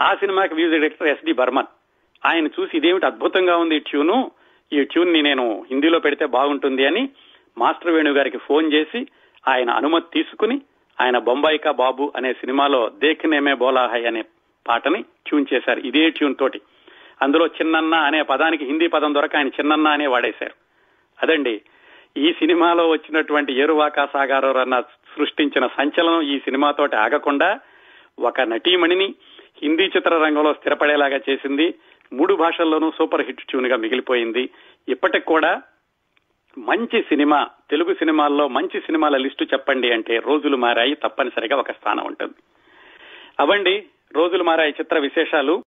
ఆ 0.00 0.14
సినిమాకి 0.14 0.54
మ్యూజిక్ 0.54 0.80
డైరెక్టర్ 0.80 1.08
ఎస్డి 1.08 1.32
బర్మన్. 1.32 1.66
ఆయన 2.26 2.46
చూసి 2.46 2.76
ఇదేమిటి 2.76 3.06
అద్భుతంగా 3.06 3.56
ఉంది 3.56 3.76
ఈ 3.76 3.78
ట్యూను? 3.78 4.30
ఈ 4.72 4.84
ట్యూన్ని 4.84 5.22
నేను 5.22 5.66
హిందీలో 5.70 5.98
పెడితే 5.98 6.26
బాగుంటుంది 6.26 6.86
అని 6.86 7.08
మాస్టర్ 7.58 7.92
వేణు 7.92 8.12
గారికి 8.12 8.38
ఫోన్ 8.38 8.72
చేసి 8.72 9.06
ఆయన 9.48 9.70
అనుమతి 9.70 10.06
తీసుకుని 10.12 10.60
ఆయన 11.00 11.18
బొంబాయికా 11.18 11.70
బాబు 11.70 12.12
అనే 12.16 12.32
సినిమాలో 12.32 12.88
దేఖనేమే 12.88 13.54
బోలాహై 13.54 14.04
అనే 14.04 14.24
పాటని 14.68 15.04
ట్యూన్ 15.26 15.46
చేశారు. 15.54 15.80
ఇదే 15.80 16.10
ట్యూన్ 16.10 16.34
తోటి. 16.40 16.60
అందులో 17.22 17.46
చిన్నన్న 17.46 17.94
అనే 17.94 18.22
పదానికి 18.22 18.64
హిందీ 18.64 18.86
పదం 18.86 19.14
దొరక 19.14 19.36
ఆయన 19.36 19.48
చిన్నన్న 19.48 19.88
అనే 19.88 20.06
వాడేశారు. 20.06 20.54
అదండి 21.22 21.60
ఈ 22.16 22.32
సినిమాలో 22.32 22.88
వచ్చినటువంటి 22.88 23.52
ఏరువాకా 23.52 24.08
సాగారో 24.12 24.52
అన్న 24.52 24.80
సృష్టించిన 24.80 25.66
సంచలనం 25.66 26.22
ఈ 26.22 26.38
సినిమాతోటి 26.38 26.96
ఆగకుండా 26.96 27.60
ఒక 28.18 28.40
నటీమణిని 28.40 29.14
హిందీ 29.62 29.84
చిత్ర 29.84 30.10
రంగంలో 30.10 30.54
స్థిరపడేలాగా 30.54 31.20
చేసింది. 31.30 31.74
మూడు 32.14 32.34
భాషల్లోనూ 32.34 32.92
సూపర్ 32.98 33.26
హిట్ 33.26 33.40
ట్యూన్గా 33.40 33.76
మిగిలిపోయింది. 33.76 34.50
ఇప్పటికి 34.88 35.24
కూడా 35.26 35.62
మంచి 36.58 37.02
సినిమా 37.02 37.48
తెలుగు 37.70 37.94
సినిమాల్లో 37.94 38.48
మంచి 38.48 38.80
సినిమాల 38.80 39.16
లిస్టు 39.16 39.44
చెప్పండి 39.44 39.92
అంటే 39.92 40.18
రోజులు 40.18 40.56
మారాయి 40.56 40.94
తప్పనిసరిగా 40.94 41.56
ఒక 41.56 41.70
స్థానం 41.70 42.06
ఉంటుంది. 42.06 42.34
అవండి 43.40 43.86
రోజులు 44.14 44.44
మారాయి 44.44 44.74
చిత్ర 44.80 44.98
విశేషాలు. 44.98 45.64